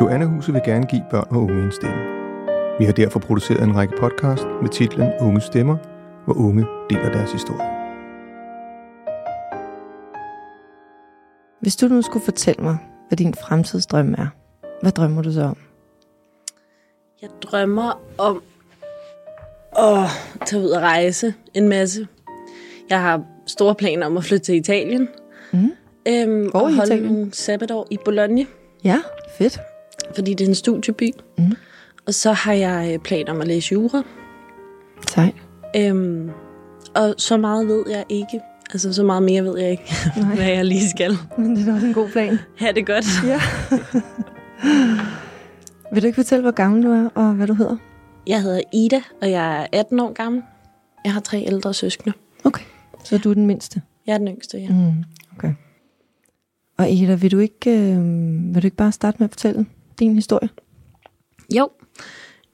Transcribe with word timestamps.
Joanna-huset 0.00 0.54
vil 0.54 0.62
gerne 0.64 0.86
give 0.86 1.04
børn 1.10 1.26
og 1.30 1.36
unge 1.42 1.64
en 1.64 1.72
stemme. 1.72 1.96
Vi 2.78 2.84
har 2.84 2.92
derfor 2.92 3.20
produceret 3.20 3.62
en 3.62 3.76
række 3.76 3.94
podcast 4.00 4.44
med 4.62 4.68
titlen 4.70 5.12
Unge 5.20 5.40
Stemmer, 5.40 5.76
hvor 6.24 6.34
unge 6.34 6.66
deler 6.90 7.12
deres 7.12 7.32
historie. 7.32 7.70
Hvis 11.60 11.76
du 11.76 11.88
nu 11.88 12.02
skulle 12.02 12.24
fortælle 12.24 12.62
mig, 12.62 12.76
hvad 13.08 13.16
din 13.16 13.34
fremtidsdrøm 13.34 14.14
er, 14.18 14.26
hvad 14.82 14.92
drømmer 14.92 15.22
du 15.22 15.32
så 15.32 15.42
om? 15.42 15.56
Jeg 17.22 17.30
drømmer 17.42 18.00
om 18.18 18.42
at 19.78 20.08
tage 20.46 20.62
ud 20.62 20.68
og 20.70 20.82
rejse 20.82 21.34
en 21.54 21.68
masse. 21.68 22.06
Jeg 22.90 23.00
har 23.02 23.22
store 23.46 23.74
planer 23.74 24.06
om 24.06 24.16
at 24.16 24.24
flytte 24.24 24.44
til 24.44 24.54
Italien. 24.54 25.08
Mm. 25.52 25.70
Øhm, 26.08 26.50
Hvor 26.50 26.60
og 26.60 26.70
i 26.70 26.74
holde 26.74 26.94
Italien? 26.94 27.12
nogle 27.12 27.32
sabbatår 27.32 27.86
i 27.90 27.98
Bologna, 28.04 28.44
Ja, 28.84 28.98
fedt. 29.38 29.60
Fordi 30.14 30.34
det 30.34 30.44
er 30.44 30.48
en 30.48 30.54
studieby. 30.54 31.10
Mm. 31.38 31.52
Og 32.06 32.14
så 32.14 32.32
har 32.32 32.52
jeg 32.52 32.90
øh, 32.92 32.98
planer 32.98 33.32
om 33.32 33.40
at 33.40 33.46
læse 33.46 33.72
jura. 33.72 34.02
Sejt. 35.08 35.34
Øhm, 35.76 36.30
og 36.94 37.14
så 37.18 37.36
meget 37.36 37.68
ved 37.68 37.84
jeg 37.90 38.04
ikke. 38.08 38.40
Altså, 38.72 38.92
så 38.92 39.02
meget 39.02 39.22
mere 39.22 39.44
ved 39.44 39.58
jeg 39.58 39.70
ikke, 39.70 39.92
Nej. 40.16 40.34
hvad 40.34 40.46
jeg 40.46 40.64
lige 40.64 40.90
skal. 40.90 41.16
Men 41.38 41.56
det 41.56 41.68
er 41.68 41.74
også 41.74 41.86
en 41.86 41.94
god 41.94 42.08
plan. 42.08 42.38
Ha' 42.58 42.72
det 42.72 42.86
godt. 42.86 43.04
Ja. 43.26 43.40
Vil 45.92 46.02
du 46.02 46.06
ikke 46.06 46.16
fortælle, 46.16 46.42
hvor 46.42 46.50
gammel 46.50 46.82
du 46.82 46.90
er, 46.90 47.08
og 47.14 47.32
hvad 47.34 47.46
du 47.46 47.54
hedder? 47.54 47.76
Jeg 48.26 48.42
hedder 48.42 48.60
Ida, 48.72 49.00
og 49.22 49.30
jeg 49.30 49.62
er 49.62 49.66
18 49.72 50.00
år 50.00 50.12
gammel. 50.12 50.42
Jeg 51.04 51.12
har 51.12 51.20
tre 51.20 51.44
ældre 51.46 51.74
søskende. 51.74 52.12
Okay. 52.44 52.64
Så 53.04 53.18
du 53.18 53.30
er 53.30 53.34
den 53.34 53.46
mindste? 53.46 53.82
Jeg 54.06 54.14
er 54.14 54.18
den 54.18 54.28
yngste, 54.28 54.58
ja. 54.58 54.68
Mm. 54.68 55.04
Okay. 55.36 55.54
Og 56.78 56.90
Ida, 56.90 57.14
vil 57.14 57.32
du, 57.32 57.38
ikke, 57.38 57.70
øh, 57.70 57.98
vil 58.54 58.62
du 58.62 58.66
ikke 58.66 58.76
bare 58.76 58.92
starte 58.92 59.16
med 59.20 59.24
at 59.24 59.30
fortælle 59.30 59.66
din 59.98 60.14
historie? 60.14 60.48
Jo. 61.56 61.70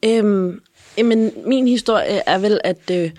Øhm, 0.05 0.61
jamen, 0.99 1.33
min 1.47 1.69
historie 1.69 2.23
er 2.27 2.39
vel, 2.39 2.61
at 2.65 2.91
øh, 2.93 3.11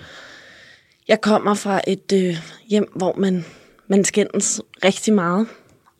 jeg 1.08 1.22
kommer 1.22 1.54
fra 1.54 1.82
et 1.88 2.12
øh, 2.14 2.38
hjem, 2.68 2.92
hvor 2.96 3.16
man, 3.18 3.46
man 3.88 4.04
skændes 4.04 4.62
rigtig 4.84 5.14
meget. 5.14 5.48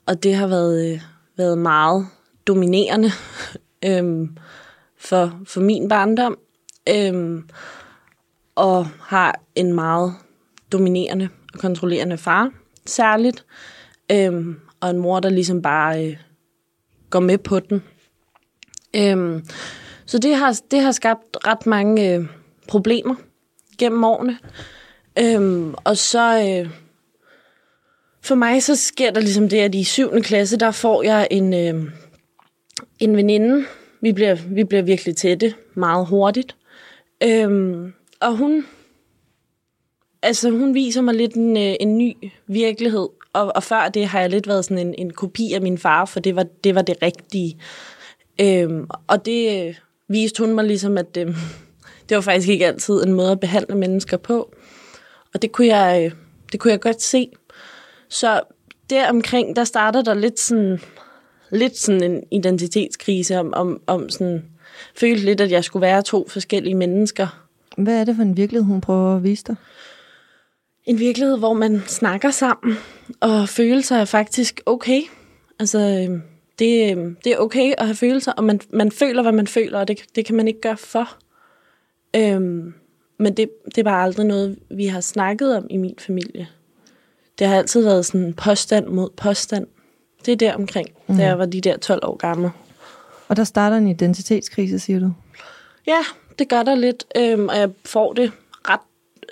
Og 0.06 0.24
det 0.24 0.36
har 0.36 0.48
været, 0.48 0.92
øh, 0.94 1.02
været 1.38 1.58
meget 1.58 2.08
dominerende 2.48 3.12
øhm, 3.88 4.38
for, 4.98 5.40
for 5.46 5.62
min 5.62 5.90
barndom. 5.90 6.38
Øhm, 6.90 7.50
og 8.56 8.88
har 9.00 9.42
en 9.56 9.74
meget 9.74 10.14
dominerende 10.72 11.30
og 11.54 11.60
kontrollerende 11.60 12.18
far, 12.18 12.52
særligt. 12.86 13.46
Øhm, 14.12 14.60
og 14.80 14.90
en 14.90 14.98
mor, 14.98 15.20
der 15.20 15.30
ligesom 15.30 15.62
bare 15.62 16.08
øh, 16.08 16.18
går 17.10 17.20
med 17.20 17.38
på 17.38 17.60
den. 17.60 17.84
Øhm, 18.96 19.46
så 20.06 20.20
det 20.20 20.36
har, 20.36 20.60
det 20.72 20.82
har 20.82 20.92
skabt 20.92 21.38
ret 21.48 21.66
mange 21.66 22.14
øh, 22.14 22.26
problemer 22.68 23.16
gennem 23.78 24.04
årene. 24.04 24.38
Øhm, 25.20 25.74
og 25.84 25.98
så 25.98 26.40
øh, 26.40 26.70
for 28.22 28.36
mig 28.36 28.64
så 28.64 28.76
sker 28.76 29.12
der 29.12 29.22
ligesom 29.22 29.50
det, 29.50 29.58
at 29.58 29.76
i 29.76 29.84
7. 29.84 30.22
klasse, 30.22 30.58
der 30.58 30.72
får 30.72 31.04
jeg 31.04 31.28
en, 31.32 31.54
øh, 31.54 31.92
en 33.00 33.18
veninde. 33.18 33.66
Vi 34.02 34.12
bliver, 34.12 34.36
vi 34.36 34.64
bliver 34.64 34.84
virkelig 34.84 35.16
tætte 35.16 35.54
meget 35.74 36.08
hurtigt. 36.08 36.56
Øhm, 37.24 37.94
og 38.20 38.38
hun, 38.38 38.66
altså 40.22 40.50
hun 40.50 40.74
viser 40.74 41.02
mig 41.02 41.16
lidt 41.16 41.34
en, 41.34 41.58
øh, 41.58 41.76
en 41.80 41.98
ny 41.98 42.14
virkelighed. 42.48 43.08
Og, 43.34 43.52
og 43.56 43.64
før 43.64 43.90
det 43.90 44.08
har 44.08 44.20
jeg 44.20 44.30
lidt 44.30 44.48
været 44.48 44.66
sådan 44.66 44.88
en, 44.88 44.96
en 44.98 45.14
kopi 45.14 45.54
af 45.54 45.62
min 45.62 45.78
far, 45.78 46.06
for 46.06 46.20
det 46.20 46.36
var 46.36 46.46
det, 46.64 46.76
var 46.76 46.82
det 46.82 46.96
rigtige. 47.02 47.58
Øhm, 48.42 48.88
og 49.08 49.26
det 49.26 49.68
øh, 49.68 49.76
viste 50.08 50.44
hun 50.44 50.56
mig 50.56 50.66
ligesom, 50.66 50.98
at 50.98 51.18
øh, 51.18 51.28
det 52.10 52.16
var 52.16 52.22
faktisk 52.22 52.50
ikke 52.50 52.68
altid 52.68 53.04
en 53.04 53.14
måde 53.14 53.32
at 53.32 53.40
behandle 53.40 53.76
mennesker 53.76 54.18
på. 54.18 54.54
Og 55.34 55.42
det 55.42 55.52
kunne 55.52 55.68
jeg, 55.68 56.06
øh, 56.06 56.12
det 56.52 56.60
kunne 56.60 56.72
jeg 56.72 56.82
godt 56.82 57.02
se. 57.02 57.32
Så 58.10 58.42
deromkring, 58.90 59.56
der 59.56 59.64
starter 59.64 60.02
der 60.02 60.14
lidt 60.14 60.40
sådan, 60.40 60.80
lidt 61.52 61.78
sådan 61.78 62.04
en 62.04 62.24
identitetskrise 62.32 63.40
om, 63.40 63.54
om, 63.54 63.82
om 63.88 64.10
sådan, 64.10 64.46
følte 64.96 65.26
lidt, 65.26 65.42
at 65.42 65.52
jeg 65.52 65.64
skulle 65.64 65.82
være 65.82 66.02
to 66.02 66.28
forskellige 66.30 66.76
mennesker. 66.76 67.48
Hvad 67.78 68.00
er 68.00 68.04
det 68.04 68.16
for 68.16 68.24
en 68.24 68.38
virkelighed, 68.38 68.66
hun 68.66 68.82
prøver 68.82 69.16
at 69.16 69.24
vise 69.24 69.44
dig? 69.48 69.56
En 70.86 71.00
virkelighed, 71.00 71.38
hvor 71.38 71.54
man 71.54 71.82
snakker 71.88 72.32
sammen, 72.32 72.78
og 73.20 73.50
følelser 73.50 73.96
er 73.96 74.06
faktisk 74.06 74.62
okay. 74.66 75.02
Altså, 75.60 75.80
øh, 75.80 76.20
det, 76.62 76.98
øh, 76.98 77.16
det 77.24 77.34
er 77.34 77.38
okay 77.38 77.74
at 77.78 77.86
have 77.86 77.96
følelser, 77.96 78.32
og 78.32 78.44
man, 78.44 78.60
man 78.70 78.92
føler, 78.92 79.22
hvad 79.22 79.32
man 79.32 79.48
føler, 79.48 79.80
og 79.80 79.88
det, 79.88 80.06
det 80.16 80.26
kan 80.26 80.36
man 80.36 80.48
ikke 80.48 80.62
gøre 80.62 80.78
for. 80.78 81.18
Øhm, 82.16 82.74
men 83.18 83.38
det, 83.38 83.50
det 83.66 83.78
er 83.78 83.84
bare 83.84 84.04
aldrig 84.04 84.26
noget, 84.26 84.60
vi 84.70 84.86
har 84.86 85.02
snakket 85.02 85.58
om 85.58 85.68
i 85.70 85.78
min 85.78 85.96
familie. 86.00 86.48
Det 87.40 87.48
har 87.48 87.56
altid 87.56 87.84
været 87.84 88.06
sådan 88.06 88.34
påstand 88.34 88.88
mod 88.88 89.10
påstand. 89.18 89.68
Det 90.26 90.32
er 90.32 90.36
der 90.36 90.54
omkring, 90.54 90.88
mm. 91.08 91.18
da 91.18 91.24
jeg 91.24 91.40
var 91.40 91.46
de 91.46 91.62
der 91.62 91.78
12 91.78 92.00
år 92.04 92.16
gammel. 92.16 92.50
Og 93.28 93.36
der 93.36 93.44
starter 93.44 93.78
en 93.78 93.88
identitetskrise, 93.88 94.80
siger 94.80 95.00
du? 95.00 95.14
Ja, 95.88 96.00
det 96.40 96.50
gør 96.50 96.64
der 96.64 96.76
lidt, 96.76 97.06
øhm, 97.18 97.48
og 97.48 97.58
jeg 97.58 97.70
får 97.86 98.14
det 98.14 98.32
ret 98.70 98.80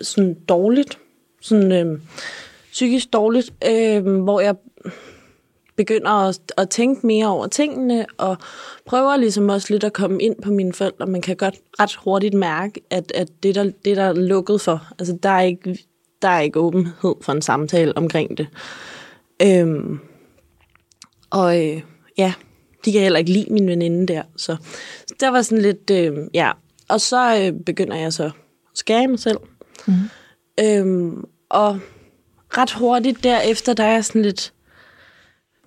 sådan 0.01 0.33
dårligt, 0.33 0.99
sådan 1.41 1.71
øhm, 1.71 2.01
psykisk 2.71 3.13
dårligt, 3.13 3.53
øhm, 3.67 4.19
hvor 4.19 4.39
jeg 4.39 4.55
begynder 5.79 6.11
at, 6.11 6.39
at 6.57 6.69
tænke 6.69 7.07
mere 7.07 7.27
over 7.27 7.47
tingene, 7.47 8.05
og 8.17 8.37
prøver 8.85 9.17
ligesom 9.17 9.49
også 9.49 9.67
lidt 9.73 9.83
at 9.83 9.93
komme 9.93 10.21
ind 10.21 10.35
på 10.43 10.51
mine 10.51 10.73
forældre. 10.73 11.05
Man 11.05 11.21
kan 11.21 11.35
godt 11.35 11.55
ret 11.79 11.95
hurtigt 11.95 12.33
mærke, 12.33 12.81
at, 12.89 13.11
at 13.15 13.27
det, 13.43 13.55
der, 13.55 13.63
det 13.63 13.97
der 13.97 14.03
er 14.03 14.13
lukket 14.13 14.61
for, 14.61 14.87
altså 14.99 15.17
der 15.23 15.29
er 15.29 15.41
ikke, 15.41 15.77
der 16.21 16.27
er 16.27 16.39
ikke 16.39 16.59
åbenhed 16.59 17.15
for 17.21 17.31
en 17.31 17.41
samtale 17.41 17.97
omkring 17.97 18.37
det. 18.37 18.47
Øhm, 19.41 19.99
og 21.29 21.65
øh, 21.65 21.81
ja, 22.17 22.33
de 22.85 22.91
kan 22.91 23.01
heller 23.01 23.19
ikke 23.19 23.31
lide 23.31 23.53
min 23.53 23.67
veninde 23.67 24.13
der, 24.13 24.23
så 24.37 24.57
der 25.19 25.29
var 25.29 25.41
sådan 25.41 25.61
lidt, 25.61 25.89
øh, 25.91 26.17
ja. 26.33 26.51
Og 26.89 27.01
så 27.01 27.41
øh, 27.41 27.63
begynder 27.65 27.97
jeg 27.97 28.13
så 28.13 28.23
at 28.23 28.31
skære 28.75 29.07
mig 29.07 29.19
selv. 29.19 29.37
Mm. 29.87 29.93
Øhm, 30.61 31.23
og 31.49 31.79
ret 32.57 32.71
hurtigt 32.71 33.23
derefter, 33.23 33.73
der 33.73 33.83
er 33.83 33.93
jeg 33.93 34.05
sådan 34.05 34.21
lidt, 34.21 34.53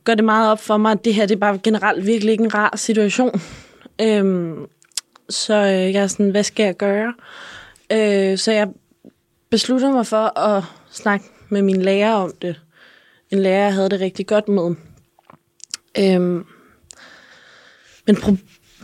gør 0.04 0.14
det 0.14 0.24
meget 0.24 0.50
op 0.50 0.60
for 0.60 0.76
mig, 0.76 0.92
at 0.92 1.04
det 1.04 1.14
her 1.14 1.26
det 1.26 1.34
er 1.34 1.38
bare 1.38 1.58
generelt 1.58 2.06
virkelig 2.06 2.32
ikke 2.32 2.44
en 2.44 2.54
rar 2.54 2.76
situation. 2.76 3.40
Øhm, 4.00 4.66
så 5.28 5.54
øh, 5.54 5.94
jeg 5.94 6.02
er 6.02 6.06
sådan, 6.06 6.30
hvad 6.30 6.42
skal 6.42 6.64
jeg 6.64 6.76
gøre? 6.76 7.14
Øh, 7.92 8.38
så 8.38 8.52
jeg 8.52 8.68
beslutter 9.50 9.92
mig 9.92 10.06
for 10.06 10.38
at 10.38 10.64
snakke 10.90 11.26
med 11.48 11.62
min 11.62 11.82
lærer 11.82 12.14
om 12.14 12.32
det. 12.42 12.60
En 13.30 13.38
lærer, 13.38 13.64
jeg 13.64 13.74
havde 13.74 13.90
det 13.90 14.00
rigtig 14.00 14.26
godt 14.26 14.48
med. 14.48 14.74
Øhm, 15.98 16.44
men, 18.06 18.16
pro- 18.16 18.36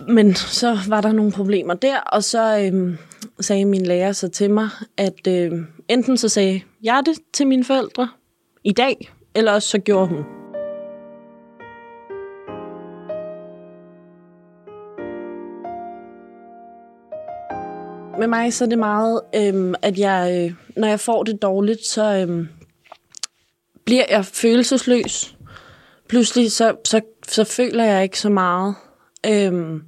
men 0.09 0.35
så 0.35 0.79
var 0.89 1.01
der 1.01 1.13
nogle 1.13 1.33
problemer 1.33 1.75
der, 1.75 2.01
og 2.01 2.25
så 2.25 2.59
øhm, 2.59 2.99
sagde 3.41 3.65
min 3.65 3.87
lærer 3.87 4.13
så 4.13 4.29
til 4.29 4.51
mig, 4.51 4.69
at 4.97 5.27
øhm, 5.29 5.67
enten 5.89 6.17
så 6.17 6.29
sagde 6.29 6.63
jeg 6.83 7.03
det 7.07 7.19
til 7.33 7.47
mine 7.47 7.65
forældre 7.65 8.09
i 8.65 8.73
dag, 8.73 9.13
eller 9.35 9.53
også 9.53 9.69
så 9.69 9.79
gjorde 9.79 10.07
hun. 10.07 10.38
Med 18.19 18.27
mig 18.27 18.55
så 18.55 18.65
er 18.65 18.69
det 18.69 18.79
meget, 18.79 19.21
øhm, 19.35 19.75
at 19.83 19.99
jeg, 19.99 20.45
øh, 20.45 20.55
når 20.77 20.89
jeg 20.89 21.01
får 21.01 21.23
det 21.23 21.43
dårligt, 21.43 21.87
så 21.87 22.03
øhm, 22.03 22.49
bliver 23.85 24.05
jeg 24.11 24.25
følelsesløs. 24.25 25.37
Pludselig 26.09 26.53
så, 26.53 26.77
så, 26.85 27.01
så 27.29 27.45
føler 27.45 27.85
jeg 27.85 28.03
ikke 28.03 28.21
så 28.21 28.29
meget. 28.29 28.75
Øhm, 29.27 29.83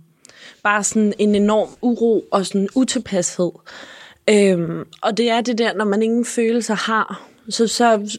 bare 0.62 0.84
sådan 0.84 1.12
en 1.18 1.34
enorm 1.34 1.68
uro 1.82 2.24
og 2.30 2.46
sådan 2.46 2.68
utilpashed. 2.74 3.50
Øhm, 4.30 4.84
og 5.02 5.16
det 5.16 5.30
er 5.30 5.40
det 5.40 5.58
der, 5.58 5.74
når 5.74 5.84
man 5.84 6.02
ingen 6.02 6.24
følelser 6.24 6.74
har, 6.74 7.28
så, 7.48 7.66
så 7.66 8.18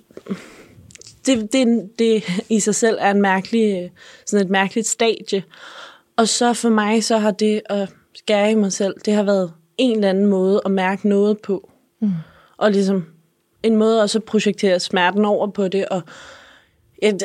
det, 1.26 1.54
det, 1.54 1.90
det 2.00 2.24
i 2.50 2.60
sig 2.60 2.76
selv 2.76 2.98
er 3.00 3.12
en 3.12 3.22
mærkelig, 3.22 3.84
øh, 3.84 3.90
sådan 4.26 4.46
et 4.46 4.52
mærkeligt 4.52 4.88
stadie. 4.88 5.44
Og 6.18 6.28
så 6.28 6.54
for 6.54 6.70
mig, 6.70 7.04
så 7.04 7.18
har 7.18 7.32
det 7.32 7.62
at 7.66 7.90
skære 8.16 8.52
i 8.52 8.56
mig 8.56 8.74
selv, 8.74 8.94
det 9.06 9.14
har 9.14 9.24
været 9.24 9.54
en 9.78 9.96
eller 9.96 10.10
anden 10.10 10.26
måde 10.26 10.62
at 10.66 10.72
mærke 10.72 11.10
noget 11.10 11.38
på. 11.38 11.70
Mm. 12.00 12.12
Og 12.58 12.72
ligesom 12.72 13.06
en 13.64 13.76
måde 13.76 14.02
også 14.02 14.20
at 14.20 14.24
projektere 14.24 14.80
smerten 14.80 15.26
over 15.26 15.48
på 15.48 15.68
det. 15.68 15.86
Og 15.86 16.02
det, 17.02 17.24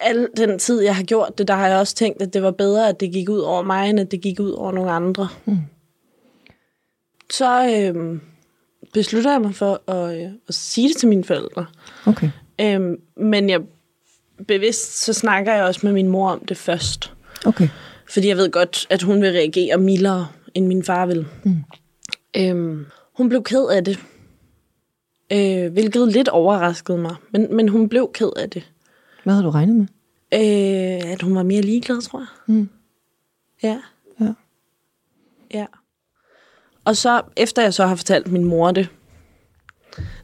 al 0.00 0.28
den 0.36 0.58
tid, 0.58 0.80
jeg 0.80 0.96
har 0.96 1.02
gjort 1.02 1.38
det, 1.38 1.48
der 1.48 1.54
har 1.54 1.68
jeg 1.68 1.78
også 1.78 1.94
tænkt, 1.94 2.22
at 2.22 2.34
det 2.34 2.42
var 2.42 2.50
bedre, 2.50 2.88
at 2.88 3.00
det 3.00 3.12
gik 3.12 3.28
ud 3.28 3.38
over 3.38 3.62
mig, 3.62 3.90
end 3.90 4.00
at 4.00 4.10
det 4.10 4.20
gik 4.20 4.40
ud 4.40 4.50
over 4.50 4.72
nogle 4.72 4.90
andre. 4.90 5.28
Mm. 5.44 5.58
Så 7.30 7.68
øh, 7.68 8.20
beslutter 8.92 9.32
jeg 9.32 9.40
mig 9.40 9.54
for 9.54 9.90
at, 9.90 10.16
øh, 10.16 10.30
at 10.48 10.54
sige 10.54 10.88
det 10.88 10.96
til 10.96 11.08
mine 11.08 11.24
forældre. 11.24 11.66
Okay. 12.06 12.30
Øh, 12.60 12.80
men 13.16 13.50
jeg 13.50 13.60
bevidst, 14.46 15.04
så 15.04 15.12
snakker 15.12 15.54
jeg 15.54 15.64
også 15.64 15.80
med 15.82 15.92
min 15.92 16.08
mor 16.08 16.30
om 16.30 16.44
det 16.46 16.56
først. 16.56 17.12
Okay. 17.46 17.68
Fordi 18.08 18.28
jeg 18.28 18.36
ved 18.36 18.50
godt, 18.50 18.86
at 18.90 19.02
hun 19.02 19.22
vil 19.22 19.30
reagere 19.30 19.78
mildere, 19.78 20.28
end 20.54 20.66
min 20.66 20.84
far 20.84 21.06
vil. 21.06 21.26
Mm. 21.44 21.64
Øhm, 22.36 22.86
hun 23.16 23.28
blev 23.28 23.42
ked 23.42 23.68
af 23.68 23.84
det. 23.84 23.98
Øh, 25.32 25.72
hvilket 25.72 26.08
lidt 26.08 26.28
overraskede 26.28 26.98
mig. 26.98 27.16
Men, 27.30 27.56
men 27.56 27.68
hun 27.68 27.88
blev 27.88 28.10
ked 28.14 28.30
af 28.36 28.50
det. 28.50 28.70
Hvad 29.24 29.34
havde 29.34 29.44
du 29.44 29.50
regnet 29.50 29.76
med? 29.76 29.86
Øh, 30.34 31.12
at 31.12 31.22
hun 31.22 31.34
var 31.34 31.42
mere 31.42 31.62
ligeglad, 31.62 32.02
tror 32.02 32.18
jeg. 32.18 32.54
Mm. 32.54 32.68
Ja. 33.62 33.80
Ja. 34.20 34.32
Ja. 35.54 35.66
Og 36.84 36.96
så, 36.96 37.22
efter 37.36 37.62
jeg 37.62 37.74
så 37.74 37.86
har 37.86 37.96
fortalt 37.96 38.32
min 38.32 38.44
mor 38.44 38.70
det, 38.70 38.88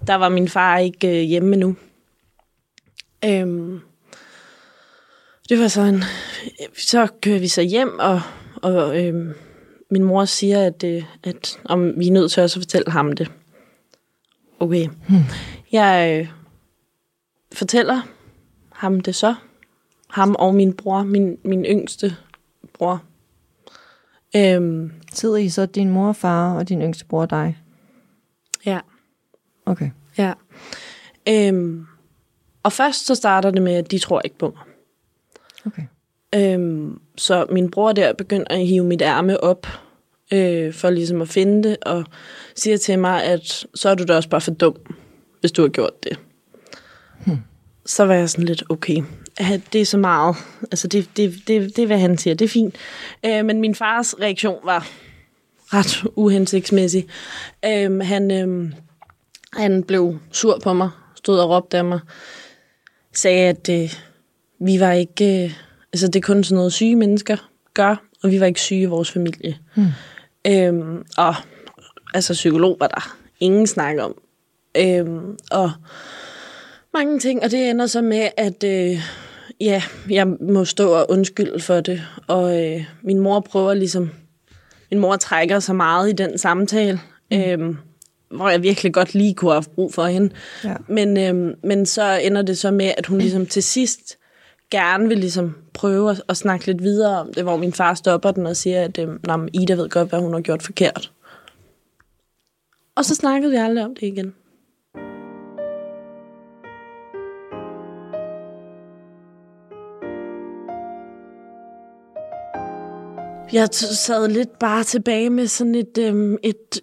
der 0.06 0.14
var 0.14 0.28
min 0.28 0.48
far 0.48 0.78
ikke 0.78 1.08
øh, 1.08 1.22
hjemme 1.22 1.56
nu. 1.56 1.76
Øhm, 3.24 3.80
det 5.48 5.58
var 5.58 5.68
sådan, 5.68 6.02
så 6.78 7.08
kører 7.22 7.38
vi 7.38 7.48
så 7.48 7.62
hjem, 7.62 7.98
og, 7.98 8.20
og 8.56 9.04
øhm, 9.04 9.34
min 9.90 10.04
mor 10.04 10.24
siger, 10.24 10.66
at, 10.66 10.84
øh, 10.84 11.04
at 11.22 11.60
om 11.64 11.98
vi 11.98 12.08
er 12.08 12.12
nødt 12.12 12.32
til 12.32 12.42
også 12.42 12.58
at 12.60 12.62
fortælle 12.62 12.90
ham 12.92 13.12
det. 13.12 13.30
Okay. 14.60 14.88
Hmm. 15.08 15.18
Jeg 15.72 16.20
øh, 16.20 16.28
fortæller 17.52 18.00
ham 18.72 19.00
det 19.00 19.14
så. 19.14 19.34
Ham 20.10 20.34
og 20.38 20.54
min 20.54 20.72
bror, 20.72 21.02
min, 21.02 21.38
min 21.44 21.64
yngste 21.64 22.16
bror. 22.72 23.02
Øhm, 24.36 24.92
Sidder 25.12 25.36
I 25.36 25.48
så 25.48 25.66
din 25.66 25.90
mor, 25.90 26.12
far 26.12 26.54
og 26.54 26.68
din 26.68 26.82
yngste 26.82 27.04
bror 27.04 27.20
og 27.20 27.30
dig? 27.30 27.58
ja. 28.66 28.80
Okay. 29.66 29.90
Ja. 30.18 30.32
Øhm, 31.28 31.86
og 32.62 32.72
først 32.72 33.06
så 33.06 33.14
starter 33.14 33.50
det 33.50 33.62
med, 33.62 33.74
at 33.74 33.90
de 33.90 33.98
tror 33.98 34.20
ikke 34.20 34.38
på 34.38 34.54
mig. 34.56 34.64
Okay. 35.66 35.82
Øhm, 36.34 37.00
så 37.16 37.46
min 37.50 37.70
bror 37.70 37.92
der 37.92 38.12
begynder 38.12 38.46
at 38.50 38.66
hive 38.66 38.84
mit 38.84 39.02
ærme 39.02 39.44
op, 39.44 39.66
øh, 40.32 40.74
for 40.74 40.90
ligesom 40.90 41.22
at 41.22 41.28
finde 41.28 41.68
det, 41.68 41.76
og 41.82 42.04
siger 42.56 42.76
til 42.76 42.98
mig, 42.98 43.24
at 43.24 43.66
så 43.74 43.88
er 43.88 43.94
du 43.94 44.04
da 44.04 44.16
også 44.16 44.28
bare 44.28 44.40
for 44.40 44.50
dum, 44.50 44.76
hvis 45.40 45.52
du 45.52 45.62
har 45.62 45.68
gjort 45.68 46.02
det. 46.02 46.18
Hmm. 47.26 47.38
Så 47.86 48.04
var 48.04 48.14
jeg 48.14 48.30
sådan 48.30 48.44
lidt, 48.44 48.62
okay, 48.68 49.02
det 49.72 49.80
er 49.80 49.84
så 49.84 49.98
meget. 49.98 50.36
Altså, 50.62 50.88
det, 50.88 51.08
det, 51.16 51.34
det, 51.46 51.76
det 51.76 51.82
er, 51.82 51.86
hvad 51.86 51.98
han 51.98 52.18
siger, 52.18 52.34
det 52.34 52.44
er 52.44 52.48
fint. 52.48 52.76
Øh, 53.26 53.44
men 53.44 53.60
min 53.60 53.74
fars 53.74 54.14
reaktion 54.20 54.58
var 54.64 54.88
ret 55.74 56.04
uhensigtsmæssig. 56.16 57.06
Øh, 57.64 58.00
han, 58.00 58.30
øh, 58.30 58.72
han 59.52 59.82
blev 59.82 60.18
sur 60.32 60.58
på 60.62 60.72
mig, 60.72 60.90
stod 61.14 61.38
og 61.38 61.50
råbte 61.50 61.78
af 61.78 61.84
mig, 61.84 62.00
sagde, 63.12 63.48
at 63.48 63.68
øh, 63.68 63.94
vi 64.60 64.80
var 64.80 64.92
ikke... 64.92 65.44
Øh, 65.44 65.52
altså, 65.92 66.06
det 66.06 66.16
er 66.16 66.26
kun 66.26 66.44
sådan 66.44 66.56
noget, 66.56 66.72
syge 66.72 66.96
mennesker 66.96 67.50
gør, 67.74 68.04
og 68.22 68.30
vi 68.30 68.40
var 68.40 68.46
ikke 68.46 68.60
syge 68.60 68.80
i 68.80 68.84
vores 68.84 69.10
familie. 69.10 69.56
Hmm. 69.74 69.86
Øhm, 70.46 71.04
og 71.16 71.34
altså, 72.14 72.32
psykolog 72.32 72.76
var 72.80 72.88
der 72.88 73.16
ingen 73.40 73.66
snak 73.66 73.96
om. 73.98 74.14
Øhm, 74.76 75.36
og 75.50 75.72
mange 76.94 77.18
ting, 77.18 77.42
og 77.42 77.50
det 77.50 77.70
ender 77.70 77.86
så 77.86 78.02
med, 78.02 78.28
at 78.36 78.64
øh, 78.64 79.00
ja, 79.60 79.82
jeg 80.10 80.26
må 80.26 80.64
stå 80.64 80.92
og 80.92 81.10
undskylde 81.10 81.60
for 81.60 81.80
det. 81.80 82.02
Og 82.26 82.64
øh, 82.64 82.84
min 83.02 83.18
mor 83.18 83.40
prøver 83.40 83.74
ligesom... 83.74 84.10
Min 84.90 85.00
mor 85.00 85.16
trækker 85.16 85.60
så 85.60 85.72
meget 85.72 86.08
i 86.08 86.12
den 86.12 86.38
samtale, 86.38 87.00
mm. 87.30 87.38
øhm, 87.40 87.76
hvor 88.30 88.48
jeg 88.48 88.62
virkelig 88.62 88.94
godt 88.94 89.14
lige 89.14 89.34
kunne 89.34 89.50
have 89.50 89.56
haft 89.56 89.70
brug 89.70 89.94
for 89.94 90.06
hende. 90.06 90.30
Ja. 90.64 90.74
Men, 90.88 91.18
øhm, 91.18 91.54
men 91.64 91.86
så 91.86 92.20
ender 92.22 92.42
det 92.42 92.58
så 92.58 92.70
med, 92.70 92.92
at 92.96 93.06
hun 93.06 93.18
ligesom 93.24 93.46
til 93.46 93.62
sidst 93.62 94.16
gerne 94.70 95.08
vil 95.08 95.18
ligesom 95.18 95.56
prøve 95.74 96.10
at, 96.10 96.22
at 96.28 96.36
snakke 96.36 96.66
lidt 96.66 96.82
videre 96.82 97.20
om 97.20 97.32
det, 97.32 97.42
hvor 97.42 97.56
min 97.56 97.72
far 97.72 97.94
stopper 97.94 98.30
den 98.30 98.46
og 98.46 98.56
siger, 98.56 98.84
at 98.84 98.98
men 99.26 99.48
Ida 99.52 99.74
ved 99.74 99.88
godt, 99.88 100.08
hvad 100.08 100.20
hun 100.20 100.32
har 100.32 100.40
gjort 100.40 100.62
forkert. 100.62 101.12
Og 102.94 103.04
så 103.04 103.14
snakkede 103.14 103.50
vi 103.50 103.56
aldrig 103.56 103.84
om 103.84 103.94
det 103.94 104.02
igen. 104.02 104.34
Jeg 113.52 113.68
sad 113.72 114.28
lidt 114.28 114.58
bare 114.58 114.84
tilbage 114.84 115.30
med 115.30 115.46
sådan 115.46 115.74
et, 115.74 115.98
øhm, 115.98 116.36
et, 116.42 116.80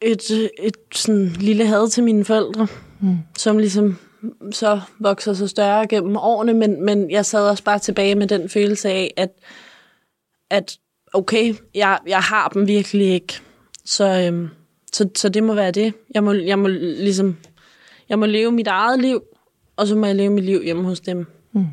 et, 0.00 0.30
et, 0.30 0.50
et 0.58 0.76
sådan 0.94 1.26
lille 1.26 1.66
had 1.66 1.88
til 1.88 2.04
mine 2.04 2.24
forældre, 2.24 2.66
mm. 3.00 3.18
som 3.38 3.58
ligesom 3.58 3.98
så 4.52 4.80
vokser 4.98 5.32
så 5.32 5.48
større 5.48 5.86
gennem 5.86 6.16
årene, 6.16 6.54
men, 6.54 6.84
men 6.84 7.10
jeg 7.10 7.26
sad 7.26 7.48
også 7.48 7.64
bare 7.64 7.78
tilbage 7.78 8.14
med 8.14 8.26
den 8.26 8.48
følelse 8.48 8.88
af, 8.88 9.14
at, 9.16 9.30
at 10.50 10.78
okay, 11.12 11.54
jeg, 11.74 11.98
jeg 12.06 12.20
har 12.20 12.48
dem 12.48 12.66
virkelig 12.68 13.06
ikke. 13.06 13.40
Så, 13.84 14.22
øhm, 14.26 14.48
så, 14.92 15.08
så 15.14 15.28
det 15.28 15.42
må 15.42 15.54
være 15.54 15.70
det. 15.70 15.94
Jeg 16.14 16.24
må, 16.24 16.32
jeg 16.32 16.58
må 16.58 16.68
ligesom, 16.68 17.36
jeg 18.08 18.18
må 18.18 18.26
leve 18.26 18.52
mit 18.52 18.66
eget 18.66 19.00
liv, 19.00 19.22
og 19.76 19.86
så 19.86 19.96
må 19.96 20.06
jeg 20.06 20.16
leve 20.16 20.30
mit 20.30 20.44
liv 20.44 20.62
hjemme 20.62 20.84
hos 20.84 21.00
dem. 21.00 21.26
Mm. 21.52 21.66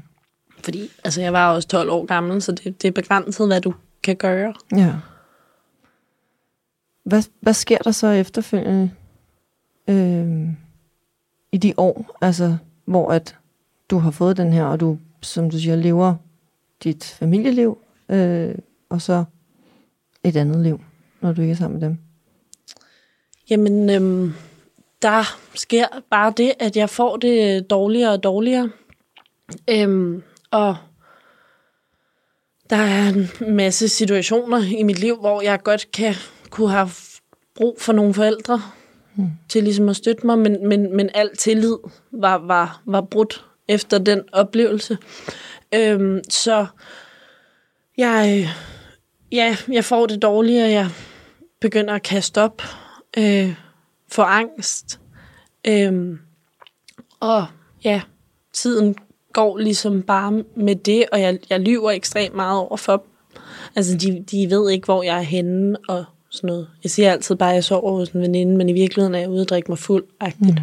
Fordi 0.63 0.91
altså, 1.03 1.21
jeg 1.21 1.33
var 1.33 1.53
også 1.53 1.67
12 1.67 1.89
år 1.89 2.05
gammel, 2.05 2.41
så 2.41 2.51
det, 2.51 2.81
det 2.81 2.87
er 2.87 2.91
begrænset, 2.91 3.47
hvad 3.47 3.61
du 3.61 3.73
kan 4.03 4.15
gøre. 4.15 4.53
Ja. 4.71 4.93
Hvad, 7.03 7.23
hvad 7.39 7.53
sker 7.53 7.77
der 7.77 7.91
så 7.91 8.07
efterfølgende 8.07 8.91
øh, 9.89 10.47
i 11.51 11.57
de 11.57 11.73
år, 11.77 12.17
altså 12.21 12.57
hvor 12.87 13.11
at 13.11 13.35
du 13.89 13.97
har 13.97 14.11
fået 14.11 14.37
den 14.37 14.53
her, 14.53 14.63
og 14.63 14.79
du, 14.79 14.97
som 15.21 15.49
du 15.49 15.59
siger, 15.59 15.75
lever 15.75 16.15
dit 16.83 17.05
familieliv, 17.05 17.77
øh, 18.09 18.55
og 18.89 19.01
så 19.01 19.23
et 20.23 20.35
andet 20.35 20.63
liv, 20.63 20.81
når 21.21 21.33
du 21.33 21.41
ikke 21.41 21.51
er 21.51 21.55
sammen 21.55 21.79
med 21.79 21.87
dem? 21.87 21.97
Jamen, 23.49 23.89
øhm, 23.89 24.33
der 25.01 25.37
sker 25.55 25.85
bare 26.09 26.33
det, 26.37 26.53
at 26.59 26.77
jeg 26.77 26.89
får 26.89 27.17
det 27.17 27.69
dårligere 27.69 28.11
og 28.11 28.23
dårligere. 28.23 28.69
Øhm, 29.69 30.23
og 30.51 30.75
der 32.69 32.75
er 32.75 33.09
en 33.09 33.55
masse 33.55 33.87
situationer 33.87 34.63
i 34.77 34.83
mit 34.83 34.99
liv, 34.99 35.15
hvor 35.19 35.41
jeg 35.41 35.63
godt 35.63 35.91
kan 35.91 36.13
kunne 36.49 36.69
have 36.69 36.89
brug 37.55 37.77
for 37.79 37.93
nogle 37.93 38.13
forældre 38.13 38.61
mm. 39.17 39.31
til 39.49 39.63
ligesom 39.63 39.89
at 39.89 39.95
støtte 39.95 40.25
mig, 40.25 40.39
men, 40.39 40.67
men, 40.67 40.95
men 40.95 41.09
al 41.13 41.35
tillid 41.37 41.77
var, 42.11 42.37
var, 42.37 42.81
var 42.85 43.01
brudt 43.01 43.45
efter 43.67 43.97
den 43.97 44.21
oplevelse. 44.31 44.97
Øhm, 45.73 46.21
så 46.29 46.65
jeg, 47.97 48.49
ja, 49.31 49.57
jeg 49.71 49.85
får 49.85 50.05
det 50.05 50.21
dårligere, 50.21 50.69
jeg 50.69 50.89
begynder 51.61 51.93
at 51.93 52.03
kaste 52.03 52.41
op, 52.41 52.61
øh, 53.17 53.53
får 54.11 54.23
angst, 54.23 54.99
øh, 55.67 56.17
og 57.19 57.45
ja, 57.83 58.01
tiden 58.53 58.95
går 59.33 59.57
ligesom 59.57 60.01
bare 60.01 60.43
med 60.55 60.75
det, 60.75 61.05
og 61.11 61.21
jeg, 61.21 61.39
jeg 61.49 61.59
lyver 61.59 61.91
ekstremt 61.91 62.35
meget 62.35 62.59
over 62.59 62.77
for 62.77 62.97
dem. 62.97 63.07
Altså, 63.75 63.97
de, 63.97 64.25
de 64.31 64.49
ved 64.49 64.69
ikke, 64.69 64.85
hvor 64.85 65.03
jeg 65.03 65.17
er 65.17 65.21
henne, 65.21 65.77
og 65.87 66.05
sådan 66.37 66.47
noget. 66.47 66.67
Jeg 66.83 66.91
siger 66.91 67.11
altid 67.11 67.35
bare, 67.35 67.49
at 67.49 67.55
jeg 67.55 67.63
sover 67.63 67.91
hos 67.91 68.09
en 68.09 68.21
veninde, 68.21 68.57
men 68.57 68.69
i 68.69 68.73
virkeligheden 68.73 69.15
er 69.15 69.19
jeg 69.19 69.29
ude 69.29 69.41
og 69.41 69.47
drikke 69.47 69.71
mig 69.71 69.77
fuld. 69.77 70.03
Mm. 70.39 70.57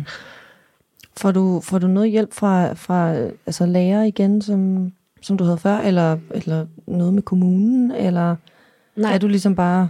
Får 1.17 1.33
du, 1.33 1.61
får 1.61 1.79
du 1.79 1.87
noget 1.87 2.11
hjælp 2.11 2.33
fra, 2.33 2.73
fra 2.73 3.15
altså 3.47 3.67
lærer 3.67 4.03
igen, 4.03 4.43
som, 4.43 4.93
som 5.23 5.37
du 5.37 5.45
havde 5.45 5.59
før, 5.59 5.79
eller, 5.79 6.19
eller 6.31 6.67
noget 6.87 7.15
med 7.15 7.23
kommunen, 7.23 7.91
eller 7.91 8.37
Nej. 8.97 9.15
er 9.15 9.19
du 9.19 9.29
ligesom 9.29 9.55
bare 9.55 9.89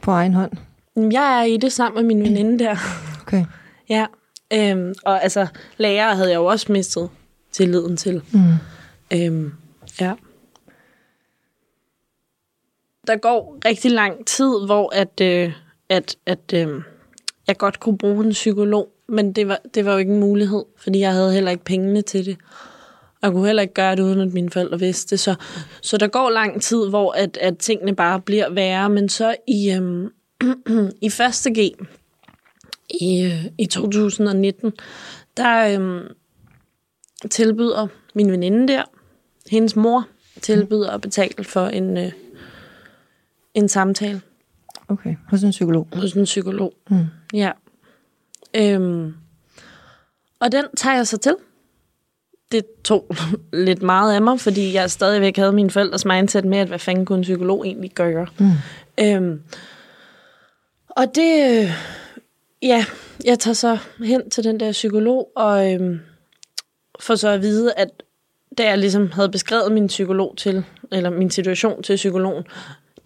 på 0.00 0.10
egen 0.10 0.34
hånd? 0.34 0.52
Jeg 0.96 1.40
er 1.40 1.42
i 1.42 1.56
det 1.56 1.72
sammen 1.72 2.06
med 2.06 2.14
min 2.14 2.24
veninde 2.24 2.64
der. 2.64 2.76
Okay. 3.22 3.44
ja. 3.88 4.06
Øhm, 4.52 4.94
og 5.04 5.22
altså, 5.22 5.46
lærer 5.76 6.14
havde 6.14 6.30
jeg 6.30 6.36
jo 6.36 6.44
også 6.44 6.72
mistet 6.72 7.08
tilliden 7.52 7.96
til. 7.96 8.22
Mm. 8.32 8.40
Øhm, 9.12 9.52
ja. 10.00 10.12
Der 13.06 13.16
går 13.16 13.58
rigtig 13.64 13.90
lang 13.90 14.26
tid, 14.26 14.66
hvor 14.66 14.94
at, 14.94 15.20
øh, 15.20 15.52
at, 15.88 16.16
at 16.26 16.54
øh, 16.54 16.82
jeg 17.46 17.56
godt 17.58 17.80
kunne 17.80 17.98
bruge 17.98 18.24
en 18.24 18.30
psykolog, 18.30 18.88
men 19.08 19.32
det 19.32 19.48
var, 19.48 19.60
det 19.74 19.84
var 19.84 19.92
jo 19.92 19.98
ikke 19.98 20.12
en 20.12 20.20
mulighed, 20.20 20.64
fordi 20.76 20.98
jeg 20.98 21.12
havde 21.12 21.32
heller 21.32 21.50
ikke 21.50 21.64
pengene 21.64 22.02
til 22.02 22.26
det. 22.26 22.36
Og 23.20 23.26
jeg 23.26 23.32
kunne 23.32 23.46
heller 23.46 23.62
ikke 23.62 23.74
gøre 23.74 23.96
det, 23.96 24.02
uden 24.02 24.20
at 24.20 24.32
mine 24.32 24.50
forældre 24.50 24.78
vidste 24.78 25.10
det. 25.10 25.20
Så, 25.20 25.34
så 25.82 25.96
der 25.96 26.08
går 26.08 26.30
lang 26.30 26.62
tid, 26.62 26.88
hvor 26.88 27.12
at, 27.12 27.36
at 27.36 27.58
tingene 27.58 27.96
bare 27.96 28.20
bliver 28.20 28.50
værre, 28.50 28.90
men 28.90 29.08
så 29.08 29.36
i, 29.48 29.70
øhm, 29.70 30.08
i 31.06 31.10
første 31.10 31.50
G 31.50 31.58
i, 33.00 33.22
øh, 33.24 33.44
i 33.58 33.66
2019, 33.66 34.72
der 35.36 35.74
øhm, 35.74 36.06
tilbyder 37.30 37.86
min 38.14 38.32
veninde 38.32 38.72
der, 38.72 38.82
hendes 39.50 39.76
mor, 39.76 40.06
tilbyder 40.42 40.90
at 40.90 41.00
betale 41.00 41.44
for 41.44 41.66
en, 41.66 41.96
øh, 41.96 42.12
en 43.54 43.68
samtale 43.68 44.20
Okay, 44.88 45.16
hos 45.30 45.42
en 45.42 45.50
psykolog. 45.50 45.88
hos 45.92 46.12
en 46.12 46.24
psykolog. 46.24 46.74
Mm. 46.90 47.06
Ja. 47.34 47.50
Øhm, 48.56 49.14
og 50.40 50.52
den 50.52 50.64
tager 50.76 50.96
jeg 50.96 51.06
så 51.06 51.18
til. 51.18 51.34
det 52.52 52.64
tog 52.84 53.16
lidt 53.52 53.82
meget 53.82 54.14
af 54.14 54.22
mig, 54.22 54.40
fordi 54.40 54.74
jeg 54.74 54.90
stadigvæk 54.90 55.36
havde 55.36 55.52
mine 55.52 55.70
forældres 55.70 56.04
mindset 56.04 56.44
med, 56.44 56.58
at 56.58 56.68
hvad 56.68 56.78
fanden 56.78 57.06
kunne 57.06 57.16
en 57.18 57.22
psykolog 57.22 57.66
egentlig 57.66 57.90
gøre. 57.90 58.26
Mm. 58.38 58.50
Øhm, 59.00 59.42
og 60.88 61.06
det, 61.14 61.60
øh, 61.62 61.70
ja, 62.62 62.84
jeg 63.24 63.38
tager 63.38 63.54
så 63.54 63.78
hen 63.98 64.30
til 64.30 64.44
den 64.44 64.60
der 64.60 64.72
psykolog, 64.72 65.28
og 65.36 65.72
øhm, 65.72 66.00
får 67.00 67.14
så 67.14 67.28
at 67.28 67.42
vide, 67.42 67.72
at 67.76 67.88
da 68.58 68.64
jeg 68.68 68.78
ligesom 68.78 69.10
havde 69.12 69.28
beskrevet 69.28 69.72
min 69.72 69.86
psykolog 69.86 70.34
til, 70.36 70.64
eller 70.92 71.10
min 71.10 71.30
situation 71.30 71.82
til 71.82 71.96
psykologen, 71.96 72.44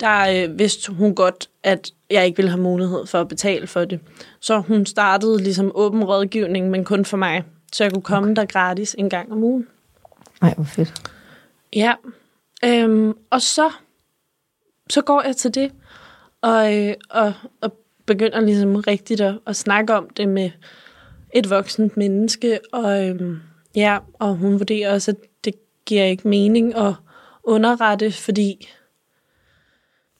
der 0.00 0.44
øh, 0.44 0.58
vidste 0.58 0.92
hun 0.92 1.14
godt, 1.14 1.48
at 1.62 1.90
jeg 2.10 2.26
ikke 2.26 2.36
ville 2.36 2.50
have 2.50 2.62
mulighed 2.62 3.06
for 3.06 3.20
at 3.20 3.28
betale 3.28 3.66
for 3.66 3.84
det. 3.84 4.00
Så 4.40 4.58
hun 4.58 4.86
startede 4.86 5.38
ligesom 5.38 5.72
åben 5.74 6.04
rådgivning, 6.04 6.70
men 6.70 6.84
kun 6.84 7.04
for 7.04 7.16
mig. 7.16 7.44
Så 7.72 7.84
jeg 7.84 7.92
kunne 7.92 8.02
komme 8.02 8.30
okay. 8.30 8.36
der 8.36 8.46
gratis 8.46 8.94
en 8.98 9.10
gang 9.10 9.32
om 9.32 9.42
ugen. 9.42 9.66
Nej, 10.40 10.54
hvor 10.54 10.64
fedt. 10.64 11.12
Ja. 11.72 11.94
Øhm, 12.64 13.14
og 13.30 13.42
så, 13.42 13.70
så 14.90 15.02
går 15.02 15.22
jeg 15.22 15.36
til 15.36 15.54
det, 15.54 15.72
og, 16.42 16.76
øh, 16.76 16.94
og, 17.10 17.32
og 17.60 17.76
begynder 18.06 18.40
ligesom 18.40 18.76
rigtigt 18.76 19.20
at, 19.20 19.38
at 19.46 19.56
snakke 19.56 19.94
om 19.94 20.10
det 20.10 20.28
med 20.28 20.50
et 21.34 21.50
voksent 21.50 21.96
menneske. 21.96 22.58
Og, 22.72 23.08
øhm, 23.08 23.40
ja, 23.74 23.98
og 24.12 24.34
hun 24.34 24.58
vurderer 24.58 24.92
også, 24.92 25.10
at 25.10 25.16
det 25.44 25.54
giver 25.86 26.04
ikke 26.04 26.28
mening 26.28 26.76
at 26.76 26.94
underrette, 27.44 28.12
fordi 28.12 28.68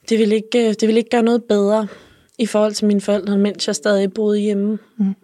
det 0.08 0.18
vil 0.18 0.32
ikke, 0.32 0.72
det 0.72 0.88
vil 0.88 0.96
ikke 0.96 1.10
gøre 1.10 1.22
noget 1.22 1.44
bedre 1.44 1.88
i 2.38 2.46
forhold 2.46 2.72
til 2.72 2.86
mine 2.86 3.00
forældre, 3.00 3.38
mens 3.38 3.66
jeg 3.66 3.75
stadig 3.75 4.12
boede 4.12 4.38
hjemme. 4.38 4.78
Mm. 4.96 5.14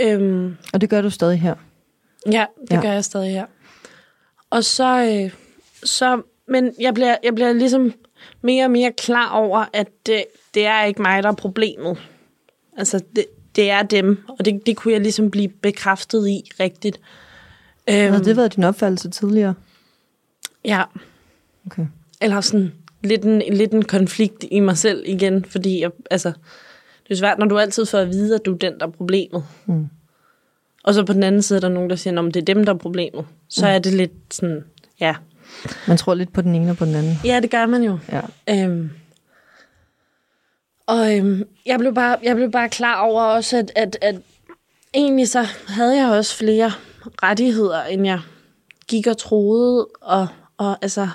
Øhm, 0.00 0.56
og 0.72 0.80
det 0.80 0.90
gør 0.90 1.02
du 1.02 1.10
stadig 1.10 1.40
her? 1.40 1.54
Ja, 2.32 2.46
det 2.60 2.70
ja. 2.70 2.80
gør 2.80 2.92
jeg 2.92 3.04
stadig 3.04 3.30
her. 3.30 3.46
Og 4.50 4.64
så, 4.64 5.20
øh, 5.24 5.34
så 5.84 6.22
men 6.48 6.74
jeg 6.80 6.94
bliver, 6.94 7.16
jeg 7.24 7.34
bliver 7.34 7.52
ligesom 7.52 7.92
mere 8.42 8.64
og 8.64 8.70
mere 8.70 8.92
klar 8.92 9.30
over, 9.30 9.64
at 9.72 9.88
det, 10.06 10.24
det 10.54 10.66
er 10.66 10.84
ikke 10.84 11.02
mig, 11.02 11.22
der 11.22 11.28
er 11.28 11.34
problemet. 11.34 11.98
Altså, 12.76 13.00
det, 13.16 13.26
det 13.56 13.70
er 13.70 13.82
dem, 13.82 14.18
og 14.38 14.44
det, 14.44 14.66
det 14.66 14.76
kunne 14.76 14.94
jeg 14.94 15.00
ligesom 15.00 15.30
blive 15.30 15.48
bekræftet 15.48 16.28
i 16.28 16.50
rigtigt. 16.60 17.00
Øhm, 17.90 18.12
Har 18.12 18.22
det 18.22 18.36
været 18.36 18.56
din 18.56 18.64
opfattelse 18.64 19.10
tidligere? 19.10 19.54
Ja. 20.64 20.82
Okay. 21.66 21.86
Eller 22.20 22.40
sådan 22.40 22.72
lidt 23.04 23.24
en, 23.24 23.42
lidt 23.50 23.72
en 23.72 23.84
konflikt 23.84 24.44
i 24.50 24.60
mig 24.60 24.78
selv 24.78 25.02
igen, 25.06 25.44
fordi 25.44 25.80
jeg, 25.80 25.90
altså, 26.10 26.32
det 27.02 27.10
er 27.10 27.16
svært, 27.16 27.38
når 27.38 27.46
du 27.46 27.58
altid 27.58 27.86
får 27.86 27.98
at 27.98 28.08
vide, 28.08 28.34
at 28.34 28.44
du 28.44 28.54
er 28.54 28.58
den, 28.58 28.78
der 28.80 28.86
er 28.86 28.90
problemet. 28.90 29.44
Mm. 29.66 29.88
Og 30.84 30.94
så 30.94 31.04
på 31.04 31.12
den 31.12 31.22
anden 31.22 31.42
side 31.42 31.56
er 31.56 31.60
der 31.60 31.68
nogen, 31.68 31.90
der 31.90 31.96
siger, 31.96 32.22
at 32.22 32.34
det 32.34 32.40
er 32.40 32.54
dem, 32.54 32.64
der 32.64 32.74
er 32.74 32.78
problemet. 32.78 33.26
Så 33.48 33.66
mm. 33.66 33.72
er 33.72 33.78
det 33.78 33.92
lidt 33.92 34.12
sådan, 34.30 34.64
ja. 35.00 35.14
Man 35.88 35.96
tror 35.96 36.14
lidt 36.14 36.32
på 36.32 36.42
den 36.42 36.54
ene 36.54 36.70
og 36.70 36.76
på 36.76 36.84
den 36.84 36.94
anden. 36.94 37.16
Ja, 37.24 37.40
det 37.40 37.50
gør 37.50 37.66
man 37.66 37.82
jo. 37.82 37.98
Ja. 38.12 38.20
Øhm, 38.50 38.90
og 40.86 41.16
øhm, 41.16 41.42
jeg, 41.66 41.78
blev 41.78 41.94
bare, 41.94 42.18
jeg 42.22 42.36
blev 42.36 42.50
bare 42.50 42.68
klar 42.68 43.00
over 43.00 43.22
også, 43.22 43.56
at, 43.56 43.72
at, 43.76 43.98
at 44.00 44.16
egentlig 44.94 45.28
så 45.28 45.46
havde 45.68 45.96
jeg 45.96 46.10
også 46.10 46.36
flere 46.36 46.72
rettigheder, 47.22 47.82
end 47.82 48.06
jeg 48.06 48.20
gik 48.88 49.06
og 49.06 49.18
troede. 49.18 49.88
Og, 50.00 50.26
og 50.56 50.78
altså, 50.82 51.08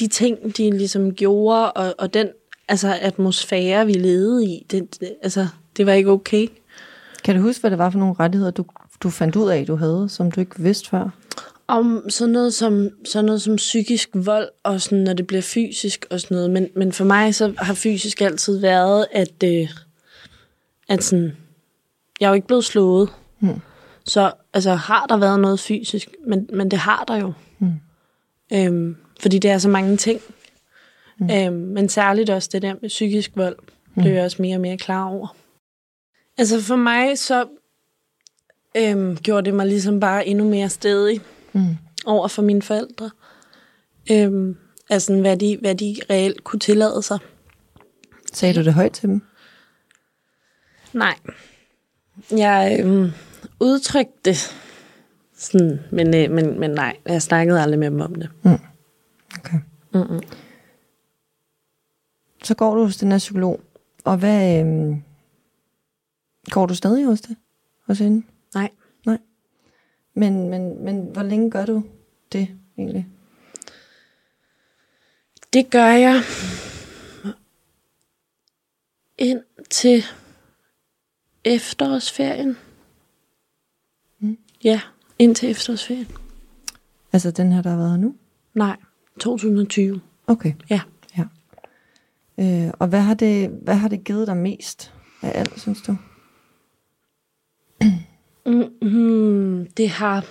de 0.00 0.06
ting, 0.06 0.56
de 0.56 0.70
ligesom 0.70 1.14
gjorde, 1.14 1.72
og, 1.72 1.94
og 1.98 2.14
den 2.14 2.28
altså, 2.68 2.98
atmosfære, 3.00 3.86
vi 3.86 3.92
levede 3.92 4.44
i, 4.44 4.66
det, 4.70 5.00
det, 5.00 5.14
altså, 5.22 5.46
det 5.76 5.86
var 5.86 5.92
ikke 5.92 6.10
okay. 6.10 6.48
Kan 7.24 7.36
du 7.36 7.42
huske, 7.42 7.60
hvad 7.60 7.70
det 7.70 7.78
var 7.78 7.90
for 7.90 7.98
nogle 7.98 8.14
rettigheder, 8.20 8.50
du, 8.50 8.64
du 9.02 9.10
fandt 9.10 9.36
ud 9.36 9.50
af, 9.50 9.66
du 9.66 9.76
havde, 9.76 10.08
som 10.08 10.30
du 10.30 10.40
ikke 10.40 10.62
vidste 10.62 10.88
før? 10.88 11.10
Om 11.66 12.06
sådan 12.08 12.32
noget 12.32 12.54
som, 12.54 12.90
sådan 13.04 13.24
noget 13.24 13.42
som 13.42 13.56
psykisk 13.56 14.08
vold, 14.14 14.48
og 14.62 14.80
sådan, 14.80 14.98
når 14.98 15.12
det 15.12 15.26
bliver 15.26 15.42
fysisk 15.42 16.06
og 16.10 16.20
sådan 16.20 16.34
noget. 16.34 16.50
Men, 16.50 16.68
men 16.76 16.92
for 16.92 17.04
mig 17.04 17.34
så 17.34 17.54
har 17.58 17.74
fysisk 17.74 18.20
altid 18.20 18.58
været, 18.58 19.06
at, 19.12 19.42
øh, 19.44 19.68
at 20.88 21.04
sådan, 21.04 21.36
jeg 22.20 22.26
er 22.26 22.30
jo 22.30 22.34
ikke 22.34 22.46
blevet 22.46 22.64
slået. 22.64 23.08
Hmm. 23.38 23.60
Så 24.04 24.32
altså, 24.52 24.74
har 24.74 25.06
der 25.06 25.16
været 25.16 25.40
noget 25.40 25.60
fysisk, 25.60 26.08
men, 26.26 26.48
men 26.52 26.70
det 26.70 26.78
har 26.78 27.04
der 27.08 27.16
jo. 27.16 27.32
Hmm. 27.58 27.72
Øhm, 28.52 28.96
fordi 29.20 29.38
det 29.38 29.50
er 29.50 29.58
så 29.58 29.68
mange 29.68 29.96
ting. 29.96 30.20
Hmm. 31.18 31.30
Øhm, 31.30 31.54
men 31.54 31.88
særligt 31.88 32.30
også 32.30 32.48
det 32.52 32.62
der 32.62 32.74
med 32.80 32.88
psykisk 32.88 33.30
vold, 33.34 33.56
mm. 33.94 34.02
blev 34.02 34.12
jeg 34.12 34.24
også 34.24 34.42
mere 34.42 34.56
og 34.56 34.60
mere 34.60 34.76
klar 34.76 35.04
over. 35.04 35.36
Altså 36.38 36.60
for 36.60 36.76
mig 36.76 37.18
så 37.18 37.46
øhm, 38.76 39.16
gjorde 39.16 39.44
det 39.44 39.54
mig 39.54 39.66
ligesom 39.66 40.00
bare 40.00 40.26
endnu 40.26 40.44
mere 40.44 40.68
stedig 40.68 41.20
mm. 41.52 41.76
over 42.06 42.28
for 42.28 42.42
mine 42.42 42.62
forældre. 42.62 43.10
Øhm, 44.10 44.56
altså 44.90 45.20
hvad 45.20 45.36
de, 45.36 45.58
hvad 45.60 45.74
de 45.74 45.96
reelt 46.10 46.44
kunne 46.44 46.60
tillade 46.60 47.02
sig. 47.02 47.18
Sagde 48.32 48.54
du 48.54 48.64
det 48.64 48.74
højt 48.74 48.92
til 48.92 49.08
dem? 49.08 49.22
Nej. 50.92 51.14
Jeg 52.30 52.76
øhm, 52.80 53.10
udtrykte 53.60 54.18
det 54.24 54.54
sådan, 55.36 55.80
men, 55.90 56.14
øh, 56.14 56.30
men, 56.30 56.60
men 56.60 56.70
nej, 56.70 56.96
jeg 57.06 57.22
snakkede 57.22 57.62
aldrig 57.62 57.78
med 57.78 57.90
dem 57.90 58.00
om 58.00 58.14
det. 58.14 58.30
Mm. 58.42 58.58
Okay. 59.38 59.58
Mm-mm. 59.94 60.20
Så 62.44 62.54
går 62.54 62.74
du 62.74 62.84
hos 62.84 62.96
den 62.96 63.10
her 63.10 63.18
psykolog, 63.18 63.60
og 64.04 64.18
hvad, 64.18 64.60
øhm, 64.60 65.02
Går 66.50 66.66
du 66.66 66.74
stadig 66.74 67.06
hos 67.06 67.20
det? 67.20 67.36
Hos 67.86 67.98
hende? 67.98 68.26
Nej. 68.54 68.70
Nej. 69.06 69.18
Men, 70.14 70.50
men, 70.50 70.84
men 70.84 71.06
hvor 71.12 71.22
længe 71.22 71.50
gør 71.50 71.66
du 71.66 71.84
det 72.32 72.48
egentlig? 72.78 73.06
Det 75.52 75.70
gør 75.70 75.86
jeg 75.86 76.22
indtil 79.18 80.04
efterårsferien. 81.44 82.56
Mm. 84.18 84.38
Ja, 84.64 84.80
indtil 85.18 85.50
efterårsferien. 85.50 86.08
Altså 87.12 87.30
den 87.30 87.52
her, 87.52 87.62
der 87.62 87.70
har 87.70 87.76
været 87.76 87.90
her 87.90 87.96
nu? 87.96 88.16
Nej, 88.54 88.76
2020. 89.20 90.00
Okay. 90.26 90.52
Ja. 90.70 90.80
ja. 91.18 91.24
Øh, 92.40 92.72
og 92.78 92.88
hvad 92.88 93.00
har, 93.00 93.14
det, 93.14 93.48
hvad 93.48 93.74
har 93.74 93.88
det 93.88 94.04
givet 94.04 94.26
dig 94.26 94.36
mest 94.36 94.92
af 95.22 95.40
alt, 95.40 95.60
synes 95.60 95.82
du? 95.82 95.96
Mm, 98.46 99.66
det 99.76 99.88
har... 99.88 100.26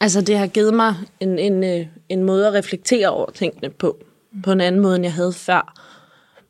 Altså, 0.00 0.20
det 0.20 0.38
har 0.38 0.46
givet 0.46 0.74
mig 0.74 0.94
en, 1.20 1.38
en, 1.38 1.64
øh, 1.64 1.86
en 2.08 2.22
måde 2.22 2.46
at 2.46 2.54
reflektere 2.54 3.08
over 3.08 3.30
tingene 3.30 3.70
på. 3.70 4.04
På 4.44 4.52
en 4.52 4.60
anden 4.60 4.80
måde, 4.80 4.96
end 4.96 5.04
jeg 5.04 5.12
havde 5.12 5.32
før. 5.32 5.74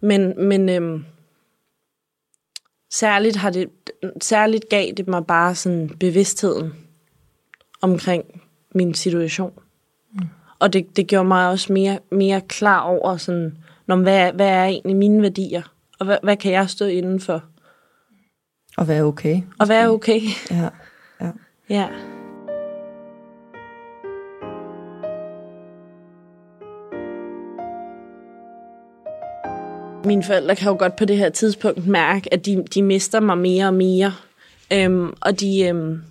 Men, 0.00 0.48
men 0.48 0.68
øhm, 0.68 1.04
særligt, 2.90 3.36
har 3.36 3.50
det, 3.50 3.68
særligt 4.20 4.68
gav 4.68 4.92
det 4.96 5.08
mig 5.08 5.26
bare 5.26 5.54
sådan 5.54 5.88
bevidstheden 6.00 6.72
omkring 7.82 8.42
min 8.74 8.94
situation. 8.94 9.52
Og 10.60 10.72
det, 10.72 10.96
det 10.96 11.06
gjorde 11.06 11.28
mig 11.28 11.48
også 11.48 11.72
mere, 11.72 11.98
mere 12.10 12.40
klar 12.40 12.80
over, 12.80 13.16
sådan, 13.16 13.56
hvad, 13.86 14.32
hvad 14.32 14.48
er 14.48 14.64
egentlig 14.64 14.96
mine 14.96 15.22
værdier? 15.22 15.62
Og 15.98 16.06
hvad, 16.06 16.18
hvad 16.22 16.36
kan 16.36 16.52
jeg 16.52 16.70
stå 16.70 16.84
inden 16.84 17.20
for? 17.20 17.42
Og 18.76 18.88
være 18.88 19.02
okay. 19.02 19.40
Og 19.58 19.68
være 19.68 19.88
okay. 19.88 20.20
Ja. 20.50 20.68
ja. 21.20 21.30
ja. 21.76 21.88
Mine 30.04 30.22
forældre 30.22 30.56
kan 30.56 30.68
jo 30.68 30.76
godt 30.78 30.96
på 30.96 31.04
det 31.04 31.16
her 31.16 31.28
tidspunkt 31.28 31.86
mærke, 31.86 32.34
at 32.34 32.46
de, 32.46 32.64
de 32.74 32.82
mister 32.82 33.20
mig 33.20 33.38
mere 33.38 33.66
og 33.66 33.74
mere. 33.74 34.14
Øhm, 34.72 35.12
og 35.20 35.40
de, 35.40 35.68
øhm, 35.68 36.02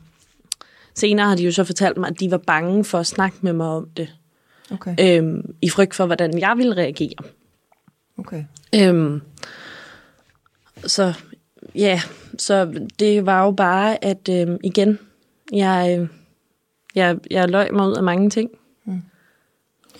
senere 0.95 1.27
har 1.27 1.35
de 1.35 1.43
jo 1.43 1.51
så 1.51 1.63
fortalt 1.63 1.97
mig, 1.97 2.09
at 2.09 2.19
de 2.19 2.31
var 2.31 2.37
bange 2.37 2.83
for 2.83 2.97
at 2.97 3.07
snakke 3.07 3.37
med 3.41 3.53
mig 3.53 3.67
om 3.67 3.89
det. 3.97 4.09
Okay. 4.71 4.95
Øhm, 4.99 5.55
I 5.61 5.69
frygt 5.69 5.95
for, 5.95 6.05
hvordan 6.05 6.39
jeg 6.39 6.53
ville 6.57 6.75
reagere. 6.75 7.15
Okay. 8.17 8.43
Øhm, 8.75 9.21
så 10.85 11.13
ja, 11.75 12.01
så 12.37 12.87
det 12.99 13.25
var 13.25 13.43
jo 13.43 13.51
bare, 13.51 14.03
at 14.03 14.29
øh, 14.29 14.57
igen, 14.63 14.99
jeg, 15.53 15.99
øh, 15.99 16.07
jeg, 16.95 17.17
jeg 17.31 17.49
løg 17.49 17.73
mig 17.73 17.87
ud 17.87 17.95
af 17.95 18.03
mange 18.03 18.29
ting. 18.29 18.49
Mm. 18.85 19.01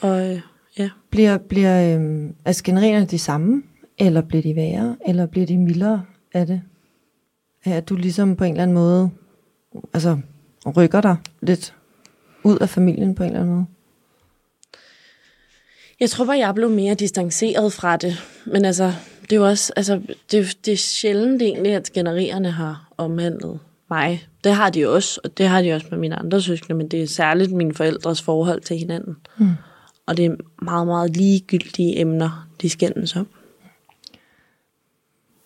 Og 0.01 0.29
øh, 0.29 0.41
ja. 0.77 0.89
Bliver, 1.09 1.37
bliver 1.37 1.99
øh, 1.99 2.29
altså 2.45 3.07
de 3.11 3.19
samme, 3.19 3.63
eller 3.97 4.21
bliver 4.21 4.41
de 4.41 4.55
værre, 4.55 4.95
eller 5.07 5.25
bliver 5.25 5.45
de 5.45 5.57
mildere 5.57 6.03
af 6.33 6.47
det? 6.47 6.61
At 7.63 7.89
du 7.89 7.95
ligesom 7.95 8.35
på 8.35 8.43
en 8.43 8.51
eller 8.51 8.63
anden 8.63 8.73
måde, 8.73 9.09
altså 9.93 10.19
rykker 10.77 11.01
dig 11.01 11.15
lidt 11.41 11.75
ud 12.43 12.57
af 12.57 12.69
familien 12.69 13.15
på 13.15 13.23
en 13.23 13.29
eller 13.29 13.41
anden 13.41 13.55
måde? 13.55 13.65
Jeg 15.99 16.09
tror 16.09 16.25
bare, 16.25 16.37
jeg 16.37 16.55
blev 16.55 16.69
mere 16.69 16.95
distanceret 16.95 17.73
fra 17.73 17.97
det. 17.97 18.17
Men 18.45 18.65
altså, 18.65 18.93
det 19.21 19.31
er 19.31 19.35
jo 19.35 19.47
også, 19.47 19.73
altså, 19.75 20.01
det, 20.31 20.57
det 20.65 20.73
er 20.73 20.77
sjældent 20.77 21.41
egentlig, 21.41 21.73
at 21.73 21.91
genererende 21.93 22.51
har 22.51 22.91
omhandlet 22.97 23.59
mig. 23.89 24.27
Det 24.43 24.53
har 24.53 24.69
de 24.69 24.89
også, 24.89 25.21
og 25.23 25.37
det 25.37 25.47
har 25.47 25.61
de 25.61 25.73
også 25.73 25.87
med 25.91 25.99
mine 25.99 26.15
andre 26.15 26.41
søskende, 26.41 26.77
men 26.77 26.87
det 26.87 27.03
er 27.03 27.07
særligt 27.07 27.51
mine 27.51 27.73
forældres 27.73 28.21
forhold 28.21 28.61
til 28.61 28.77
hinanden. 28.77 29.17
Mm. 29.37 29.49
Og 30.05 30.17
det 30.17 30.25
er 30.25 30.35
meget, 30.61 30.87
meget 30.87 31.17
ligegyldige 31.17 31.99
emner, 31.99 32.49
de 32.61 32.69
skændes 32.69 33.15
om. 33.15 33.27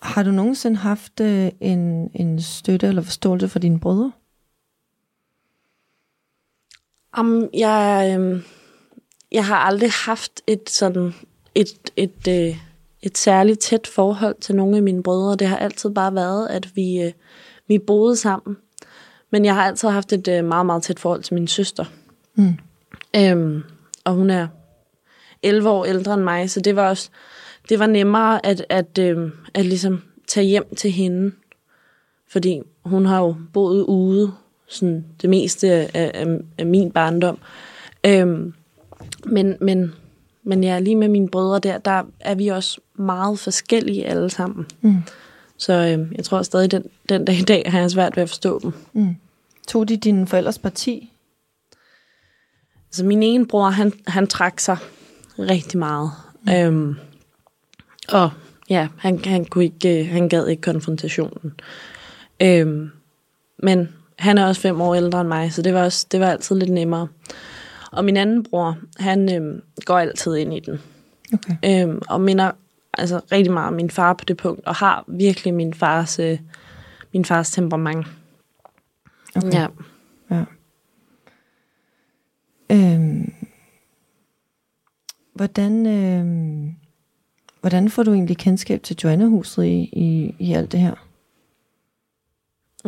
Har 0.02 0.22
du 0.22 0.30
nogensinde 0.30 0.76
haft 0.76 1.20
øh, 1.20 1.50
en, 1.60 2.10
en 2.14 2.42
støtte 2.42 2.86
eller 2.86 3.02
forståelse 3.02 3.48
for 3.48 3.58
dine 3.58 3.80
brødre? 3.80 4.12
Om 7.12 7.48
jeg, 7.54 8.16
øh, 8.18 8.42
jeg 9.34 9.46
har 9.46 9.56
aldrig 9.56 9.90
haft 9.90 10.42
et 10.46 10.70
sådan 10.70 11.14
et, 11.54 11.68
et, 11.96 12.28
øh, 12.28 12.56
et 13.02 13.18
særligt 13.18 13.60
tæt 13.60 13.86
forhold 13.86 14.36
til 14.40 14.54
nogle 14.54 14.76
af 14.76 14.82
mine 14.82 15.02
brødre. 15.02 15.36
Det 15.36 15.46
har 15.46 15.56
altid 15.56 15.90
bare 15.90 16.14
været, 16.14 16.48
at 16.48 16.76
vi, 16.76 17.02
øh, 17.02 17.12
vi 17.68 17.78
boede 17.78 18.16
sammen. 18.16 18.56
Men 19.30 19.44
jeg 19.44 19.54
har 19.54 19.62
altid 19.62 19.88
haft 19.88 20.12
et 20.12 20.28
øh, 20.28 20.44
meget, 20.44 20.66
meget 20.66 20.82
tæt 20.82 21.00
forhold 21.00 21.22
til 21.22 21.34
min 21.34 21.48
søster. 21.48 21.84
Mm. 22.34 22.58
Øhm, 23.16 23.62
og 24.04 24.12
hun 24.12 24.30
er 24.30 24.48
11 25.42 25.70
år 25.70 25.84
ældre 25.84 26.14
end 26.14 26.22
mig, 26.22 26.50
så 26.50 26.60
det 26.60 26.76
var 26.76 26.88
også 26.88 27.10
det 27.68 27.78
var 27.78 27.86
nemmere 27.86 28.46
at, 28.46 28.66
at, 28.68 28.98
øh, 28.98 29.30
at 29.54 29.66
ligesom 29.66 30.02
tage 30.26 30.46
hjem 30.46 30.74
til 30.76 30.90
hende. 30.90 31.32
Fordi 32.28 32.60
hun 32.84 33.06
har 33.06 33.20
jo 33.20 33.36
boet 33.52 33.82
ude 33.82 34.32
sådan 34.68 35.04
det 35.22 35.30
meste 35.30 35.72
af, 35.72 35.90
af, 35.94 36.26
af 36.58 36.66
min 36.66 36.90
barndom. 36.90 37.38
Øhm, 38.06 38.54
men, 39.26 39.56
men, 39.60 39.92
men 40.42 40.64
ja, 40.64 40.78
lige 40.78 40.96
med 40.96 41.08
mine 41.08 41.28
brødre 41.28 41.58
der, 41.58 41.78
der 41.78 42.02
er 42.20 42.34
vi 42.34 42.48
også 42.48 42.80
meget 42.94 43.38
forskellige 43.38 44.06
alle 44.06 44.30
sammen. 44.30 44.66
Mm. 44.80 45.02
Så 45.58 45.72
øh, 45.72 46.12
jeg 46.16 46.24
tror 46.24 46.42
stadig, 46.42 46.70
den, 46.70 46.84
den 47.08 47.24
dag 47.24 47.36
i 47.38 47.42
dag 47.42 47.64
har 47.66 47.80
jeg 47.80 47.90
svært 47.90 48.16
ved 48.16 48.22
at 48.22 48.28
forstå 48.28 48.58
dem. 48.58 48.72
Mm. 48.92 49.16
Tog 49.68 49.88
de 49.88 49.96
dine 49.96 50.26
forældres 50.26 50.58
parti? 50.58 51.12
Altså 52.88 53.04
min 53.04 53.22
ene 53.22 53.46
bror, 53.46 53.68
han, 53.68 53.92
han 54.06 54.26
trak 54.26 54.60
sig 54.60 54.76
rigtig 55.38 55.78
meget. 55.78 56.10
Mm. 56.42 56.52
Øhm, 56.52 56.96
og 58.08 58.30
ja, 58.70 58.88
han, 58.98 59.24
han, 59.24 59.44
kunne 59.44 59.64
ikke, 59.64 60.00
øh, 60.00 60.08
han 60.08 60.28
gad 60.28 60.46
ikke 60.46 60.62
konfrontationen. 60.62 61.54
Øhm, 62.42 62.90
men 63.58 63.88
han 64.18 64.38
er 64.38 64.46
også 64.46 64.60
fem 64.60 64.80
år 64.80 64.94
ældre 64.94 65.20
end 65.20 65.28
mig, 65.28 65.52
så 65.52 65.62
det 65.62 65.74
var, 65.74 65.84
også, 65.84 66.06
det 66.12 66.20
var 66.20 66.30
altid 66.30 66.56
lidt 66.56 66.70
nemmere. 66.70 67.08
Og 67.96 68.04
min 68.04 68.16
anden 68.16 68.42
bror, 68.42 68.78
han 68.98 69.34
øhm, 69.34 69.62
går 69.84 69.98
altid 69.98 70.36
ind 70.36 70.54
i 70.54 70.60
den. 70.60 70.80
Okay. 71.32 71.56
Øhm, 71.64 72.02
og 72.08 72.20
minder 72.20 72.50
altså 72.98 73.20
rigtig 73.32 73.52
meget 73.52 73.68
om 73.68 73.74
min 73.74 73.90
far 73.90 74.12
på 74.12 74.24
det 74.24 74.36
punkt, 74.36 74.66
og 74.66 74.74
har 74.74 75.04
virkelig 75.08 75.54
min 75.54 75.74
fars, 75.74 76.18
øh, 76.18 76.38
min 77.12 77.24
fars 77.24 77.50
temperament. 77.50 78.06
okay. 79.36 79.52
Ja. 79.52 79.66
Ja. 80.30 80.44
Øhm, 82.70 83.32
hvordan, 85.34 85.86
øhm, 85.86 86.74
hvordan 87.60 87.90
får 87.90 88.02
du 88.02 88.12
egentlig 88.12 88.36
kendskab 88.36 88.82
til 88.82 88.96
Joanna-huset 89.04 89.64
i, 89.64 89.90
i, 89.92 90.34
i 90.38 90.52
alt 90.52 90.72
det 90.72 90.80
her? 90.80 90.94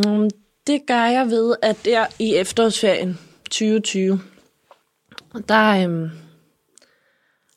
Um, 0.07 0.31
det 0.67 0.87
gør 0.87 1.05
jeg 1.05 1.27
ved, 1.27 1.57
at 1.63 1.77
der 1.85 2.07
i 2.19 2.35
efterårsferien 2.35 3.19
2020, 3.45 4.21
der 5.49 5.85
øhm, 5.85 6.11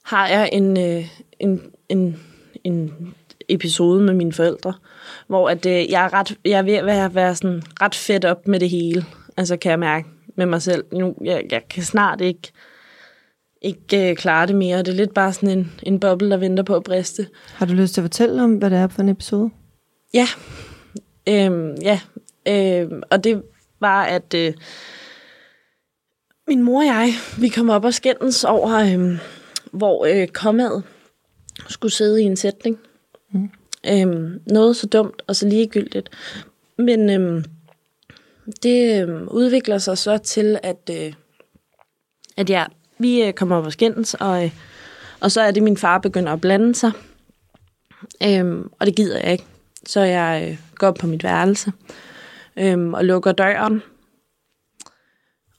har 0.06 0.28
jeg 0.28 0.50
en, 0.54 0.80
øh, 0.80 1.06
en, 1.40 1.62
en, 1.90 2.20
en 2.64 3.14
episode 3.50 4.02
med 4.02 4.14
mine 4.14 4.34
forældre, 4.34 4.74
hvor 5.28 5.50
at, 5.50 5.66
øh, 5.66 5.92
jeg, 5.92 6.06
er 6.06 6.14
ret, 6.14 6.38
jeg 6.46 6.58
er 6.58 6.62
ved 6.62 6.74
at 6.74 6.86
være, 6.86 7.16
være 7.16 7.36
sådan 7.36 7.64
ret 7.82 7.96
fedt 7.96 8.26
op 8.26 8.48
med 8.48 8.60
det 8.60 8.70
hele. 8.70 9.06
Altså 9.38 9.58
kan 9.58 9.70
jeg 9.70 9.80
mærke 9.80 10.08
med 10.36 10.46
mig 10.46 10.62
selv. 10.62 10.84
Nu, 10.92 11.16
jeg, 11.24 11.44
jeg 11.52 11.62
kan 11.70 11.84
snart 11.84 12.22
ikke, 12.22 12.52
ikke 13.62 14.10
øh, 14.10 14.16
klare 14.16 14.48
det 14.48 14.56
mere. 14.56 14.78
Det 14.78 14.88
er 14.88 14.92
lidt 14.92 15.14
bare 15.14 15.34
sådan 15.34 15.58
en, 15.58 15.72
en 15.84 16.00
boble, 16.00 16.30
der 16.30 16.38
venter 16.38 16.64
på 16.64 16.76
at 16.76 16.84
briste. 16.84 17.28
Har 17.54 17.66
du 17.66 17.74
lyst 17.74 17.94
til 17.94 18.02
at 18.02 18.04
fortælle 18.04 18.44
om, 18.44 18.56
hvad 18.56 18.70
det 18.70 18.78
er 18.78 18.88
for 18.88 19.02
en 19.02 19.10
episode? 19.10 19.50
Ja, 20.14 20.28
øhm, 21.30 21.76
ja. 21.82 22.00
Øhm, 22.48 23.04
og 23.12 23.24
det 23.24 23.44
var, 23.80 24.04
at 24.04 24.34
øh, 24.34 24.54
min 26.50 26.64
mor 26.64 26.80
og 26.80 26.86
jeg, 26.86 27.14
vi 27.38 27.48
kom 27.48 27.70
op 27.70 27.86
og 27.86 27.94
skændes 27.94 28.44
over, 28.44 28.72
øh, 28.72 29.20
hvor 29.72 30.06
øh, 30.06 30.28
kommet 30.28 30.84
skulle 31.68 31.92
sidde 31.92 32.22
i 32.22 32.26
en 32.26 32.36
sætning. 32.38 32.80
Mm. 33.32 33.50
Øhm, 33.88 34.42
noget 34.48 34.76
så 34.76 34.88
dumt 34.88 35.22
og 35.28 35.36
så 35.36 35.48
ligegyldigt. 35.48 36.10
Men 36.78 37.10
øhm, 37.10 37.44
det 38.64 39.02
øhm, 39.02 39.28
udvikler 39.28 39.78
sig 39.78 39.98
så 39.98 40.18
til, 40.18 40.60
at, 40.64 40.90
øh, 40.92 41.14
at 42.38 42.50
ja, 42.50 42.66
vi 42.98 43.24
øh, 43.24 43.34
kommer 43.34 43.56
op 43.56 43.66
og 43.66 43.72
skændes, 43.72 44.14
og, 44.14 44.46
øh, 44.46 44.52
og 45.20 45.32
så 45.32 45.42
er 45.42 45.52
det, 45.52 45.64
min 45.64 45.78
far 45.78 45.98
begynder 45.98 46.34
at 46.34 46.42
blande 46.42 46.76
sig. 46.76 46.92
Øhm, 48.24 48.70
og 48.80 48.86
det 48.86 48.96
gider 48.96 49.20
jeg 49.20 49.32
ikke. 49.32 49.46
Så 49.86 50.02
jeg 50.02 50.48
øh, 50.50 50.58
går 50.76 50.88
op 50.88 50.96
på 50.96 51.08
mit 51.08 51.24
værelse 51.24 51.72
øhm, 52.58 52.94
og 52.94 53.06
lukker 53.06 53.32
døren. 53.32 53.82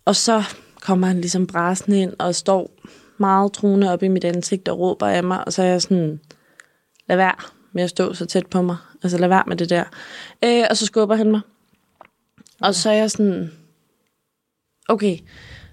Og 0.05 0.17
så 0.17 0.43
kommer 0.83 1.07
han 1.07 1.21
ligesom 1.21 1.47
brasen 1.47 1.93
ind 1.93 2.13
og 2.19 2.35
står 2.35 2.71
meget 3.19 3.53
truende 3.53 3.93
op 3.93 4.03
i 4.03 4.09
mit 4.09 4.25
ansigt 4.25 4.69
og 4.69 4.79
råber 4.79 5.07
af 5.07 5.25
mig. 5.25 5.45
Og 5.47 5.53
så 5.53 5.63
er 5.63 5.67
jeg 5.67 5.83
sådan, 5.83 6.21
lad 7.09 7.17
være 7.17 7.35
med 7.73 7.83
at 7.83 7.91
stå 7.91 8.15
så 8.15 8.27
tæt 8.27 8.47
på 8.47 8.63
mig. 8.63 8.77
Altså 9.03 9.19
lad 9.19 9.29
være 9.29 9.45
med 9.47 9.57
det 9.57 9.71
der. 9.71 9.85
Øh, 10.45 10.65
og 10.71 10.77
så 10.77 10.87
skubber 10.87 11.17
han 11.17 11.31
mig. 11.31 11.41
Og 12.61 12.75
så 12.75 12.91
er 12.91 12.95
jeg 12.95 13.11
sådan, 13.11 13.53
okay, 14.89 15.19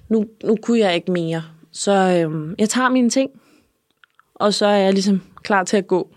nu, 0.10 0.26
nu 0.44 0.56
kunne 0.62 0.80
jeg 0.80 0.96
ikke 0.96 1.12
mere. 1.12 1.44
Så 1.72 1.92
øh, 1.92 2.56
jeg 2.60 2.70
tager 2.70 2.90
mine 2.90 3.10
ting, 3.10 3.32
og 4.36 4.54
så 4.54 4.66
er 4.66 4.78
jeg 4.78 4.94
ligesom 4.94 5.22
klar 5.44 5.64
til 5.64 5.78
at 5.78 5.88
gå. 5.88 6.16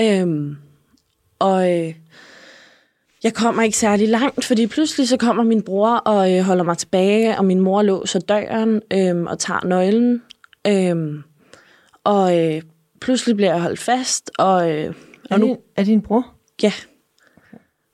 Øh, 0.00 0.56
og 1.38 1.72
øh, 1.72 1.94
jeg 3.24 3.34
kommer 3.34 3.62
ikke 3.62 3.76
særlig 3.78 4.08
langt, 4.08 4.44
fordi 4.44 4.66
pludselig 4.66 5.08
så 5.08 5.16
kommer 5.16 5.42
min 5.44 5.62
bror 5.62 5.96
og 5.96 6.32
øh, 6.34 6.42
holder 6.42 6.64
mig 6.64 6.78
tilbage, 6.78 7.38
og 7.38 7.44
min 7.44 7.60
mor 7.60 7.82
låser 7.82 8.20
døren 8.20 8.82
øh, 8.92 9.22
og 9.22 9.38
tager 9.38 9.66
nøglen. 9.66 10.22
Øh, 10.66 11.22
og 12.04 12.38
øh, 12.38 12.62
pludselig 13.00 13.36
bliver 13.36 13.52
jeg 13.52 13.62
holdt 13.62 13.78
fast, 13.78 14.30
og, 14.38 14.70
øh, 14.70 14.84
Er, 14.84 14.92
og 15.30 15.40
nu, 15.40 15.46
det, 15.48 15.56
er 15.76 15.84
din 15.84 16.02
bror? 16.02 16.26
ja. 16.62 16.72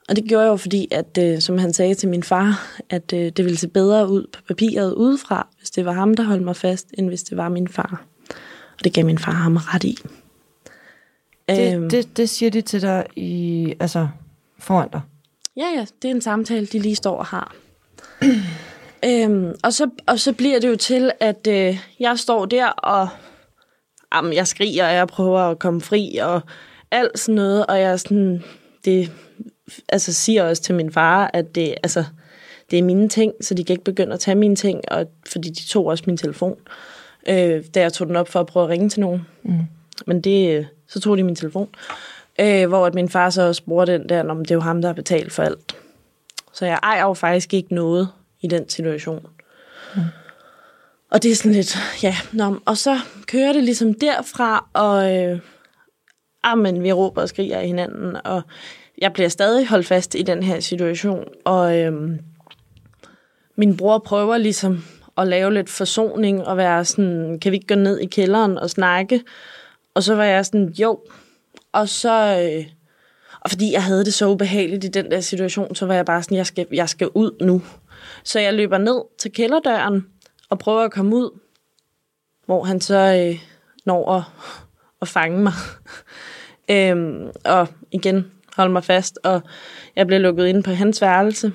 Og 0.08 0.16
det 0.16 0.24
gjorde 0.24 0.44
jeg 0.44 0.50
jo, 0.50 0.56
fordi, 0.56 0.88
at, 0.90 1.18
øh, 1.20 1.40
som 1.40 1.58
han 1.58 1.72
sagde 1.72 1.94
til 1.94 2.08
min 2.08 2.22
far, 2.22 2.66
at 2.90 3.12
øh, 3.12 3.20
det 3.20 3.44
ville 3.44 3.58
se 3.58 3.68
bedre 3.68 4.08
ud 4.08 4.26
på 4.32 4.42
papiret 4.48 4.92
udefra, 4.94 5.48
hvis 5.58 5.70
det 5.70 5.84
var 5.84 5.92
ham, 5.92 6.14
der 6.14 6.22
holdt 6.22 6.42
mig 6.42 6.56
fast, 6.56 6.86
end 6.98 7.08
hvis 7.08 7.22
det 7.22 7.36
var 7.36 7.48
min 7.48 7.68
far. 7.68 8.04
Og 8.78 8.84
det 8.84 8.92
gav 8.94 9.04
min 9.06 9.18
far 9.18 9.32
ham 9.32 9.56
ret 9.56 9.84
i. 9.84 9.98
Det, 11.48 11.74
Øhm, 11.74 11.90
det, 11.90 12.16
det 12.16 12.28
siger 12.28 12.50
de 12.50 12.60
til 12.60 12.82
dig 12.82 13.06
i, 13.16 13.74
altså, 13.80 14.08
foran 14.58 14.88
dig. 14.92 15.00
Ja, 15.56 15.66
ja, 15.76 15.86
det 16.02 16.10
er 16.10 16.14
en 16.14 16.20
samtale, 16.20 16.66
de 16.66 16.78
lige 16.78 16.94
står 16.94 17.16
og 17.16 17.26
har. 17.26 17.54
øhm, 19.08 19.54
og, 19.62 19.72
så, 19.72 19.90
og 20.06 20.20
så 20.20 20.32
bliver 20.32 20.60
det 20.60 20.68
jo 20.68 20.76
til, 20.76 21.12
at 21.20 21.46
øh, 21.46 21.78
jeg 22.00 22.18
står 22.18 22.46
der, 22.46 22.66
og 22.66 23.08
jamen, 24.14 24.32
jeg 24.32 24.46
skriger, 24.46 24.86
og 24.86 24.94
jeg 24.94 25.08
prøver 25.08 25.40
at 25.40 25.58
komme 25.58 25.80
fri, 25.80 26.16
og 26.22 26.40
alt 26.90 27.18
sådan 27.18 27.34
noget, 27.34 27.66
og 27.66 27.80
jeg 27.80 28.00
sådan, 28.00 28.44
det, 28.84 29.12
altså, 29.88 30.12
siger 30.12 30.44
også 30.44 30.62
til 30.62 30.74
min 30.74 30.92
far, 30.92 31.30
at 31.34 31.54
det, 31.54 31.74
altså, 31.82 32.04
det 32.70 32.78
er 32.78 32.82
mine 32.82 33.08
ting, 33.08 33.32
så 33.40 33.54
de 33.54 33.64
kan 33.64 33.74
ikke 33.74 33.84
begynde 33.84 34.12
at 34.12 34.20
tage 34.20 34.34
mine 34.34 34.56
ting, 34.56 34.80
og, 34.90 35.06
fordi 35.28 35.48
de 35.48 35.66
tog 35.66 35.86
også 35.86 36.04
min 36.06 36.16
telefon, 36.16 36.56
øh, 37.28 37.64
da 37.74 37.80
jeg 37.80 37.92
tog 37.92 38.06
den 38.06 38.16
op 38.16 38.28
for 38.28 38.40
at 38.40 38.46
prøve 38.46 38.64
at 38.64 38.70
ringe 38.70 38.88
til 38.88 39.00
nogen. 39.00 39.26
Mm. 39.42 39.58
Men 40.06 40.20
det, 40.20 40.66
så 40.88 41.00
tog 41.00 41.16
de 41.18 41.22
min 41.22 41.36
telefon. 41.36 41.68
Øh, 42.40 42.68
hvor 42.68 42.86
at 42.86 42.94
min 42.94 43.08
far 43.08 43.30
så 43.30 43.42
også 43.42 43.64
bruger 43.64 43.84
den 43.84 44.08
der, 44.08 44.30
om 44.30 44.38
det 44.38 44.50
er 44.50 44.54
jo 44.54 44.60
ham, 44.60 44.82
der 44.82 44.88
har 44.88 44.94
betalt 44.94 45.32
for 45.32 45.42
alt. 45.42 45.76
Så 46.52 46.66
jeg 46.66 46.78
ejer 46.82 47.02
jo 47.02 47.14
faktisk 47.14 47.54
ikke 47.54 47.74
noget 47.74 48.08
i 48.40 48.46
den 48.46 48.68
situation. 48.68 49.26
Mm. 49.96 50.02
Og 51.10 51.22
det 51.22 51.30
er 51.30 51.36
sådan 51.36 51.52
lidt, 51.52 51.76
ja, 52.02 52.16
nå, 52.32 52.60
og 52.64 52.76
så 52.76 52.98
kører 53.26 53.52
det 53.52 53.64
ligesom 53.64 53.94
derfra, 53.94 54.68
og 54.72 55.16
øh, 55.16 55.40
amen, 56.42 56.82
vi 56.82 56.92
råber 56.92 57.22
og 57.22 57.28
skriger 57.28 57.58
af 57.58 57.66
hinanden, 57.66 58.16
og 58.24 58.42
jeg 58.98 59.12
bliver 59.12 59.28
stadig 59.28 59.68
holdt 59.68 59.86
fast 59.86 60.14
i 60.14 60.22
den 60.22 60.42
her 60.42 60.60
situation, 60.60 61.24
og 61.44 61.78
øh, 61.78 61.92
min 63.56 63.76
bror 63.76 63.98
prøver 63.98 64.38
ligesom 64.38 64.84
at 65.18 65.28
lave 65.28 65.54
lidt 65.54 65.70
forsoning, 65.70 66.46
og 66.46 66.56
være 66.56 66.84
sådan, 66.84 67.38
kan 67.42 67.52
vi 67.52 67.56
ikke 67.56 67.74
gå 67.74 67.80
ned 67.80 67.98
i 67.98 68.06
kælderen 68.06 68.58
og 68.58 68.70
snakke? 68.70 69.22
Og 69.94 70.02
så 70.02 70.14
var 70.14 70.24
jeg 70.24 70.46
sådan, 70.46 70.68
jo. 70.68 71.00
Og 71.72 71.88
så, 71.88 72.40
øh, 72.42 72.66
og 73.40 73.50
fordi 73.50 73.72
jeg 73.72 73.84
havde 73.84 74.04
det 74.04 74.14
så 74.14 74.28
ubehageligt 74.28 74.84
i 74.84 74.88
den 74.88 75.10
der 75.10 75.20
situation, 75.20 75.74
så 75.74 75.86
var 75.86 75.94
jeg 75.94 76.06
bare 76.06 76.22
sådan, 76.22 76.36
jeg 76.36 76.46
skal, 76.46 76.66
jeg 76.72 76.88
skal 76.88 77.08
ud 77.14 77.36
nu. 77.40 77.62
Så 78.24 78.40
jeg 78.40 78.54
løber 78.54 78.78
ned 78.78 79.02
til 79.18 79.32
kælderdøren 79.32 80.06
og 80.50 80.58
prøver 80.58 80.82
at 80.82 80.92
komme 80.92 81.16
ud, 81.16 81.38
hvor 82.46 82.64
han 82.64 82.80
så 82.80 82.96
øh, 82.96 83.40
når 83.84 84.12
at, 84.12 84.22
at 85.02 85.08
fange 85.08 85.42
mig. 85.42 85.52
øhm, 86.70 87.30
og 87.44 87.68
igen 87.90 88.30
holde 88.56 88.72
mig 88.72 88.84
fast, 88.84 89.18
og 89.24 89.42
jeg 89.96 90.06
bliver 90.06 90.20
lukket 90.20 90.46
ind 90.46 90.64
på 90.64 90.70
hans 90.70 91.02
værelse, 91.02 91.52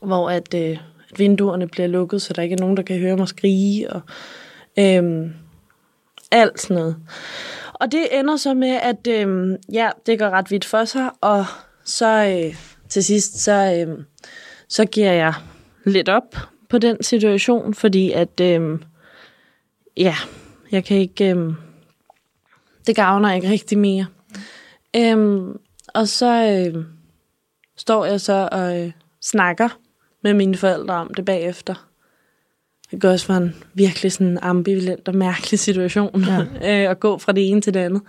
hvor 0.00 0.30
at, 0.30 0.54
øh, 0.54 0.78
at 1.10 1.18
vinduerne 1.18 1.68
bliver 1.68 1.86
lukket, 1.86 2.22
så 2.22 2.32
der 2.32 2.42
ikke 2.42 2.54
er 2.54 2.60
nogen, 2.60 2.76
der 2.76 2.82
kan 2.82 2.98
høre 2.98 3.16
mig 3.16 3.28
skrige, 3.28 3.92
og 3.92 4.00
øhm, 4.78 5.32
alt 6.30 6.60
sådan 6.60 6.76
noget. 6.76 6.96
Og 7.80 7.92
det 7.92 8.18
ender 8.18 8.36
så 8.36 8.54
med, 8.54 8.78
at 8.82 9.06
øh, 9.06 9.58
ja, 9.72 9.90
det 10.06 10.18
går 10.18 10.30
ret 10.30 10.50
vidt 10.50 10.64
for 10.64 10.84
sig, 10.84 11.10
og 11.20 11.44
så 11.84 12.06
øh, 12.06 12.56
til 12.88 13.04
sidst, 13.04 13.38
så, 13.38 13.86
øh, 13.88 14.04
så 14.68 14.84
giver 14.84 15.12
jeg 15.12 15.34
lidt 15.84 16.08
op 16.08 16.36
på 16.68 16.78
den 16.78 17.02
situation, 17.02 17.74
fordi 17.74 18.12
at, 18.12 18.40
øh, 18.40 18.78
ja, 19.96 20.14
jeg 20.72 20.84
kan 20.84 20.96
ikke, 20.96 21.34
øh, 21.34 21.52
det 22.86 22.96
gavner 22.96 23.32
ikke 23.32 23.50
rigtig 23.50 23.78
mere. 23.78 24.06
Øh, 24.96 25.42
og 25.94 26.08
så 26.08 26.62
øh, 26.74 26.84
står 27.76 28.04
jeg 28.04 28.20
så 28.20 28.48
og 28.52 28.80
øh, 28.80 28.92
snakker 29.22 29.68
med 30.22 30.34
mine 30.34 30.56
forældre 30.56 30.94
om 30.94 31.14
det 31.14 31.24
bagefter. 31.24 31.88
Det 32.96 33.02
går 33.02 33.08
også 33.08 33.26
for 33.26 33.34
en 33.34 33.54
virkelig 33.74 34.12
sådan 34.12 34.38
ambivalent 34.42 35.08
og 35.08 35.14
mærkelig 35.14 35.60
situation 35.60 36.24
ja. 36.24 36.40
øh, 36.84 36.90
at 36.90 37.00
gå 37.00 37.18
fra 37.18 37.32
det 37.32 37.48
ene 37.50 37.60
til 37.60 37.74
det 37.74 37.80
andet. 37.80 38.02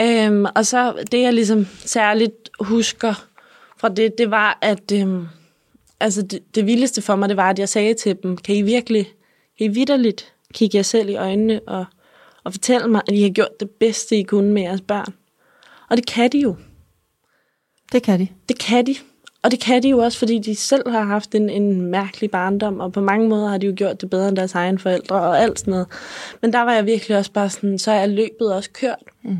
Øhm, 0.00 0.46
og 0.54 0.66
så 0.66 1.04
det, 1.12 1.22
jeg 1.22 1.32
ligesom 1.32 1.66
særligt 1.78 2.50
husker 2.60 3.26
fra 3.78 3.88
det, 3.88 4.18
det 4.18 4.30
var, 4.30 4.58
at 4.62 4.92
øhm, 4.92 5.26
altså 6.00 6.22
det, 6.22 6.54
det 6.54 6.66
vildeste 6.66 7.02
for 7.02 7.16
mig, 7.16 7.28
det 7.28 7.36
var, 7.36 7.50
at 7.50 7.58
jeg 7.58 7.68
sagde 7.68 7.94
til 7.94 8.16
dem, 8.22 8.36
kan 8.36 8.54
I 8.54 8.62
virkelig, 8.62 9.04
kan 9.58 9.66
I 9.66 9.68
vidderligt 9.68 10.32
kigge 10.54 10.76
jer 10.76 10.82
selv 10.82 11.08
i 11.08 11.16
øjnene 11.16 11.60
og, 11.66 11.84
og 12.44 12.52
fortælle 12.52 12.88
mig, 12.88 13.02
at 13.08 13.14
I 13.14 13.22
har 13.22 13.30
gjort 13.30 13.60
det 13.60 13.70
bedste, 13.70 14.16
I 14.16 14.22
kunne 14.22 14.52
med 14.52 14.62
jeres 14.62 14.80
børn? 14.80 15.14
Og 15.90 15.96
det 15.96 16.06
kan 16.06 16.32
de 16.32 16.38
jo. 16.38 16.56
Det 17.92 18.02
kan 18.02 18.20
de. 18.20 18.28
Det 18.48 18.58
kan 18.58 18.86
de. 18.86 18.94
Og 19.42 19.50
det 19.50 19.60
kan 19.60 19.82
de 19.82 19.88
jo 19.88 19.98
også, 19.98 20.18
fordi 20.18 20.38
de 20.38 20.56
selv 20.56 20.90
har 20.90 21.02
haft 21.02 21.34
en, 21.34 21.50
en 21.50 21.82
mærkelig 21.82 22.30
barndom, 22.30 22.80
og 22.80 22.92
på 22.92 23.00
mange 23.00 23.28
måder 23.28 23.48
har 23.48 23.58
de 23.58 23.66
jo 23.66 23.72
gjort 23.76 24.00
det 24.00 24.10
bedre 24.10 24.28
end 24.28 24.36
deres 24.36 24.54
egne 24.54 24.78
forældre 24.78 25.16
og 25.16 25.42
alt 25.42 25.58
sådan 25.58 25.70
noget. 25.70 25.86
Men 26.42 26.52
der 26.52 26.62
var 26.62 26.72
jeg 26.72 26.86
virkelig 26.86 27.16
også 27.16 27.32
bare 27.32 27.50
sådan, 27.50 27.78
så 27.78 27.90
er 27.90 28.06
løbet 28.06 28.54
også 28.54 28.70
kørt. 28.72 29.02
Mm. 29.22 29.38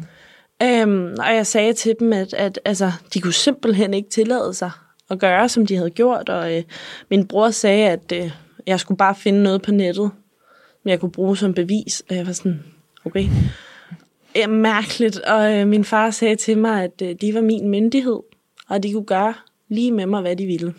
Øhm, 0.63 1.15
og 1.19 1.35
jeg 1.35 1.47
sagde 1.47 1.73
til 1.73 1.95
dem, 2.01 2.13
at, 2.13 2.35
at 2.35 2.61
altså, 2.65 2.93
de 3.15 3.21
kunne 3.21 3.33
simpelthen 3.33 3.95
ikke 3.95 4.11
tillade 4.11 4.55
sig 4.55 4.71
at 5.11 5.19
gøre, 5.19 5.49
som 5.49 5.67
de 5.67 5.77
havde 5.77 5.91
gjort. 5.91 6.29
Og 6.29 6.57
øh, 6.57 6.63
min 7.11 7.27
bror 7.27 7.51
sagde, 7.51 7.89
at 7.89 8.13
øh, 8.15 8.31
jeg 8.67 8.81
skulle 8.81 8.99
bare 8.99 9.15
finde 9.15 9.43
noget 9.43 9.63
på 9.63 9.73
nettet, 9.73 10.11
som 10.83 10.89
jeg 10.89 11.01
kunne 11.01 11.13
bruge 11.13 11.37
som 11.37 11.55
bevis. 11.55 12.03
Og 12.11 12.17
jeg 12.17 12.27
var 12.27 12.33
sådan, 12.33 12.65
okay. 13.05 13.25
Ja, 14.37 14.47
mærkeligt. 14.47 15.19
Og 15.19 15.55
øh, 15.55 15.67
min 15.67 15.85
far 15.85 16.11
sagde 16.11 16.37
til 16.37 16.59
mig, 16.59 16.85
at 16.85 17.03
øh, 17.03 17.15
de 17.21 17.35
var 17.35 17.41
min 17.41 17.69
myndighed, 17.69 18.19
og 18.69 18.83
de 18.83 18.93
kunne 18.93 19.05
gøre 19.05 19.35
lige 19.69 19.93
med 19.93 20.07
mig, 20.07 20.21
hvad 20.21 20.37
de 20.37 20.47
ville. 20.47 20.75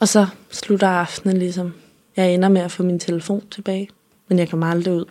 Og 0.00 0.08
så 0.08 0.26
slutter 0.50 0.88
aftenen 0.88 1.36
ligesom. 1.36 1.74
Jeg 2.16 2.34
ender 2.34 2.48
med 2.48 2.60
at 2.60 2.72
få 2.72 2.82
min 2.82 2.98
telefon 2.98 3.48
tilbage, 3.50 3.88
men 4.28 4.38
jeg 4.38 4.48
kommer 4.48 4.66
aldrig 4.66 4.94
ud. 4.94 5.04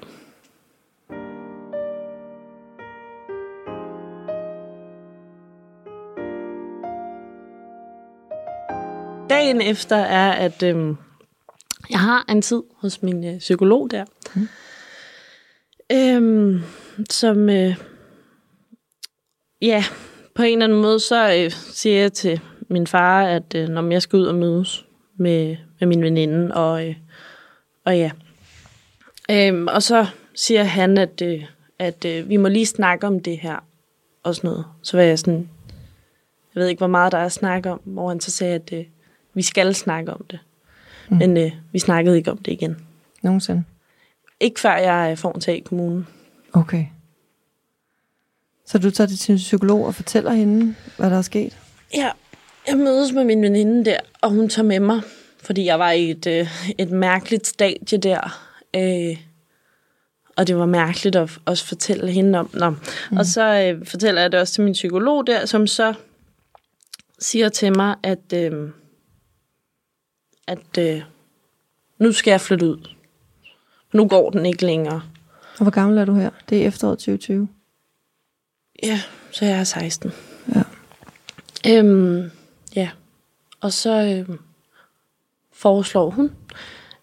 Dagen 9.30 9.62
efter 9.62 9.96
er, 9.96 10.32
at 10.32 10.64
øhm, 10.64 10.98
jeg 11.90 12.00
har 12.00 12.26
en 12.30 12.42
tid 12.42 12.64
hos 12.76 13.02
min 13.02 13.24
øh, 13.24 13.40
psykolog 13.40 13.92
der, 13.92 14.06
mm. 14.36 14.48
øhm, 15.92 16.62
som 17.10 17.50
øh, 17.50 17.76
ja, 19.62 19.84
på 20.38 20.44
en 20.44 20.54
eller 20.54 20.66
anden 20.66 20.82
måde, 20.82 21.00
så 21.00 21.34
øh, 21.34 21.52
siger 21.52 22.02
jeg 22.02 22.14
til 22.14 22.42
min 22.70 22.88
far, 22.88 23.24
at 23.24 23.56
øh, 23.56 23.70
når 23.70 23.92
jeg 23.92 24.02
skal 24.02 24.18
ud 24.20 24.26
og 24.26 24.36
mødes 24.36 24.86
med, 25.16 25.58
med 25.80 25.88
min 25.88 26.04
veninde, 26.04 26.56
og, 26.56 26.88
øh, 26.88 26.96
og 27.86 27.98
ja. 27.98 28.12
Øhm, 29.32 29.68
og 29.68 29.84
så 29.84 30.06
siger 30.36 30.64
han, 30.64 30.98
at, 30.98 31.22
øh, 31.22 31.44
at 31.80 32.06
øh, 32.06 32.30
vi 32.30 32.38
må 32.38 32.48
lige 32.48 32.66
snakke 32.66 33.08
om 33.08 33.20
det 33.20 33.38
her, 33.38 33.64
og 34.24 34.36
sådan 34.36 34.50
noget. 34.50 34.66
Så 34.82 34.98
var 34.98 35.04
jeg 35.04 35.20
sådan, 35.20 35.50
jeg 36.56 36.62
ved 36.62 36.68
ikke, 36.68 36.80
hvor 36.80 36.88
meget 36.88 37.12
der 37.12 37.18
er 37.18 37.26
at 37.26 37.32
snakke 37.32 37.72
om, 37.72 37.82
hvor 37.84 38.10
han 38.10 38.20
så 38.20 38.32
sagde, 38.32 38.56
at 38.56 38.74
øh, 38.74 38.86
vi 39.34 39.42
skal 39.42 39.76
snakke 39.76 40.14
om 40.14 40.26
det. 40.30 40.40
Mm. 41.10 41.18
Men 41.18 41.38
øh, 41.38 41.52
vi 41.72 41.80
snakkede 41.80 42.18
ikke 42.18 42.32
om 42.32 42.38
det 42.38 42.52
igen. 42.52 42.78
Nogensinde? 43.22 43.64
Ikke 44.40 44.60
før 44.60 44.76
jeg 44.76 45.12
øh, 45.12 45.18
får 45.18 45.32
en 45.32 45.42
tag 45.42 45.58
i 45.58 45.60
kommunen. 45.60 46.08
Okay. 46.54 46.86
Så 48.68 48.78
du 48.78 48.92
tager 48.92 49.08
det 49.08 49.20
til 49.20 49.32
en 49.32 49.38
psykolog 49.38 49.86
og 49.86 49.96
fortæller 49.96 50.32
hende, 50.32 50.76
hvad 50.98 51.10
der 51.10 51.18
er 51.18 51.22
sket? 51.22 51.58
Ja, 51.94 52.12
jeg 52.68 52.78
mødes 52.78 53.12
med 53.12 53.24
min 53.24 53.42
veninde 53.42 53.86
der, 53.86 53.98
og 54.22 54.30
hun 54.30 54.50
tager 54.50 54.68
med 54.68 54.80
mig, 54.80 55.02
fordi 55.44 55.66
jeg 55.66 55.80
var 55.80 55.92
i 55.92 56.12
et, 56.12 56.28
øh, 56.28 56.48
et 56.78 56.92
mærkeligt 56.92 57.48
stadie 57.48 57.98
der. 57.98 58.48
Øh, 58.76 59.18
og 60.36 60.48
det 60.48 60.58
var 60.58 60.66
mærkeligt 60.66 61.16
at 61.16 61.40
også 61.46 61.66
fortælle 61.66 62.12
hende 62.12 62.40
om. 62.40 62.50
Nå. 62.54 62.70
Mm. 62.70 63.18
Og 63.18 63.26
så 63.26 63.44
øh, 63.44 63.86
fortæller 63.86 64.22
jeg 64.22 64.32
det 64.32 64.40
også 64.40 64.54
til 64.54 64.64
min 64.64 64.74
psykolog 64.74 65.28
der, 65.28 65.46
som 65.46 65.68
så 65.68 65.94
siger 67.20 67.50
til 67.50 67.76
mig, 67.76 67.96
at, 68.04 68.34
øh, 68.34 68.70
at 70.48 70.78
øh, 70.80 71.02
nu 72.00 72.12
skal 72.12 72.32
jeg 72.32 72.42
flytte 72.42 72.66
ud. 72.66 72.90
Nu 73.94 74.08
går 74.08 74.30
den 74.30 74.46
ikke 74.46 74.66
længere. 74.66 75.02
Og 75.58 75.62
hvor 75.62 75.72
gammel 75.72 75.98
er 75.98 76.06
du 76.06 76.14
her? 76.14 76.30
Det 76.50 76.62
er 76.64 76.68
efteråret 76.68 77.00
2020. 77.00 77.48
Ja, 78.84 79.02
så 79.32 79.46
jeg 79.46 79.60
er 79.60 79.64
16. 79.64 80.12
Ja. 80.56 80.64
Øhm, 81.68 82.32
ja. 82.76 82.90
Og 83.62 83.74
så 83.74 83.92
øhm, 83.92 84.40
foreslår 85.54 86.10
hun, 86.10 86.32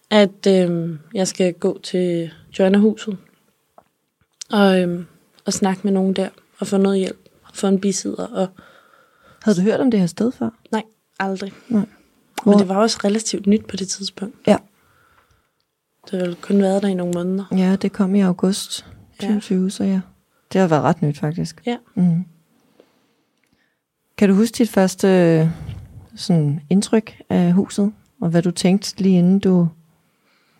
at 0.09 0.47
øhm, 0.47 0.99
jeg 1.13 1.27
skal 1.27 1.53
gå 1.53 1.79
til 1.83 2.31
Joanna-huset 2.59 3.17
og, 4.51 4.81
øhm, 4.81 5.05
og 5.45 5.53
snakke 5.53 5.81
med 5.83 5.91
nogen 5.91 6.13
der 6.13 6.29
og 6.59 6.67
få 6.67 6.77
noget 6.77 6.99
hjælp 6.99 7.29
og 7.43 7.51
få 7.53 7.67
en 7.67 7.81
bisidder. 7.81 8.27
Og... 8.27 8.47
Havde 9.43 9.57
du 9.57 9.61
hørt 9.61 9.79
om 9.79 9.91
det 9.91 9.99
her 9.99 10.07
sted 10.07 10.31
før? 10.31 10.49
Nej, 10.71 10.83
aldrig. 11.19 11.53
Nej. 11.67 11.85
Hvor? 12.43 12.51
Men 12.51 12.59
det 12.59 12.69
var 12.69 12.77
også 12.77 12.99
relativt 13.03 13.47
nyt 13.47 13.65
på 13.65 13.75
det 13.75 13.87
tidspunkt. 13.87 14.35
Ja. 14.47 14.57
Det 16.11 16.27
har 16.27 16.35
kun 16.41 16.61
været 16.61 16.81
der 16.81 16.87
i 16.87 16.93
nogle 16.93 17.13
måneder. 17.13 17.45
Ja, 17.51 17.75
det 17.75 17.91
kom 17.91 18.15
i 18.15 18.21
august 18.21 18.85
2020, 19.19 19.63
ja. 19.63 19.69
så 19.69 19.83
ja. 19.83 20.01
Det 20.55 20.61
har 20.61 20.67
været 20.67 20.83
ret 20.83 21.01
nyt, 21.01 21.17
faktisk. 21.19 21.61
Ja. 21.65 21.77
Mm. 21.95 22.25
Kan 24.17 24.29
du 24.29 24.35
huske 24.35 24.55
dit 24.57 24.69
første 24.69 25.51
sådan, 26.15 26.61
indtryk 26.69 27.15
af 27.29 27.53
huset, 27.53 27.93
og 28.21 28.29
hvad 28.29 28.41
du 28.41 28.51
tænkte 28.51 29.01
lige 29.01 29.17
inden 29.17 29.39
du 29.39 29.67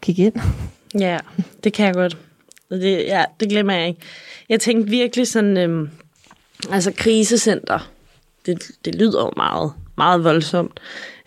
gik 0.01 0.19
ind? 0.19 0.34
Ja, 0.99 1.19
det 1.63 1.73
kan 1.73 1.86
jeg 1.86 1.93
godt. 1.93 2.17
Det, 2.69 2.97
ja, 2.97 3.25
det 3.39 3.49
glemmer 3.49 3.73
jeg 3.73 3.88
ikke. 3.88 4.01
Jeg 4.49 4.60
tænkte 4.60 4.89
virkelig 4.89 5.27
sådan, 5.27 5.58
øhm, 5.58 5.89
altså 6.71 6.91
krisecenter, 6.97 7.91
det, 8.45 8.71
det 8.86 8.95
lyder 8.95 9.21
jo 9.21 9.31
meget, 9.38 9.73
meget 9.97 10.23
voldsomt. 10.23 10.79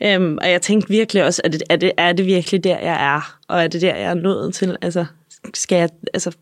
Øhm, 0.02 0.38
og 0.40 0.50
jeg 0.50 0.62
tænkte 0.62 0.88
virkelig 0.88 1.24
også, 1.24 1.42
er 1.44 1.48
det, 1.48 1.62
er, 1.70 1.76
det, 1.76 1.92
er 1.96 2.12
det 2.12 2.26
virkelig 2.26 2.64
der, 2.64 2.78
jeg 2.78 3.14
er? 3.14 3.38
Og 3.48 3.62
er 3.64 3.68
det 3.68 3.82
der, 3.82 3.96
jeg 3.96 4.10
er 4.10 4.14
nået 4.14 4.54
til? 4.54 4.76
Altså, 4.82 5.06
skal 5.54 5.76
jeg, 5.76 5.88
altså, 6.14 6.36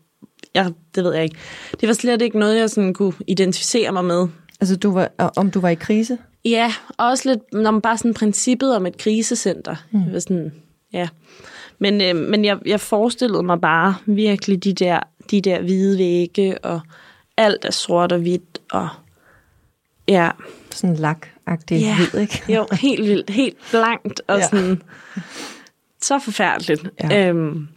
jeg, 0.53 0.71
det 0.95 1.03
ved 1.03 1.13
jeg 1.13 1.23
ikke. 1.23 1.35
Det 1.81 1.87
var 1.87 1.93
slet 1.93 2.21
ikke 2.21 2.39
noget, 2.39 2.59
jeg 2.59 2.69
sådan 2.69 2.93
kunne 2.93 3.13
identificere 3.27 3.91
mig 3.91 4.05
med. 4.05 4.27
Altså, 4.59 4.75
du 4.75 4.91
var, 4.91 5.11
om 5.35 5.51
du 5.51 5.59
var 5.59 5.69
i 5.69 5.75
krise? 5.75 6.17
Ja, 6.45 6.73
også 6.97 7.29
lidt, 7.29 7.53
når 7.53 7.71
man 7.71 7.81
bare 7.81 7.97
sådan 7.97 8.13
princippet 8.13 8.75
om 8.75 8.85
et 8.85 8.97
krisecenter. 8.97 9.75
Mm. 9.91 10.13
Var 10.13 10.19
sådan, 10.19 10.53
ja. 10.93 11.07
Men, 11.79 12.01
øh, 12.01 12.15
men 12.15 12.45
jeg, 12.45 12.57
jeg 12.65 12.79
forestillede 12.79 13.43
mig 13.43 13.61
bare 13.61 13.95
virkelig 14.05 14.63
de 14.63 14.73
der, 14.73 14.99
de 15.31 15.41
der 15.41 15.61
hvide 15.61 15.97
vægge, 15.97 16.57
og 16.57 16.79
alt 17.37 17.65
er 17.65 17.71
sort 17.71 18.11
og 18.11 18.19
hvidt, 18.19 18.61
og 18.71 18.89
ja. 20.07 20.29
Sådan 20.71 20.95
lak-agtigt 20.95 21.81
ja. 21.81 21.95
hvid, 21.95 22.21
ikke? 22.21 22.43
jo, 22.55 22.67
helt 22.71 23.03
vildt, 23.07 23.29
helt 23.29 23.57
blankt, 23.71 24.21
og 24.27 24.37
ja. 24.37 24.47
sådan, 24.47 24.81
så 26.01 26.19
forfærdeligt. 26.19 26.89
Ja. 27.03 27.29
Øhm, 27.29 27.67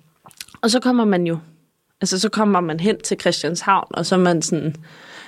og 0.61 0.70
så 0.70 0.80
kommer 0.80 1.04
man 1.04 1.26
jo 1.26 1.38
Altså, 2.00 2.18
så 2.18 2.28
kommer 2.28 2.60
man 2.60 2.80
hen 2.80 3.00
til 3.00 3.20
Christianshavn, 3.20 3.86
og 3.90 4.06
så 4.06 4.14
er 4.14 4.18
man 4.18 4.42
sådan, 4.42 4.74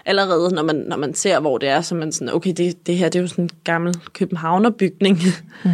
allerede 0.05 0.55
når 0.55 0.63
man, 0.63 0.77
når 0.77 0.97
man 0.97 1.15
ser, 1.15 1.41
hvor 1.41 1.59
det 1.59 1.69
er, 1.69 1.81
så 1.81 1.95
er 1.95 1.99
man 1.99 2.13
sådan, 2.13 2.35
okay, 2.35 2.53
det, 2.57 2.87
det 2.87 2.97
her, 2.97 3.09
det 3.09 3.19
er 3.19 3.23
jo 3.23 3.29
sådan 3.29 3.45
en 3.45 3.51
gammel 3.65 3.95
Københavnerbygning. 4.13 5.19
Mm. 5.65 5.71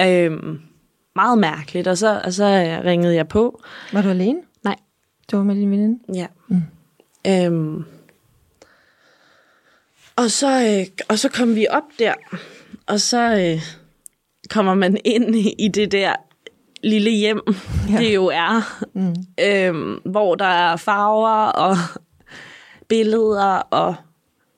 øhm, 0.06 0.60
meget 1.16 1.38
mærkeligt, 1.38 1.86
og 1.86 1.98
så, 1.98 2.20
og 2.24 2.32
så 2.32 2.80
ringede 2.84 3.14
jeg 3.14 3.28
på. 3.28 3.62
Var 3.92 4.02
du 4.02 4.08
alene? 4.08 4.38
Nej. 4.64 4.76
Du 5.30 5.36
var 5.36 5.44
med 5.44 5.54
din 5.54 5.70
veninde? 5.70 5.98
Ja. 6.14 6.26
Mm. 6.48 6.62
Øhm, 7.26 7.84
og, 10.16 10.30
så, 10.30 10.66
øh, 10.66 10.86
og 11.08 11.18
så 11.18 11.28
kom 11.28 11.54
vi 11.54 11.66
op 11.70 11.82
der, 11.98 12.14
og 12.86 13.00
så 13.00 13.36
øh, 13.36 13.62
kommer 14.48 14.74
man 14.74 14.98
ind 15.04 15.36
i 15.58 15.68
det 15.68 15.92
der 15.92 16.14
lille 16.84 17.10
hjem, 17.10 17.40
ja. 17.90 17.98
det 17.98 18.14
jo 18.14 18.26
er. 18.26 18.84
Mm. 18.94 19.14
Øhm, 19.40 20.00
hvor 20.04 20.34
der 20.34 20.44
er 20.44 20.76
farver 20.76 21.46
og 21.46 21.76
billeder 22.88 23.54
og 23.70 23.94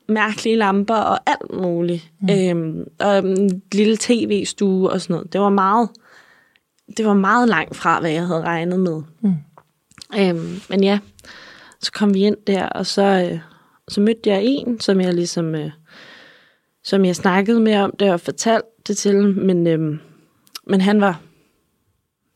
mærkelige 0.09 0.57
lamper 0.57 0.95
og 0.95 1.19
alt 1.27 1.55
muligt. 1.55 2.11
Mm. 2.21 2.29
Øhm, 2.31 2.85
og 3.01 3.19
en 3.19 3.63
lille 3.73 3.97
tv-stue 4.01 4.91
og 4.91 5.01
sådan 5.01 5.15
noget. 5.15 5.33
Det 5.33 5.41
var 5.41 5.51
meget, 5.51 5.89
det 6.97 7.07
var 7.07 7.15
meget 7.15 7.49
langt 7.49 7.77
fra, 7.77 8.01
hvad 8.01 8.11
jeg 8.11 8.27
havde 8.27 8.43
regnet 8.43 8.81
med. 8.81 9.03
Mm. 9.21 9.35
Øhm, 10.19 10.61
men 10.69 10.85
ja, 10.85 10.99
så 11.81 11.93
kom 11.93 12.15
vi 12.15 12.21
ind 12.21 12.37
der, 12.47 12.67
og 12.67 12.87
så, 12.87 13.03
øh, 13.33 13.39
så 13.89 14.01
mødte 14.01 14.31
jeg 14.31 14.41
en, 14.45 14.81
som 14.81 15.01
jeg 15.01 15.15
ligesom, 15.15 15.55
øh, 15.55 15.71
som 16.85 17.05
jeg 17.05 17.17
snakkede 17.17 17.61
med 17.61 17.77
om 17.77 17.95
det 17.99 18.13
og 18.13 18.21
fortalte 18.21 18.69
det 18.87 18.97
til, 18.97 19.29
men, 19.29 19.67
øh, 19.67 19.99
men 20.67 20.81
han 20.81 21.01
var 21.01 21.21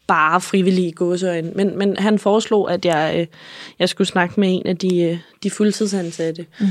bare 0.06 0.40
frivillig 0.40 0.84
i 0.84 0.90
gåsøjne. 0.90 1.50
Men, 1.54 1.78
men 1.78 1.96
han 1.96 2.18
foreslog, 2.18 2.72
at 2.72 2.84
jeg, 2.84 3.14
øh, 3.18 3.26
jeg 3.78 3.88
skulle 3.88 4.08
snakke 4.08 4.40
med 4.40 4.48
en 4.54 4.66
af 4.66 4.76
de, 4.76 5.02
øh, 5.02 5.18
de 5.42 5.50
fuldtidsansatte. 5.50 6.46
Mm. 6.60 6.66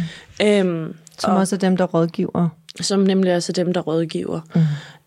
Øhm, 0.47 0.95
Som 1.19 1.31
og, 1.33 1.37
også 1.37 1.55
er 1.55 1.59
dem, 1.59 1.77
der 1.77 1.85
rådgiver. 1.85 2.49
som 2.81 2.99
nemlig 2.99 3.35
også 3.35 3.51
er 3.51 3.63
dem, 3.63 3.73
der 3.73 3.81
rådgiver. 3.81 4.41
Mm. 4.55 4.61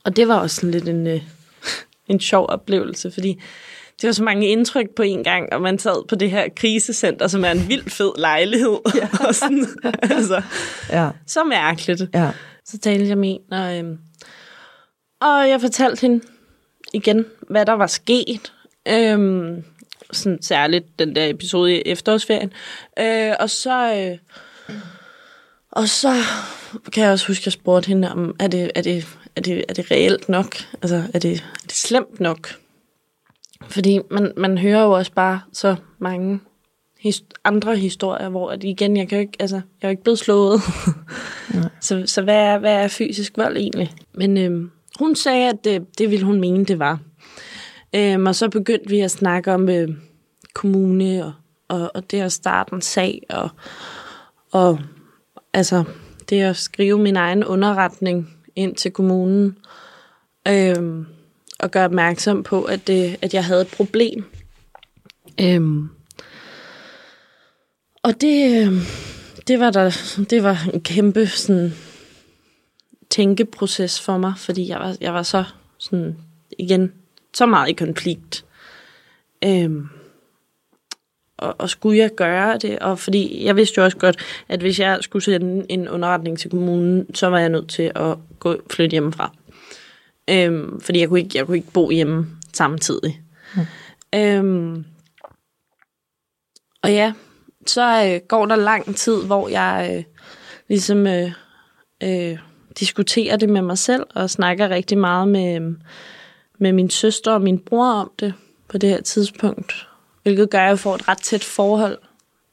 Og 0.05 0.17
det 0.17 0.29
var 0.29 0.35
også 0.39 0.57
sådan 0.57 0.71
lidt 0.71 0.89
en, 0.89 1.07
øh, 1.07 1.21
en 2.09 2.21
sjov 2.21 2.47
oplevelse, 2.49 3.11
fordi 3.11 3.41
det 4.01 4.07
var 4.07 4.13
så 4.13 4.23
mange 4.23 4.49
indtryk 4.49 4.87
på 4.97 5.03
en 5.03 5.25
gang, 5.25 5.53
og 5.53 5.63
man 5.63 5.79
sad 5.79 6.09
på 6.09 6.15
det 6.15 6.31
her 6.31 6.45
krisecenter, 6.57 7.27
som 7.29 7.45
er 7.45 7.51
en 7.51 7.69
vildt 7.69 7.93
fed 7.93 8.11
lejlighed. 8.19 8.79
Ja. 8.95 9.09
og 9.29 9.35
sådan, 9.35 9.67
altså, 10.03 10.43
Ja, 10.91 11.11
så 11.27 11.45
mærkeligt. 11.45 12.03
ja. 12.15 12.31
Så 12.67 12.79
talte 12.79 13.09
jeg 13.09 13.19
med 13.19 13.29
en, 13.31 13.53
og, 13.53 13.79
øhm, 13.79 13.99
og 15.21 15.49
jeg 15.49 15.61
fortalte 15.61 16.01
hende 16.01 16.21
igen, 16.93 17.27
hvad 17.49 17.67
der 17.67 17.73
var 17.73 17.87
sket. 17.87 18.53
Øhm, 18.89 19.65
sådan 20.13 20.43
særligt 20.43 20.99
den 20.99 21.15
der 21.17 21.29
episode 21.29 21.77
i 21.77 21.83
efterårsferien. 21.87 22.53
Øh, 22.99 23.35
og 23.41 23.51
så... 23.51 23.95
Øh, 23.95 24.19
og 25.71 25.89
så 25.89 26.15
kan 26.93 27.03
jeg 27.03 27.13
også 27.13 27.27
huske, 27.27 27.43
at 27.43 27.47
jeg 27.47 27.53
spurgte 27.53 27.89
hende, 27.89 28.13
om 28.13 28.37
er 28.39 28.49
det, 28.49 28.71
er 28.75 28.83
det, 28.83 29.07
er 29.37 29.41
det, 29.41 29.65
er 29.69 29.75
det 29.75 29.91
reelt 29.91 30.29
nok? 30.29 30.57
Altså, 30.83 31.03
er 31.15 31.19
det, 31.19 31.33
er 31.33 31.67
det 31.67 31.73
slemt 31.73 32.21
nok? 32.21 32.49
Fordi 33.69 34.01
man, 34.11 34.33
man 34.37 34.59
hører 34.59 34.83
jo 34.83 34.91
også 34.91 35.13
bare 35.13 35.41
så 35.53 35.77
mange 35.99 36.41
his, 36.99 37.23
andre 37.45 37.77
historier, 37.77 38.29
hvor 38.29 38.51
at 38.51 38.65
igen, 38.65 38.97
jeg 38.97 39.09
kan 39.09 39.19
jo 39.19 39.21
ikke, 39.21 39.37
altså, 39.41 39.57
jeg 39.57 39.63
er 39.83 39.89
jo 39.89 39.91
ikke 39.91 40.03
blevet 40.03 40.19
slået. 40.19 40.61
så, 41.81 42.03
så 42.07 42.23
hvad 42.23 42.37
er, 42.37 42.59
hvad 42.59 42.75
er 42.75 42.89
fysisk 42.89 43.37
vold 43.37 43.57
egentlig? 43.57 43.93
Men 44.15 44.37
øhm, 44.37 44.71
hun 44.99 45.17
sagde, 45.17 45.49
at 45.49 45.65
det, 45.65 45.99
det 45.99 46.11
ville 46.11 46.27
hun 46.27 46.41
mene, 46.41 46.65
det 46.65 46.79
var. 46.79 46.99
Øhm, 47.95 48.27
og 48.27 48.35
så 48.35 48.49
begyndte 48.49 48.91
vi 48.91 49.01
at 49.01 49.11
snakke 49.11 49.53
om 49.55 49.69
øh, 49.69 49.89
kommune 50.55 51.25
og, 51.25 51.33
og, 51.69 51.91
og 51.95 52.11
det 52.11 52.21
at 52.21 52.33
starte 52.33 52.75
en 52.75 52.83
sag 52.83 53.23
og, 53.31 53.49
og 54.53 54.79
altså 55.53 55.85
det 56.31 56.41
at 56.41 56.57
skrive 56.57 56.99
min 56.99 57.17
egen 57.17 57.45
underretning 57.45 58.37
ind 58.57 58.75
til 58.75 58.91
kommunen 58.91 59.57
øhm, 60.49 61.07
og 61.59 61.71
gøre 61.71 61.85
opmærksom 61.85 62.43
på, 62.43 62.63
at, 62.63 62.87
det, 62.87 63.17
at 63.23 63.35
jeg 63.35 63.45
havde 63.45 63.61
et 63.61 63.75
problem. 63.77 64.25
Øhm, 65.41 65.89
og 68.03 68.21
det, 68.21 68.67
øhm, 68.67 68.81
det 69.49 69.61
var 69.61 69.71
der, 69.71 69.91
det 70.31 70.43
var 70.43 70.69
en 70.75 70.81
kæmpe 70.81 71.27
sådan, 71.27 71.75
tænkeproces 73.11 74.01
for 74.01 74.19
mig, 74.19 74.33
fordi 74.37 74.69
jeg 74.69 74.81
var, 74.81 74.97
jeg 75.01 75.15
var 75.15 75.23
så 75.23 75.45
sådan, 75.79 76.17
igen, 76.59 76.93
så 77.35 77.47
meget 77.47 77.69
i 77.69 77.73
konflikt. 77.73 78.45
Øhm, 79.45 79.89
og, 81.37 81.55
og 81.59 81.71
skulle 81.71 81.99
jeg 81.99 82.11
gøre 82.17 82.59
det? 82.59 82.79
Og 82.79 82.99
fordi 82.99 83.45
jeg 83.45 83.57
vidste 83.57 83.79
jo 83.79 83.85
også 83.85 83.97
godt, 83.97 84.17
at 84.49 84.61
hvis 84.61 84.81
jeg 84.81 84.99
skulle 85.01 85.25
sende 85.25 85.67
en 85.69 85.89
underretning 85.89 86.39
til 86.39 86.51
kommunen, 86.51 87.15
så 87.15 87.27
var 87.27 87.39
jeg 87.39 87.49
nødt 87.49 87.69
til 87.69 87.93
at 87.95 88.19
gå 88.39 88.57
flytte 88.71 88.93
hjemmefra. 88.93 89.33
Øhm, 90.31 90.81
fordi 90.81 91.01
jeg 91.01 91.09
kunne, 91.09 91.21
ikke, 91.21 91.39
jeg 91.39 91.47
kunne 91.47 91.57
ikke 91.57 91.73
bo 91.73 91.91
hjemme 91.91 92.27
samtidig. 92.53 93.23
Mm. 93.57 94.19
Øhm, 94.19 94.85
og 96.83 96.93
ja, 96.93 97.13
så 97.67 98.05
øh, 98.07 98.21
går 98.29 98.47
der 98.47 98.57
lang 98.57 98.97
tid, 98.97 99.25
hvor 99.25 99.49
jeg 99.49 99.91
øh, 99.97 100.05
ligesom 100.69 101.07
øh, 101.07 101.33
øh, 102.03 102.39
diskuterer 102.81 103.37
det 103.37 103.49
med 103.49 103.63
mig 103.63 103.79
selv, 103.79 104.07
og 104.15 104.31
snakker 104.31 104.69
rigtig 104.69 104.99
meget 104.99 105.29
med, 105.29 105.75
med 106.59 106.73
min 106.73 106.91
søster 106.91 107.33
og 107.33 107.43
min 107.43 107.59
bror 107.59 107.93
om 107.93 108.11
det 108.21 108.35
på 108.69 108.79
det 108.79 108.89
her 108.89 109.01
tidspunkt. 109.01 109.89
Hvilket 110.23 110.51
gør, 110.51 110.61
at 110.61 110.69
jeg 110.69 110.79
får 110.79 110.95
et 110.95 111.09
ret 111.09 111.19
tæt 111.19 111.45
forhold 111.45 111.99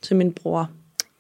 til 0.02 0.16
min 0.16 0.34
bror. 0.34 0.70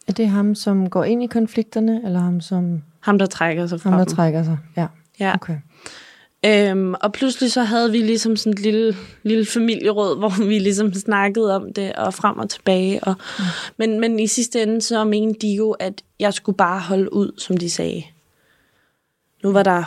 Er 0.07 0.13
det 0.13 0.27
ham, 0.29 0.55
som 0.55 0.89
går 0.89 1.03
ind 1.03 1.23
i 1.23 1.27
konflikterne, 1.27 2.01
eller 2.05 2.19
ham, 2.19 2.41
som 2.41 2.81
Ham, 2.99 3.17
der 3.17 3.25
trækker 3.25 3.67
sig 3.67 3.81
fra 3.81 3.89
ham, 3.89 3.99
der 3.99 4.05
dem. 4.05 4.15
trækker 4.15 4.43
sig? 4.43 4.57
Ja, 4.77 4.87
Ja. 5.19 5.33
okay. 5.35 5.57
Øhm, 6.45 6.93
og 7.01 7.13
pludselig 7.13 7.51
så 7.51 7.63
havde 7.63 7.91
vi 7.91 7.97
ligesom 7.97 8.35
sådan 8.35 8.53
et 8.53 8.59
lille, 8.59 8.95
lille 9.23 9.45
familieråd, 9.45 10.17
hvor 10.19 10.45
vi 10.47 10.59
ligesom 10.59 10.93
snakkede 10.93 11.55
om 11.55 11.73
det, 11.73 11.93
og 11.93 12.13
frem 12.13 12.37
og 12.37 12.49
tilbage. 12.49 13.03
Og, 13.03 13.15
mm. 13.39 13.43
men, 13.77 13.99
men 13.99 14.19
i 14.19 14.27
sidste 14.27 14.63
ende, 14.63 14.81
så 14.81 15.03
mente 15.03 15.39
de 15.47 15.53
jo, 15.53 15.71
at 15.71 16.01
jeg 16.19 16.33
skulle 16.33 16.57
bare 16.57 16.79
holde 16.79 17.13
ud, 17.13 17.31
som 17.37 17.57
de 17.57 17.69
sagde. 17.69 18.03
Nu 19.45 19.51
var 19.51 19.63
der 19.63 19.83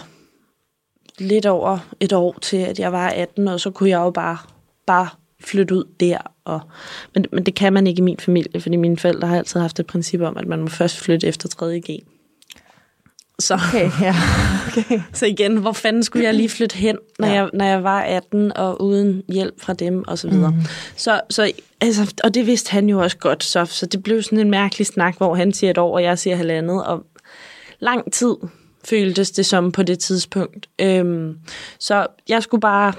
lidt 1.18 1.46
over 1.46 1.78
et 2.00 2.12
år 2.12 2.38
til, 2.42 2.56
at 2.56 2.78
jeg 2.78 2.92
var 2.92 3.08
18, 3.08 3.48
og 3.48 3.60
så 3.60 3.70
kunne 3.70 3.88
jeg 3.88 3.98
jo 3.98 4.10
bare, 4.10 4.38
bare 4.86 5.08
flytte 5.40 5.74
ud 5.74 5.84
der. 6.00 6.18
Og, 6.44 6.60
men, 7.14 7.26
men 7.32 7.46
det 7.46 7.54
kan 7.54 7.72
man 7.72 7.86
ikke 7.86 7.98
i 7.98 8.02
min 8.02 8.18
familie, 8.18 8.60
fordi 8.60 8.76
mine 8.76 8.96
forældre 8.96 9.28
har 9.28 9.36
altid 9.36 9.60
haft 9.60 9.80
et 9.80 9.86
princip 9.86 10.20
om, 10.20 10.36
at 10.36 10.46
man 10.46 10.60
må 10.60 10.66
først 10.66 10.98
flytte 10.98 11.26
efter 11.26 11.48
3. 11.48 11.80
G. 11.80 11.98
Så, 13.38 13.54
Okay, 13.54 13.90
ja. 14.00 14.14
Okay. 14.68 15.00
så 15.18 15.26
igen, 15.26 15.56
hvor 15.56 15.72
fanden 15.72 16.02
skulle 16.02 16.24
jeg 16.24 16.34
lige 16.34 16.48
flytte 16.48 16.76
hen, 16.76 16.98
når, 17.18 17.26
Ja. 17.26 17.32
ja. 17.34 17.40
jeg, 17.40 17.50
når 17.52 17.64
jeg 17.64 17.84
var 17.84 18.00
18 18.00 18.56
og 18.56 18.82
uden 18.82 19.22
hjælp 19.28 19.60
fra 19.60 19.72
dem 19.72 20.04
og 20.08 20.18
så 20.18 20.28
videre. 20.28 20.50
Mm. 20.50 20.62
Så, 20.96 21.20
så 21.30 21.52
altså, 21.80 22.14
og 22.24 22.34
det 22.34 22.46
vidste 22.46 22.70
han 22.70 22.88
jo 22.88 22.98
også 23.02 23.16
godt, 23.16 23.44
så, 23.44 23.64
så 23.64 23.86
det 23.86 24.02
blev 24.02 24.22
sådan 24.22 24.38
en 24.38 24.50
mærkelig 24.50 24.86
snak, 24.86 25.16
hvor 25.16 25.34
han 25.34 25.52
siger 25.52 25.70
et 25.70 25.78
år, 25.78 25.94
og 25.94 26.02
jeg 26.02 26.18
siger 26.18 26.36
halvandet, 26.36 26.84
og 26.84 27.06
lang 27.80 28.12
tid 28.12 28.34
føltes 28.88 29.30
det 29.30 29.46
som 29.46 29.72
på 29.72 29.82
det 29.82 29.98
tidspunkt. 29.98 30.68
Øhm, 30.78 31.38
så 31.78 32.06
jeg 32.28 32.42
skulle 32.42 32.60
bare, 32.60 32.92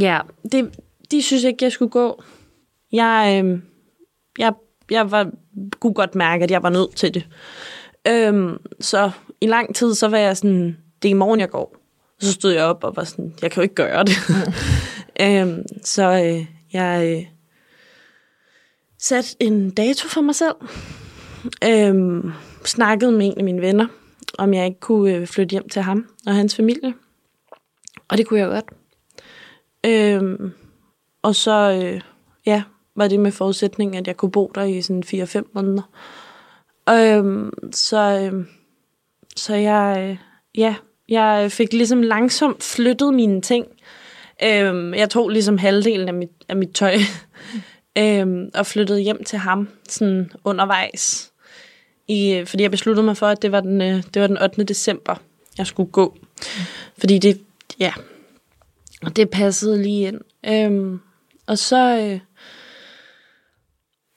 ja, 0.00 0.20
det, 0.52 0.70
de 1.10 1.22
synes 1.22 1.44
ikke, 1.44 1.64
jeg 1.64 1.72
skulle 1.72 1.90
gå. 1.90 2.22
Jeg, 2.92 3.38
øhm, 3.38 3.62
jeg, 4.38 4.52
jeg 4.90 5.10
var, 5.10 5.30
kunne 5.80 5.94
godt 5.94 6.14
mærke, 6.14 6.44
at 6.44 6.50
jeg 6.50 6.62
var 6.62 6.70
nødt 6.70 6.96
til 6.96 7.14
det. 7.14 7.26
Øhm, 8.08 8.58
så 8.80 9.10
i 9.40 9.46
lang 9.46 9.74
tid, 9.74 9.94
så 9.94 10.08
var 10.08 10.18
jeg 10.18 10.36
sådan, 10.36 10.76
det 11.02 11.08
er 11.08 11.10
i 11.10 11.18
morgen, 11.18 11.40
jeg 11.40 11.50
går. 11.50 11.76
Så 12.20 12.32
stod 12.32 12.52
jeg 12.52 12.64
op 12.64 12.84
og 12.84 12.96
var 12.96 13.04
sådan, 13.04 13.34
jeg 13.42 13.50
kan 13.50 13.60
jo 13.60 13.62
ikke 13.62 13.74
gøre 13.74 14.04
det. 14.04 14.16
øhm, 15.24 15.62
så 15.84 16.02
øh, 16.02 16.46
jeg 16.72 17.16
øh, 17.16 17.26
satte 18.98 19.30
en 19.40 19.70
dato 19.70 20.08
for 20.08 20.20
mig 20.20 20.34
selv. 20.34 20.54
Øhm, 21.64 22.32
snakkede 22.64 23.12
med 23.12 23.26
en 23.26 23.38
af 23.38 23.44
mine 23.44 23.62
venner, 23.62 23.86
om 24.38 24.54
jeg 24.54 24.66
ikke 24.66 24.80
kunne 24.80 25.14
øh, 25.14 25.26
flytte 25.26 25.52
hjem 25.52 25.68
til 25.68 25.82
ham 25.82 26.06
og 26.26 26.34
hans 26.34 26.56
familie. 26.56 26.94
Og 28.08 28.18
det 28.18 28.26
kunne 28.26 28.40
jeg 28.40 28.48
godt. 28.48 28.70
Øhm, 29.86 30.52
og 31.22 31.34
så, 31.34 31.80
øh, 31.82 32.00
ja, 32.46 32.62
var 32.96 33.08
det 33.08 33.20
med 33.20 33.32
forudsætning, 33.32 33.96
at 33.96 34.06
jeg 34.06 34.16
kunne 34.16 34.30
bo 34.30 34.52
der 34.54 34.62
i 34.62 34.82
sådan 34.82 35.02
4-5 35.06 35.50
måneder. 35.54 35.82
Øhm, 36.90 37.72
så, 37.72 38.30
øh, 38.32 38.44
så 39.36 39.54
jeg, 39.54 40.08
øh, 40.10 40.16
ja, 40.54 40.74
jeg 41.08 41.52
fik 41.52 41.72
ligesom 41.72 42.02
langsomt 42.02 42.62
flyttet 42.62 43.14
mine 43.14 43.40
ting. 43.40 43.66
Øhm, 44.42 44.94
jeg 44.94 45.10
tog 45.10 45.28
ligesom 45.28 45.58
halvdelen 45.58 46.08
af 46.08 46.14
mit, 46.14 46.30
af 46.48 46.56
mit 46.56 46.74
tøj 46.74 46.94
øhm, 47.98 48.50
og 48.54 48.66
flyttede 48.66 49.00
hjem 49.00 49.24
til 49.24 49.38
ham 49.38 49.68
sådan 49.88 50.30
undervejs. 50.44 51.32
I, 52.10 52.44
fordi 52.46 52.62
jeg 52.62 52.70
besluttede 52.70 53.04
mig 53.04 53.16
for, 53.16 53.26
at 53.26 53.42
det 53.42 53.52
var 53.52 53.60
den, 53.60 53.80
øh, 53.80 54.02
det 54.14 54.22
var 54.22 54.26
den 54.26 54.42
8. 54.42 54.64
december, 54.64 55.14
jeg 55.58 55.66
skulle 55.66 55.90
gå. 55.90 56.16
Fordi 56.98 57.18
det, 57.18 57.40
ja, 57.78 57.92
og 59.02 59.16
det 59.16 59.30
passede 59.30 59.82
lige 59.82 60.08
ind. 60.08 60.20
Øhm, 60.46 61.00
og 61.46 61.58
så 61.58 61.98
øh, 61.98 62.20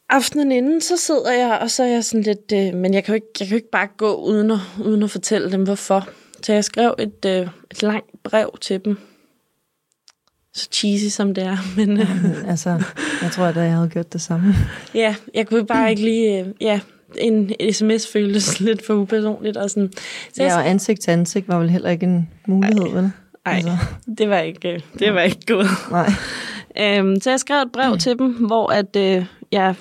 aftenen 0.10 0.52
inden, 0.52 0.82
så 0.82 0.98
sidder 0.98 1.32
jeg, 1.32 1.60
og 1.62 1.72
så 1.72 1.84
er 1.84 1.88
jeg 1.88 2.04
sådan 2.04 2.24
lidt, 2.24 2.52
øh, 2.54 2.80
men 2.80 2.94
jeg 2.94 3.04
kan, 3.04 3.12
jo 3.12 3.16
ikke, 3.16 3.28
jeg 3.40 3.48
kan 3.48 3.56
jo 3.56 3.58
ikke 3.58 3.72
bare 3.72 3.88
gå 3.98 4.16
uden 4.16 4.52
at, 4.52 4.60
uden 4.84 5.04
at 5.04 5.12
fortælle 5.12 5.52
dem, 5.52 5.64
hvorfor. 5.64 6.10
Så 6.44 6.54
jeg 6.54 6.64
skrev 6.64 6.96
et, 7.00 7.26
øh, 7.26 7.48
et 7.72 7.84
langt 7.84 8.24
brev 8.24 8.58
til 8.62 8.86
dem. 8.86 8.98
Så 10.54 10.70
cheesy 10.72 11.08
som 11.08 11.34
det 11.34 11.44
er, 11.44 11.58
men 11.78 12.00
øh, 12.02 12.50
altså, 12.52 12.70
jeg 13.22 13.32
tror, 13.32 13.46
at 13.46 13.56
jeg 13.56 13.74
havde 13.74 13.90
gjort 13.90 14.14
det 14.14 14.22
samme. 14.22 14.54
ja, 14.94 15.16
jeg 15.34 15.48
kunne 15.48 15.66
bare 15.66 15.90
ikke 15.90 16.02
lige, 16.02 16.40
øh, 16.40 16.48
ja, 16.62 16.80
en 17.20 17.52
sms 17.72 18.08
føltes 18.08 18.60
lidt 18.60 18.86
for 18.86 18.94
upersonligt. 18.94 19.58
Og 19.58 19.70
sådan. 19.70 19.92
Så 20.34 20.44
Ja, 20.44 20.58
og 20.58 20.70
ansigt 20.70 21.02
til 21.02 21.12
ansigt 21.12 21.48
var 21.48 21.60
vel 21.60 21.70
heller 21.70 21.90
ikke 21.90 22.06
en 22.06 22.30
mulighed, 22.48 22.90
vel? 22.94 23.12
ej, 23.46 23.54
altså. 23.54 23.78
det 24.18 24.30
var 24.30 24.40
ikke, 24.40 24.74
øh, 24.74 24.80
det 25.00 25.14
var 25.14 25.22
ikke 25.22 25.46
godt. 25.48 25.68
Nej. 25.92 26.10
Øhm, 26.80 27.20
så 27.22 27.30
jeg 27.30 27.40
skrev 27.40 27.62
et 27.62 27.72
brev 27.72 27.98
til 27.98 28.20
dem, 28.20 28.34
hvor 28.34 28.72
at, 28.72 28.96
øh, 28.96 29.26
jeg 29.52 29.76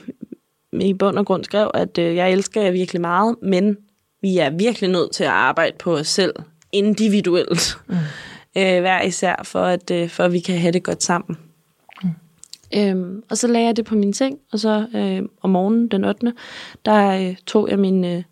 i 0.81 0.95
bund 0.95 1.19
og 1.19 1.27
grund 1.27 1.45
skrev, 1.45 1.71
at 1.75 1.99
øh, 1.99 2.17
jeg 2.17 2.33
elsker 2.33 2.63
jer 2.63 2.71
virkelig 2.71 3.01
meget, 3.01 3.37
men 3.43 3.77
vi 4.23 4.39
er 4.39 4.51
virkelig 4.51 4.91
nødt 4.91 5.13
til 5.13 5.25
at 5.25 5.31
arbejde 5.31 5.77
på 5.79 5.97
os 5.97 6.09
selv 6.09 6.33
individuelt. 6.73 7.79
Mm. 7.89 7.95
Øh, 8.57 8.81
hver 8.81 9.03
især, 9.03 9.43
for 9.45 9.63
at, 9.65 9.91
øh, 9.91 10.09
for 10.09 10.25
at 10.25 10.33
vi 10.33 10.41
kan 10.41 10.59
have 10.59 10.73
det 10.73 10.83
godt 10.83 11.03
sammen. 11.03 11.39
Øhm, 12.77 13.23
og 13.31 13.39
så 13.39 13.47
lagde 13.47 13.67
jeg 13.67 13.77
det 13.77 13.85
på 13.85 13.95
min 13.95 14.13
seng, 14.13 14.39
og 14.53 14.59
så 14.59 14.87
øh, 14.95 15.29
om 15.43 15.51
morgenen 15.51 15.89
den 15.89 16.05
8. 16.05 16.33
der 16.85 17.09
øh, 17.09 17.37
tog 17.47 17.69
jeg 17.71 17.79
min, 17.79 18.05
øh, 18.05 18.23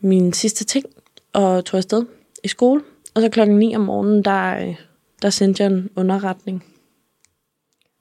min 0.00 0.32
sidste 0.32 0.64
ting 0.64 0.86
og 1.32 1.64
tog 1.64 1.78
afsted 1.78 2.06
i 2.44 2.48
skole. 2.48 2.82
Og 3.14 3.22
så 3.22 3.28
klokken 3.28 3.58
9 3.58 3.74
om 3.76 3.80
morgenen, 3.80 4.24
der, 4.24 4.68
øh, 4.68 4.74
der 5.22 5.30
sendte 5.30 5.62
jeg 5.62 5.72
en 5.72 5.90
underretning. 5.96 6.64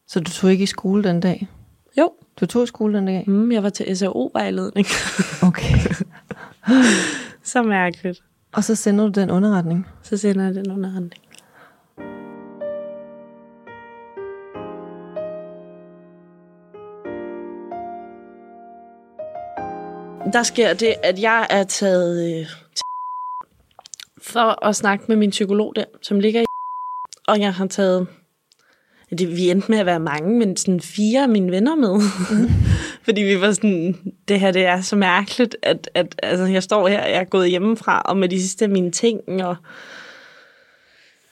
Så 0.07 0.19
du 0.19 0.31
tog 0.31 0.51
ikke 0.51 0.63
i 0.63 0.67
skole 0.67 1.03
den 1.03 1.19
dag? 1.19 1.47
Jo. 1.97 2.11
Du 2.39 2.45
tog 2.45 2.63
i 2.63 2.67
skole 2.67 2.97
den 2.97 3.05
dag? 3.05 3.23
Mm, 3.27 3.51
jeg 3.51 3.63
var 3.63 3.69
til 3.69 3.97
SAO-vejledning. 3.97 4.87
Okay. 5.47 5.79
så 7.43 7.63
mærkeligt. 7.63 8.23
Og 8.51 8.63
så 8.63 8.75
sender 8.75 9.07
du 9.07 9.19
den 9.19 9.31
underretning? 9.31 9.87
Så 10.03 10.17
sender 10.17 10.45
jeg 10.45 10.55
den 10.55 10.71
underretning. 10.71 11.21
Der 20.33 20.43
sker 20.43 20.73
det, 20.73 20.95
at 21.03 21.21
jeg 21.21 21.47
er 21.49 21.63
taget 21.63 22.39
øh, 22.39 22.45
til 22.75 22.83
for 24.21 24.65
at 24.65 24.75
snakke 24.75 25.05
med 25.07 25.15
min 25.15 25.29
psykolog 25.29 25.73
der, 25.75 25.85
som 26.01 26.19
ligger 26.19 26.41
i 26.41 26.45
og 27.27 27.39
jeg 27.39 27.53
har 27.53 27.67
taget 27.67 28.07
det, 29.17 29.35
vi 29.37 29.49
endte 29.49 29.71
med 29.71 29.79
at 29.79 29.85
være 29.85 29.99
mange, 29.99 30.39
men 30.39 30.57
sådan 30.57 30.79
fire 30.79 31.23
af 31.23 31.29
mine 31.29 31.51
venner 31.51 31.75
med. 31.75 31.93
Mm. 32.31 32.49
Fordi 33.05 33.21
vi 33.21 33.41
var 33.41 33.51
sådan, 33.51 33.97
det 34.27 34.39
her 34.39 34.51
det 34.51 34.65
er 34.65 34.81
så 34.81 34.95
mærkeligt, 34.95 35.55
at, 35.63 35.89
at 35.93 36.15
altså, 36.23 36.45
jeg 36.45 36.63
står 36.63 36.87
her, 36.87 37.05
jeg 37.05 37.19
er 37.19 37.23
gået 37.23 37.49
hjemmefra, 37.49 38.01
og 38.01 38.17
med 38.17 38.29
de 38.29 38.41
sidste 38.41 38.65
af 38.65 38.69
mine 38.69 38.91
ting, 38.91 39.43
og 39.43 39.55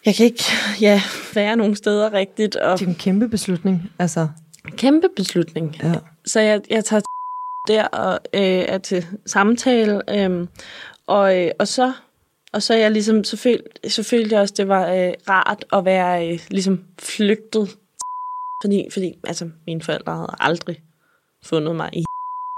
jeg 0.06 0.16
kan 0.16 0.26
ikke 0.26 0.44
ja, 0.82 1.02
være 1.34 1.56
nogen 1.56 1.76
steder 1.76 2.14
rigtigt. 2.14 2.56
Og 2.56 2.80
Det 2.80 2.86
er 2.86 2.90
en 2.90 2.96
kæmpe 2.96 3.30
beslutning. 3.30 3.92
Altså, 4.00 4.28
kæmpe 4.78 5.08
beslutning. 5.16 5.78
ja. 5.84 5.94
Så 6.26 6.40
jeg, 6.40 6.62
jeg 6.70 6.86
tager 6.86 7.02
der 7.70 7.84
og 7.86 8.20
øh, 8.34 8.42
er 8.42 8.78
til 8.78 9.06
samtale, 9.26 10.02
øh, 10.10 10.48
og, 11.08 11.38
øh, 11.38 11.52
og 11.60 11.68
så 11.68 11.94
og 12.54 12.64
så 12.64 12.74
er 12.74 12.78
jeg 12.78 12.92
ligesom, 12.92 13.24
så 13.24 13.38
følte, 13.38 13.90
så 13.90 14.04
følte 14.04 14.34
jeg 14.34 14.42
også, 14.42 14.54
det 14.58 14.68
var 14.68 14.94
øh, 14.94 15.14
rart 15.30 15.66
at 15.74 15.86
være 15.86 16.34
øh, 16.34 16.40
ligesom 16.50 16.84
flygtet. 17.00 17.70
Fordi, 18.64 18.88
fordi 18.94 19.14
altså, 19.24 19.50
mine 19.68 19.82
forældre 19.82 20.14
havde 20.14 20.36
aldrig 20.40 20.82
fundet 21.46 21.76
mig 21.76 21.90
i 21.94 22.04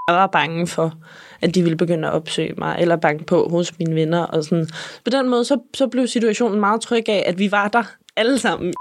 jeg 0.08 0.16
var 0.16 0.26
bange 0.26 0.66
for, 0.66 0.94
at 1.40 1.54
de 1.54 1.62
ville 1.62 1.76
begynde 1.76 2.08
at 2.08 2.14
opsøge 2.14 2.54
mig, 2.58 2.76
eller 2.80 2.96
banke 2.96 3.24
på 3.24 3.48
hos 3.48 3.78
mine 3.78 3.94
venner. 3.94 4.22
Og 4.22 4.44
sådan. 4.44 4.68
På 5.04 5.10
den 5.10 5.28
måde, 5.28 5.44
så, 5.44 5.58
så 5.74 5.86
blev 5.86 6.06
situationen 6.06 6.60
meget 6.60 6.80
tryg 6.80 7.08
af, 7.08 7.24
at 7.26 7.38
vi 7.38 7.50
var 7.50 7.68
der 7.68 7.82
alle 8.16 8.38
sammen. 8.38 8.74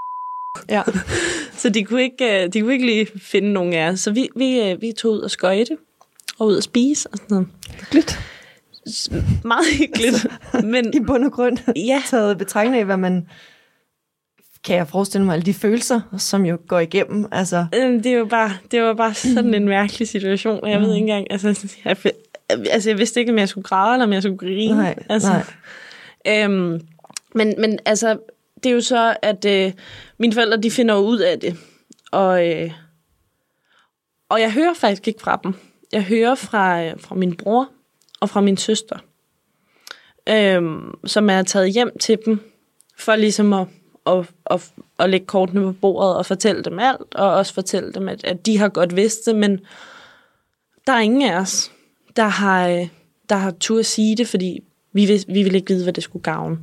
ja. 0.70 0.84
Så 1.62 1.70
de 1.70 1.84
kunne 1.84 2.02
ikke, 2.02 2.44
øh, 2.44 2.54
de 2.54 2.62
kunne 2.62 2.74
ikke 2.74 2.86
lige 2.86 3.08
finde 3.20 3.54
nogen 3.54 3.74
af 3.74 3.90
os. 3.90 4.00
Så 4.00 4.12
vi, 4.12 4.30
vi, 4.36 4.62
øh, 4.62 4.82
vi 4.82 4.92
tog 4.92 5.12
ud 5.12 5.20
og 5.20 5.32
skøjte, 5.32 5.78
og 6.42 6.48
ud 6.48 6.56
og 6.56 6.64
spise 6.64 7.10
og 7.10 7.18
sådan 7.18 7.28
noget. 7.36 7.48
Hyggeligt. 7.80 8.20
Meget 9.44 9.66
hyggeligt. 9.78 10.28
Men 10.64 10.94
I 10.94 11.00
bund 11.00 11.26
og 11.26 11.32
grund. 11.32 11.58
ja, 11.76 12.02
Taget 12.10 12.38
betragtning 12.38 12.80
af, 12.80 12.86
hvad 12.86 12.98
man 12.98 13.28
kan 14.64 14.76
jeg 14.76 14.88
forestille 14.88 15.26
mig, 15.26 15.34
alle 15.34 15.46
de 15.46 15.54
følelser, 15.54 16.02
som 16.18 16.46
jo 16.46 16.58
går 16.68 16.80
igennem. 16.80 17.28
Altså, 17.32 17.66
Øhm, 17.76 18.04
det 18.04 18.20
var 18.20 18.26
bare, 18.26 18.52
det 18.72 18.82
var 18.82 18.94
bare 18.94 19.14
sådan 19.14 19.54
en 19.54 19.66
mærkelig 19.66 20.08
situation, 20.08 20.64
og 20.64 20.72
jeg 20.72 20.82
ved 20.82 20.94
ikke 20.94 21.02
engang, 21.02 21.28
altså 21.30 21.68
jeg, 21.86 21.98
altså 22.72 22.90
jeg 22.90 22.98
vidste 22.98 23.20
ikke, 23.20 23.32
om 23.32 23.38
jeg 23.38 23.50
skulle 23.50 23.64
græde, 23.64 23.94
eller 23.94 24.06
om 24.06 24.14
jeg 24.14 24.22
skulle 24.24 24.38
grine. 24.38 24.76
Nej, 24.78 24.96
altså, 25.10 25.30
nej. 26.26 26.44
Øhm, 26.46 26.82
men, 27.36 27.54
men 27.58 27.80
altså, 27.86 28.18
det 28.64 28.70
er 28.70 28.74
jo 28.74 28.82
så, 28.82 29.16
at 29.22 29.46
øh, 29.46 29.72
mine 30.18 30.34
forældre, 30.34 30.58
de 30.62 30.72
finder 30.72 30.96
jo 30.96 31.02
ud 31.02 31.20
af 31.20 31.40
det, 31.40 31.58
og, 32.12 32.48
øh, 32.50 32.72
og 34.30 34.42
jeg 34.42 34.54
hører 34.54 34.74
faktisk 34.74 35.08
ikke 35.08 35.22
fra 35.22 35.40
dem. 35.44 35.54
Jeg 35.92 36.04
hører 36.04 36.36
fra, 36.36 36.84
øh, 36.84 37.00
fra 37.00 37.16
min 37.16 37.38
bror 37.38 37.70
og 38.20 38.30
fra 38.30 38.42
min 38.42 38.58
søster, 38.58 38.98
øhm, 40.30 40.94
som 41.06 41.30
er 41.30 41.44
taget 41.44 41.74
hjem 41.74 41.98
til 42.00 42.18
dem, 42.26 42.40
for 42.98 43.16
ligesom 43.16 43.54
at, 43.54 43.68
at, 44.08 44.32
at, 44.46 44.72
at 45.00 45.10
lægge 45.10 45.26
kortene 45.26 45.62
på 45.62 45.72
bordet 45.72 46.16
og 46.16 46.26
fortælle 46.26 46.64
dem 46.64 46.80
alt, 46.80 47.16
og 47.16 47.34
også 47.34 47.54
fortælle 47.54 47.94
dem, 47.94 48.10
at, 48.10 48.24
at 48.24 48.46
de 48.46 48.58
har 48.58 48.70
godt 48.70 48.96
vidst 48.96 49.26
det, 49.26 49.36
men 49.36 49.60
der 50.88 50.94
er 50.94 51.00
ingen 51.00 51.22
af 51.22 51.40
os, 51.40 51.72
der 52.16 52.28
har, 52.28 52.68
øh, 52.68 52.88
der 53.30 53.36
har 53.36 53.52
tur 53.52 53.80
at 53.80 53.86
sige 53.86 54.18
det, 54.18 54.28
fordi 54.28 54.60
vi 54.94 55.06
vil, 55.06 55.26
vi 55.28 55.44
vil 55.44 55.56
ikke 55.56 55.74
vide, 55.74 55.84
hvad 55.84 55.94
det 55.94 56.04
skulle 56.04 56.24
gavne. 56.24 56.58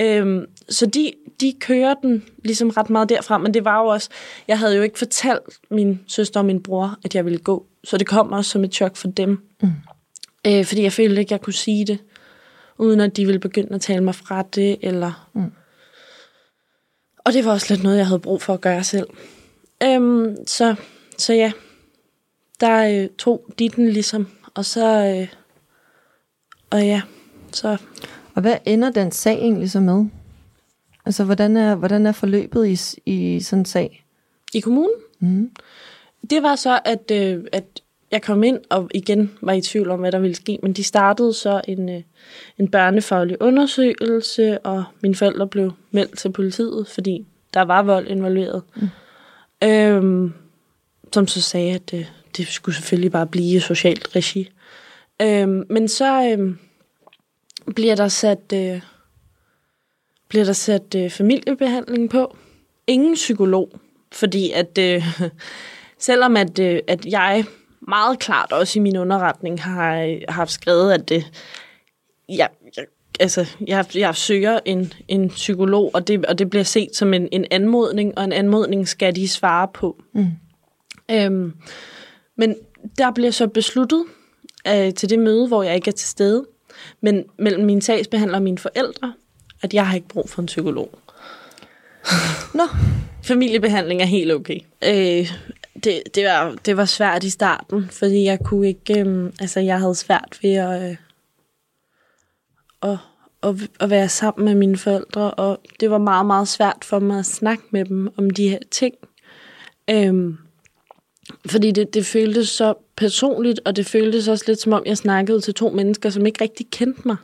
Øhm, 0.00 0.46
så 0.68 0.86
de, 0.86 1.12
de 1.40 1.54
kører 1.60 1.94
den 2.02 2.24
ligesom 2.44 2.68
ret 2.68 2.90
meget 2.90 3.08
derfra, 3.08 3.38
men 3.38 3.54
det 3.54 3.64
var 3.64 3.82
jo 3.82 3.86
også, 3.86 4.10
jeg 4.48 4.58
havde 4.58 4.76
jo 4.76 4.82
ikke 4.82 4.98
fortalt 4.98 5.58
min 5.70 6.00
søster 6.06 6.40
og 6.40 6.46
min 6.46 6.62
bror, 6.62 6.98
at 7.04 7.14
jeg 7.14 7.24
ville 7.24 7.38
gå, 7.38 7.66
så 7.84 7.96
det 7.96 8.06
kom 8.06 8.32
også 8.32 8.50
som 8.50 8.64
et 8.64 8.74
chok 8.74 8.96
for 8.96 9.08
dem. 9.08 9.48
Mm. 9.62 9.68
Øh, 10.46 10.64
fordi 10.64 10.82
jeg 10.82 10.92
følte 10.92 11.20
ikke, 11.20 11.32
jeg 11.32 11.40
kunne 11.40 11.52
sige 11.52 11.84
det, 11.86 11.98
uden 12.78 13.00
at 13.00 13.16
de 13.16 13.26
ville 13.26 13.38
begynde 13.38 13.74
at 13.74 13.80
tale 13.80 14.04
mig 14.04 14.14
fra 14.14 14.42
det, 14.42 14.78
eller... 14.82 15.28
Mm. 15.32 15.52
Og 17.18 17.32
det 17.32 17.44
var 17.44 17.52
også 17.52 17.74
lidt 17.74 17.82
noget, 17.82 17.98
jeg 17.98 18.06
havde 18.06 18.18
brug 18.18 18.42
for 18.42 18.54
at 18.54 18.60
gøre 18.60 18.84
selv. 18.84 19.06
Øhm, 19.82 20.36
så, 20.46 20.74
så 21.18 21.32
ja, 21.32 21.52
der 22.60 23.02
øh, 23.02 23.08
tog 23.18 23.44
de 23.58 23.68
den 23.68 23.88
ligesom, 23.88 24.26
og 24.54 24.64
så... 24.64 25.16
Øh, 25.20 25.28
og 26.70 26.86
ja, 26.86 27.02
så 27.52 27.76
og 28.34 28.42
hvad 28.42 28.56
ender 28.64 28.90
den 28.90 29.12
sag 29.12 29.34
egentlig 29.38 29.70
så 29.70 29.80
med? 29.80 30.06
Altså, 31.04 31.24
hvordan 31.24 31.56
er, 31.56 31.74
hvordan 31.74 32.06
er 32.06 32.12
forløbet 32.12 32.66
i, 32.66 33.00
i 33.06 33.40
sådan 33.40 33.60
en 33.60 33.64
sag? 33.64 34.04
i 34.54 34.60
kommunen, 34.60 34.94
Mm. 35.20 35.50
Det 36.30 36.42
var 36.42 36.56
så, 36.56 36.80
at, 36.84 37.10
øh, 37.10 37.44
at 37.52 37.64
jeg 38.10 38.22
kom 38.22 38.42
ind 38.42 38.58
og 38.70 38.90
igen 38.94 39.32
var 39.40 39.52
i 39.52 39.60
tvivl 39.60 39.90
om, 39.90 40.00
hvad 40.00 40.12
der 40.12 40.18
ville 40.18 40.34
ske, 40.36 40.58
men 40.62 40.72
de 40.72 40.84
startede 40.84 41.32
så 41.32 41.60
en, 41.68 41.88
øh, 41.88 42.02
en 42.58 42.68
børnefaglig 42.68 43.42
undersøgelse, 43.42 44.58
og 44.58 44.84
mine 45.00 45.14
forældre 45.14 45.46
blev 45.46 45.72
meldt 45.90 46.18
til 46.18 46.32
politiet, 46.32 46.88
fordi 46.88 47.26
der 47.54 47.62
var 47.62 47.82
vold 47.82 48.08
involveret. 48.08 48.62
Mm. 48.76 48.88
Øhm, 49.68 50.32
som 51.12 51.26
så 51.26 51.42
sagde, 51.42 51.74
at 51.74 51.90
det, 51.90 52.12
det 52.36 52.46
skulle 52.46 52.74
selvfølgelig 52.74 53.12
bare 53.12 53.26
blive 53.26 53.60
socialt 53.60 54.16
regi. 54.16 54.50
Øhm, 55.22 55.64
men 55.70 55.88
så 55.88 56.32
øhm, 56.32 56.58
bliver 57.74 57.94
der 57.94 58.08
sat, 58.08 58.52
øh, 58.54 58.80
bliver 60.28 60.44
der 60.44 60.52
sat 60.52 60.94
øh, 60.96 61.10
familiebehandling 61.10 62.10
på. 62.10 62.36
Ingen 62.86 63.14
psykolog, 63.14 63.80
fordi 64.12 64.50
at 64.50 64.78
øh, 64.78 65.04
selvom 65.98 66.36
at, 66.36 66.58
øh, 66.58 66.80
at 66.86 67.06
jeg 67.06 67.44
meget 67.80 68.18
klart 68.18 68.52
også 68.52 68.78
i 68.78 68.82
min 68.82 68.96
underretning 68.96 69.62
har, 69.62 69.96
øh, 69.96 70.16
har 70.28 70.44
skrevet, 70.44 70.92
at 70.92 71.08
det, 71.08 71.26
jeg, 72.28 72.48
jeg, 72.76 72.84
altså, 73.20 73.46
jeg, 73.66 73.84
jeg 73.94 74.16
søger 74.16 74.60
en, 74.64 74.92
en 75.08 75.28
psykolog, 75.28 75.90
og 75.94 76.08
det, 76.08 76.26
og 76.26 76.38
det 76.38 76.50
bliver 76.50 76.64
set 76.64 76.96
som 76.96 77.14
en, 77.14 77.28
en 77.32 77.44
anmodning, 77.50 78.18
og 78.18 78.24
en 78.24 78.32
anmodning 78.32 78.88
skal 78.88 79.16
de 79.16 79.28
svare 79.28 79.68
på. 79.74 79.96
Mm. 80.12 80.26
Øhm, 81.10 81.52
men 82.36 82.56
der 82.98 83.10
bliver 83.10 83.30
så 83.30 83.46
besluttet 83.46 84.04
øh, 84.68 84.94
til 84.94 85.10
det 85.10 85.18
møde, 85.18 85.48
hvor 85.48 85.62
jeg 85.62 85.74
ikke 85.74 85.88
er 85.88 85.92
til 85.92 86.08
stede, 86.08 86.46
men 87.00 87.24
mellem 87.38 87.64
min 87.64 87.80
sagsbehandler 87.80 88.36
og 88.38 88.42
mine 88.42 88.58
forældre, 88.58 89.12
at 89.62 89.74
jeg 89.74 89.86
har 89.86 89.94
ikke 89.94 90.08
brug 90.08 90.30
for 90.30 90.42
en 90.42 90.46
psykolog. 90.46 90.98
Nå, 92.54 92.62
Familiebehandling 93.22 94.02
er 94.02 94.06
helt 94.06 94.32
okay. 94.32 94.58
Øh, 94.84 95.32
det, 95.84 96.02
det, 96.14 96.24
var, 96.24 96.56
det 96.66 96.76
var 96.76 96.84
svært 96.84 97.24
i 97.24 97.30
starten, 97.30 97.88
fordi 97.90 98.24
jeg 98.24 98.38
kunne 98.44 98.68
ikke... 98.68 99.00
Øh, 99.00 99.32
altså, 99.40 99.60
jeg 99.60 99.80
havde 99.80 99.94
svært 99.94 100.38
ved 100.42 100.54
at, 100.54 100.90
øh, 100.90 100.96
at, 102.82 102.98
at, 103.42 103.54
at 103.80 103.90
være 103.90 104.08
sammen 104.08 104.44
med 104.44 104.54
mine 104.54 104.76
forældre, 104.76 105.30
og 105.30 105.60
det 105.80 105.90
var 105.90 105.98
meget, 105.98 106.26
meget 106.26 106.48
svært 106.48 106.84
for 106.84 106.98
mig 106.98 107.18
at 107.18 107.26
snakke 107.26 107.64
med 107.70 107.84
dem 107.84 108.08
om 108.16 108.30
de 108.30 108.48
her 108.48 108.58
ting. 108.70 108.94
Øh, 109.90 110.34
fordi 111.46 111.70
det, 111.70 111.94
det 111.94 112.06
føltes 112.06 112.48
så 112.48 112.74
personligt, 112.96 113.60
og 113.64 113.76
det 113.76 113.86
føltes 113.86 114.28
også 114.28 114.44
lidt 114.46 114.60
som 114.60 114.72
om, 114.72 114.82
jeg 114.86 114.96
snakkede 114.96 115.40
til 115.40 115.54
to 115.54 115.70
mennesker, 115.70 116.10
som 116.10 116.26
ikke 116.26 116.44
rigtig 116.44 116.66
kendte 116.70 117.02
mig. 117.04 117.16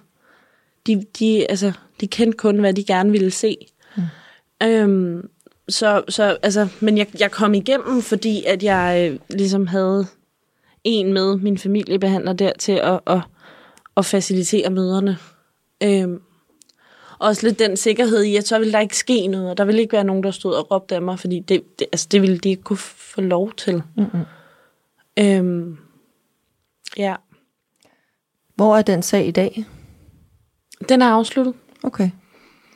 De, 0.87 1.05
de, 1.19 1.51
altså, 1.51 1.73
de 2.01 2.07
kendte 2.07 2.37
kun, 2.37 2.59
hvad 2.59 2.75
de 2.75 2.85
gerne 2.85 3.11
ville 3.11 3.31
se. 3.31 3.57
Mm. 3.97 4.03
Øhm, 4.63 5.29
så, 5.69 6.03
så, 6.09 6.37
altså, 6.43 6.69
men 6.81 6.99
jeg, 6.99 7.07
jeg 7.21 7.31
kom 7.31 7.55
igennem, 7.55 8.03
fordi 8.03 8.45
at 8.45 8.63
jeg 8.63 9.11
øh, 9.13 9.19
ligesom 9.31 9.67
havde 9.67 10.07
en 10.85 11.13
med 11.13 11.37
min 11.37 11.59
familiebehandler 11.59 12.33
der 12.33 12.53
til 12.59 12.73
at, 12.73 13.01
at, 13.07 13.21
at 13.97 14.05
facilitere 14.05 14.71
møderne. 14.71 15.19
Øhm, 15.83 16.21
også 17.19 17.47
lidt 17.47 17.59
den 17.59 17.77
sikkerhed 17.77 18.23
i, 18.23 18.37
at 18.37 18.47
så 18.47 18.59
ville 18.59 18.73
der 18.73 18.81
ikke 18.81 18.97
ske 18.97 19.27
noget, 19.27 19.51
og 19.51 19.59
der 19.59 19.65
ville 19.65 19.81
ikke 19.81 19.93
være 19.93 20.05
nogen, 20.05 20.23
der 20.23 20.31
stod 20.31 20.55
og 20.55 20.71
råbte 20.71 20.95
af 20.95 21.03
mig, 21.03 21.19
fordi 21.19 21.41
det, 21.41 21.79
det, 21.79 21.87
altså, 21.93 22.09
det 22.11 22.23
ville 22.23 22.39
de 22.39 22.49
ikke 22.49 22.63
kunne 22.63 22.77
få 22.77 23.21
lov 23.21 23.53
til. 23.53 23.83
Mm-mm. 23.97 24.25
Øhm, 25.19 25.79
ja. 26.97 27.15
Hvor 28.55 28.77
er 28.77 28.83
den 28.83 29.03
sag 29.03 29.27
i 29.27 29.31
dag? 29.31 29.65
Den 30.89 31.03
er 31.03 31.07
afsluttet. 31.07 31.55
Okay. 31.83 32.11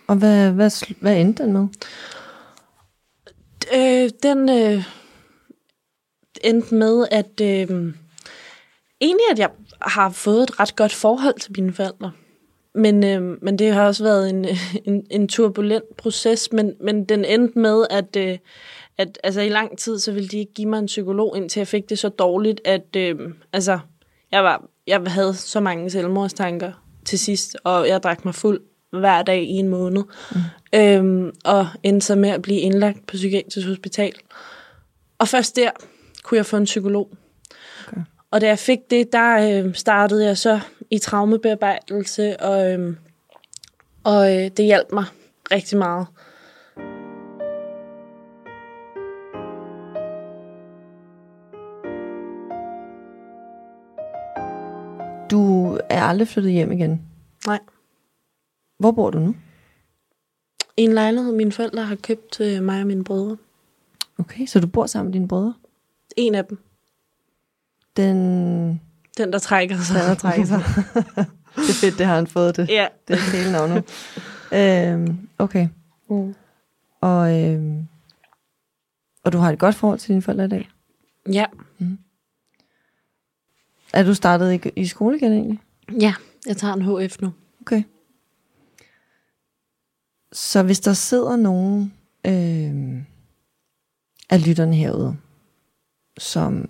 Og 0.06 0.16
hvad, 0.16 0.52
hvad, 0.52 0.94
hvad 1.00 1.16
endte 1.16 1.42
den 1.42 1.52
med? 1.52 1.68
Øh, 3.74 4.10
den 4.22 4.48
øh, 4.48 4.84
endte 6.44 6.74
med, 6.74 7.06
at 7.10 7.40
øh, 7.40 7.94
egentlig, 9.00 9.26
at 9.30 9.38
jeg 9.38 9.50
har 9.82 10.10
fået 10.10 10.42
et 10.42 10.60
ret 10.60 10.76
godt 10.76 10.92
forhold 10.92 11.40
til 11.40 11.52
mine 11.58 11.72
forældre. 11.72 12.12
Men, 12.74 13.04
øh, 13.04 13.42
men 13.42 13.58
det 13.58 13.72
har 13.72 13.86
også 13.86 14.04
været 14.04 14.30
en, 14.30 14.46
en, 14.84 15.06
en 15.10 15.28
turbulent 15.28 15.96
proces, 15.96 16.52
men, 16.52 16.74
men 16.80 17.04
den 17.04 17.24
endte 17.24 17.58
med, 17.58 17.86
at, 17.90 18.16
øh, 18.16 18.38
at 18.98 19.18
altså, 19.24 19.40
i 19.40 19.48
lang 19.48 19.78
tid, 19.78 19.98
så 19.98 20.12
ville 20.12 20.28
de 20.28 20.38
ikke 20.38 20.54
give 20.54 20.68
mig 20.68 20.78
en 20.78 20.86
psykolog, 20.86 21.36
indtil 21.36 21.60
jeg 21.60 21.68
fik 21.68 21.88
det 21.88 21.98
så 21.98 22.08
dårligt, 22.08 22.60
at 22.64 22.96
øh, 22.96 23.16
altså, 23.52 23.78
jeg, 24.32 24.44
var, 24.44 24.68
jeg 24.86 25.00
havde 25.00 25.34
så 25.34 25.60
mange 25.60 25.90
selvmordstanker 25.90 26.72
til 27.04 27.18
sidst, 27.18 27.56
og 27.64 27.88
jeg 27.88 28.02
drak 28.02 28.24
mig 28.24 28.34
fuld 28.34 28.60
hver 28.90 29.22
dag 29.22 29.42
i 29.42 29.52
en 29.52 29.68
måned, 29.68 30.04
mm. 30.30 30.40
øhm, 30.74 31.32
og 31.44 31.68
endte 31.82 32.06
så 32.06 32.14
med 32.14 32.28
at 32.28 32.42
blive 32.42 32.60
indlagt 32.60 33.06
på 33.06 33.12
psykiatrisk 33.12 33.66
hospital. 33.66 34.12
Og 35.18 35.28
først 35.28 35.56
der 35.56 35.70
kunne 36.22 36.38
jeg 36.38 36.46
få 36.46 36.56
en 36.56 36.64
psykolog. 36.64 37.10
Okay. 37.88 38.00
Og 38.30 38.40
da 38.40 38.46
jeg 38.46 38.58
fik 38.58 38.78
det, 38.90 39.12
der 39.12 39.62
øh, 39.64 39.74
startede 39.74 40.24
jeg 40.24 40.38
så 40.38 40.60
i 40.90 40.98
traumebearbejdelse, 40.98 42.40
og, 42.40 42.72
øh, 42.72 42.96
og 44.04 44.36
øh, 44.36 44.50
det 44.56 44.64
hjalp 44.64 44.92
mig 44.92 45.04
rigtig 45.50 45.78
meget. 45.78 46.06
Du 55.30 55.74
er 55.90 56.02
aldrig 56.02 56.28
flyttet 56.28 56.52
hjem 56.52 56.72
igen. 56.72 57.02
Nej. 57.46 57.58
Hvor 58.78 58.90
bor 58.90 59.10
du 59.10 59.18
nu? 59.18 59.34
I 60.76 60.82
en 60.82 60.92
lejlighed, 60.92 61.32
mine 61.32 61.52
forældre 61.52 61.82
har 61.84 61.94
købt 61.96 62.32
til 62.32 62.62
mig 62.62 62.80
og 62.80 62.86
mine 62.86 63.04
brødre. 63.04 63.36
Okay, 64.18 64.46
så 64.46 64.60
du 64.60 64.66
bor 64.66 64.86
sammen 64.86 65.08
med 65.08 65.12
dine 65.12 65.28
brødre? 65.28 65.54
En 66.16 66.34
af 66.34 66.44
dem. 66.44 66.58
Den, 67.96 68.16
Den, 69.18 69.32
der 69.32 69.38
trækker 69.38 69.76
sig. 69.76 69.96
den 70.00 70.08
der 70.08 70.14
trækker 70.14 70.44
sig. 70.46 70.58
det 71.56 71.68
er 71.68 71.80
fedt, 71.80 71.98
det 71.98 72.06
har 72.06 72.14
han 72.14 72.26
fået 72.26 72.56
det. 72.56 72.68
Ja. 72.68 72.86
Det 73.08 73.16
er 73.16 73.36
hele 73.36 73.52
navn 73.52 73.70
nu. 73.70 73.82
øhm, 74.58 75.28
okay. 75.38 75.68
Mm. 76.10 76.34
Og, 77.00 77.42
øhm, 77.44 77.88
og 79.24 79.32
du 79.32 79.38
har 79.38 79.52
et 79.52 79.58
godt 79.58 79.74
forhold 79.74 79.98
til 79.98 80.08
dine 80.08 80.22
forældre 80.22 80.44
i 80.44 80.48
dag? 80.48 80.70
Ja. 81.32 81.44
Er 83.92 84.02
du 84.02 84.14
startet 84.14 84.66
i, 84.66 84.68
i 84.80 84.86
skole 84.86 85.16
igen 85.16 85.32
egentlig? 85.32 85.60
Ja, 86.00 86.14
jeg 86.46 86.56
tager 86.56 86.74
en 86.74 86.82
HF 87.08 87.20
nu. 87.20 87.32
Okay. 87.60 87.82
Så 90.32 90.62
hvis 90.62 90.80
der 90.80 90.92
sidder 90.92 91.36
nogen 91.36 91.94
øh, 92.26 93.02
af 94.30 94.46
lytterne 94.46 94.74
herude, 94.74 95.16
som 96.18 96.66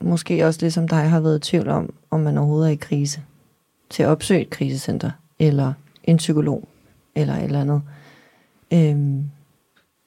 måske 0.00 0.46
også 0.46 0.60
ligesom 0.60 0.88
dig 0.88 1.10
har 1.10 1.20
været 1.20 1.38
i 1.38 1.50
tvivl 1.50 1.68
om, 1.68 1.94
om 2.10 2.20
man 2.20 2.38
overhovedet 2.38 2.68
er 2.68 2.72
i 2.72 2.76
krise, 2.76 3.22
til 3.90 4.02
at 4.02 4.08
opsøge 4.08 4.40
et 4.40 4.50
krisecenter, 4.50 5.10
eller 5.38 5.72
en 6.04 6.16
psykolog, 6.16 6.68
eller 7.14 7.34
et 7.34 7.44
eller 7.44 7.60
andet. 7.60 7.82
Øh, 8.72 9.24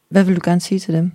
hvad 0.09 0.23
vil 0.23 0.35
du 0.35 0.41
gerne 0.43 0.61
sige 0.61 0.79
til 0.79 0.93
dem? 0.93 1.11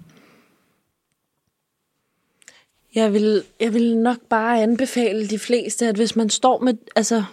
Jeg 2.94 3.12
vil, 3.12 3.42
jeg 3.60 3.74
vil 3.74 3.96
nok 3.96 4.20
bare 4.28 4.62
anbefale 4.62 5.28
de 5.28 5.38
fleste, 5.38 5.88
at 5.88 5.96
hvis 5.96 6.16
man 6.16 6.30
står 6.30 6.60
med, 6.60 6.74
altså, 6.96 7.24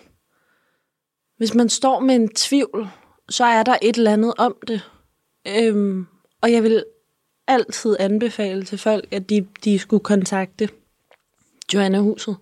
hvis 1.38 1.54
man 1.54 1.70
står 1.70 2.00
med 2.00 2.16
en 2.16 2.30
tvivl, 2.30 2.90
så 3.30 3.46
er 3.46 3.64
der 3.64 3.78
et 3.82 3.98
eller 3.98 4.14
andet 4.14 4.34
om 4.38 4.56
det. 4.68 4.82
Øhm, 5.48 6.08
og 6.42 6.52
jeg 6.52 6.64
vil 6.64 6.84
altid 7.48 7.96
anbefale 8.00 8.64
til 8.64 8.78
folk, 8.78 9.08
at 9.12 9.30
de, 9.30 9.48
de 9.64 9.80
skulle 9.80 10.04
kontakte 10.04 10.70
Joanna 11.74 12.00
Huset. 12.00 12.36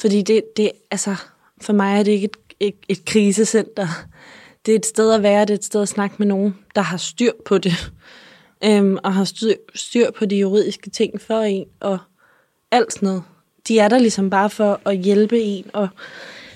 Fordi 0.00 0.22
det, 0.22 0.42
det, 0.56 0.72
altså, 0.90 1.16
for 1.60 1.72
mig 1.72 1.98
er 1.98 2.02
det 2.02 2.12
ikke 2.12 2.24
et, 2.24 2.36
et, 2.60 2.74
et 2.88 3.04
krisecenter. 3.04 3.88
Det 4.66 4.72
er 4.72 4.76
et 4.76 4.86
sted 4.86 5.12
at 5.12 5.22
være, 5.22 5.40
det 5.40 5.50
er 5.50 5.54
et 5.54 5.64
sted 5.64 5.82
at 5.82 5.88
snakke 5.88 6.16
med 6.18 6.26
nogen, 6.26 6.58
der 6.74 6.80
har 6.80 6.96
styr 6.96 7.32
på 7.46 7.58
det. 7.58 7.92
Øhm, 8.64 8.98
og 9.04 9.14
har 9.14 9.24
styr, 9.24 9.54
styr 9.74 10.10
på 10.10 10.26
de 10.26 10.36
juridiske 10.36 10.90
ting 10.90 11.20
for 11.20 11.40
en, 11.40 11.66
og 11.80 11.98
alt 12.70 12.92
sådan 12.92 13.06
noget. 13.06 13.22
De 13.68 13.78
er 13.78 13.88
der 13.88 13.98
ligesom 13.98 14.30
bare 14.30 14.50
for 14.50 14.80
at 14.84 14.98
hjælpe 14.98 15.40
en, 15.40 15.70
og 15.72 15.88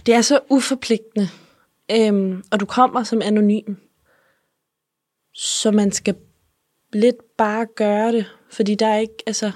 det 0.07 0.15
er 0.15 0.23
så 0.23 0.41
uforpligtende. 0.49 1.29
Øhm, 1.93 2.43
og 2.53 2.61
du 2.61 2.67
kommer 2.67 3.03
som 3.03 3.23
anonym. 3.25 3.75
Så 5.35 5.71
man 5.71 5.93
skal 5.93 6.17
lidt 6.93 7.37
bare 7.39 7.67
gøre 7.77 8.13
det, 8.13 8.27
fordi 8.53 8.75
der 8.75 8.87
er 8.87 8.99
ikke, 8.99 9.15
altså, 9.27 9.53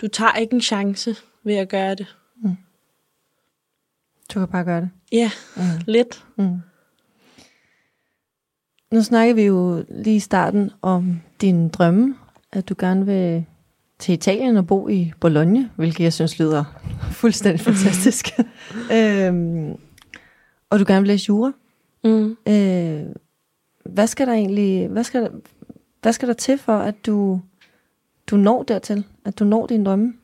du 0.00 0.08
tager 0.08 0.34
ikke 0.34 0.54
en 0.54 0.60
chance 0.60 1.16
ved 1.44 1.54
at 1.54 1.68
gøre 1.68 1.94
det. 1.94 2.16
Du 4.34 4.38
kan 4.38 4.48
bare 4.48 4.64
gøre 4.64 4.80
det. 4.80 4.90
Ja, 5.12 5.30
Mm. 5.56 5.62
lidt. 5.86 6.24
Mm. 6.38 6.56
Nu 8.92 9.02
snakker 9.02 9.34
vi 9.34 9.42
jo 9.42 9.84
lige 9.88 10.16
i 10.16 10.20
starten 10.20 10.70
om 10.82 11.20
din 11.40 11.68
drømme, 11.68 12.16
at 12.52 12.68
du 12.68 12.74
gerne 12.78 13.06
vil 13.06 13.44
til 13.98 14.14
Italien 14.14 14.56
og 14.56 14.66
bo 14.66 14.88
i 14.88 15.12
Bologna, 15.20 15.68
hvilket 15.76 16.04
jeg 16.04 16.12
synes 16.12 16.38
lyder 16.38 16.64
fuldstændig 17.20 17.60
fantastisk. 17.60 18.26
øhm, 18.92 19.76
og 20.70 20.78
du 20.78 20.84
gerne 20.86 21.00
vil 21.00 21.08
læse 21.08 21.28
jura. 21.28 21.52
Mm. 22.04 22.36
Øh, 22.48 23.14
hvad 23.84 24.06
skal 24.06 24.26
der 24.26 24.32
egentlig, 24.32 24.88
hvad 24.88 25.04
skal 25.04 25.22
der, 25.22 25.30
hvad 26.02 26.12
skal 26.12 26.28
der 26.28 26.34
til 26.34 26.58
for, 26.58 26.78
at 26.78 27.06
du, 27.06 27.40
du 28.26 28.36
når 28.36 28.62
dertil, 28.62 29.04
at 29.24 29.38
du 29.38 29.44
når 29.44 29.66
din 29.66 29.84
drømme? 29.84 30.14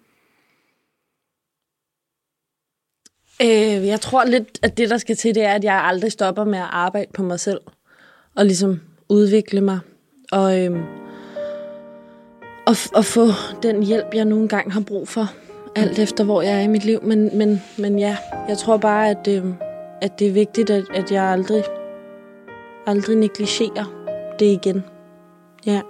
Øh, 3.42 3.86
jeg 3.86 4.00
tror 4.00 4.24
lidt, 4.24 4.58
at 4.62 4.78
det, 4.78 4.90
der 4.90 4.98
skal 4.98 5.16
til, 5.16 5.34
det 5.34 5.44
er, 5.44 5.52
at 5.52 5.64
jeg 5.64 5.74
aldrig 5.74 6.12
stopper 6.12 6.44
med 6.44 6.58
at 6.58 6.68
arbejde 6.70 7.10
på 7.14 7.22
mig 7.22 7.40
selv. 7.40 7.60
Og 8.34 8.44
ligesom 8.44 8.80
udvikle 9.08 9.60
mig. 9.60 9.78
Og, 10.32 10.64
øhm, 10.64 10.82
og, 12.66 12.76
og 12.94 13.04
få 13.04 13.26
den 13.62 13.82
hjælp, 13.82 14.14
jeg 14.14 14.24
nogle 14.24 14.48
gange 14.48 14.72
har 14.72 14.80
brug 14.80 15.08
for. 15.08 15.32
Alt 15.76 15.98
efter, 15.98 16.24
hvor 16.24 16.42
jeg 16.42 16.56
er 16.56 16.60
i 16.60 16.66
mit 16.66 16.84
liv. 16.84 17.02
Men, 17.02 17.38
men, 17.38 17.62
men 17.78 17.98
ja, 17.98 18.16
jeg 18.48 18.58
tror 18.58 18.76
bare, 18.76 19.10
at, 19.10 19.28
øhm, 19.28 19.54
at 20.02 20.18
det 20.18 20.28
er 20.28 20.32
vigtigt, 20.32 20.70
at, 20.70 20.84
at 20.94 21.12
jeg 21.12 21.24
aldrig, 21.24 21.64
aldrig 22.86 23.16
negligerer 23.16 23.84
det 24.38 24.46
igen. 24.46 24.82
Ja. 25.66 25.80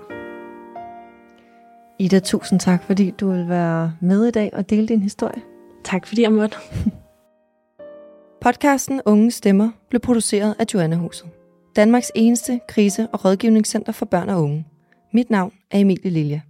Ida, 1.99 2.21
tusind 2.21 2.61
tak, 2.61 2.85
fordi 2.85 3.11
du 3.11 3.31
vil 3.31 3.49
være 3.49 3.93
med 4.01 4.27
i 4.27 4.31
dag 4.31 4.51
og 4.53 4.71
dele 4.71 4.89
din 4.89 5.03
historie. 5.03 5.43
Tak 5.85 6.07
fordi 6.07 6.23
jeg 6.23 6.33
måtte. 6.33 6.57
Podcasten 8.43 9.01
Unge 9.07 9.31
Stemmer 9.31 9.71
blev 9.89 10.01
produceret 10.01 10.55
af 10.59 10.65
Joanna 10.75 10.97
Huset. 10.97 11.29
Danmarks 11.77 12.13
eneste 12.15 12.61
krise- 12.69 13.09
og 13.13 13.25
rådgivningscenter 13.25 13.93
for 13.93 14.07
børn 14.07 14.29
og 14.29 14.43
unge. 14.43 14.67
Mit 15.13 15.31
navn 15.31 15.53
er 15.71 15.79
Emilie 15.79 16.11
Lilja. 16.11 16.41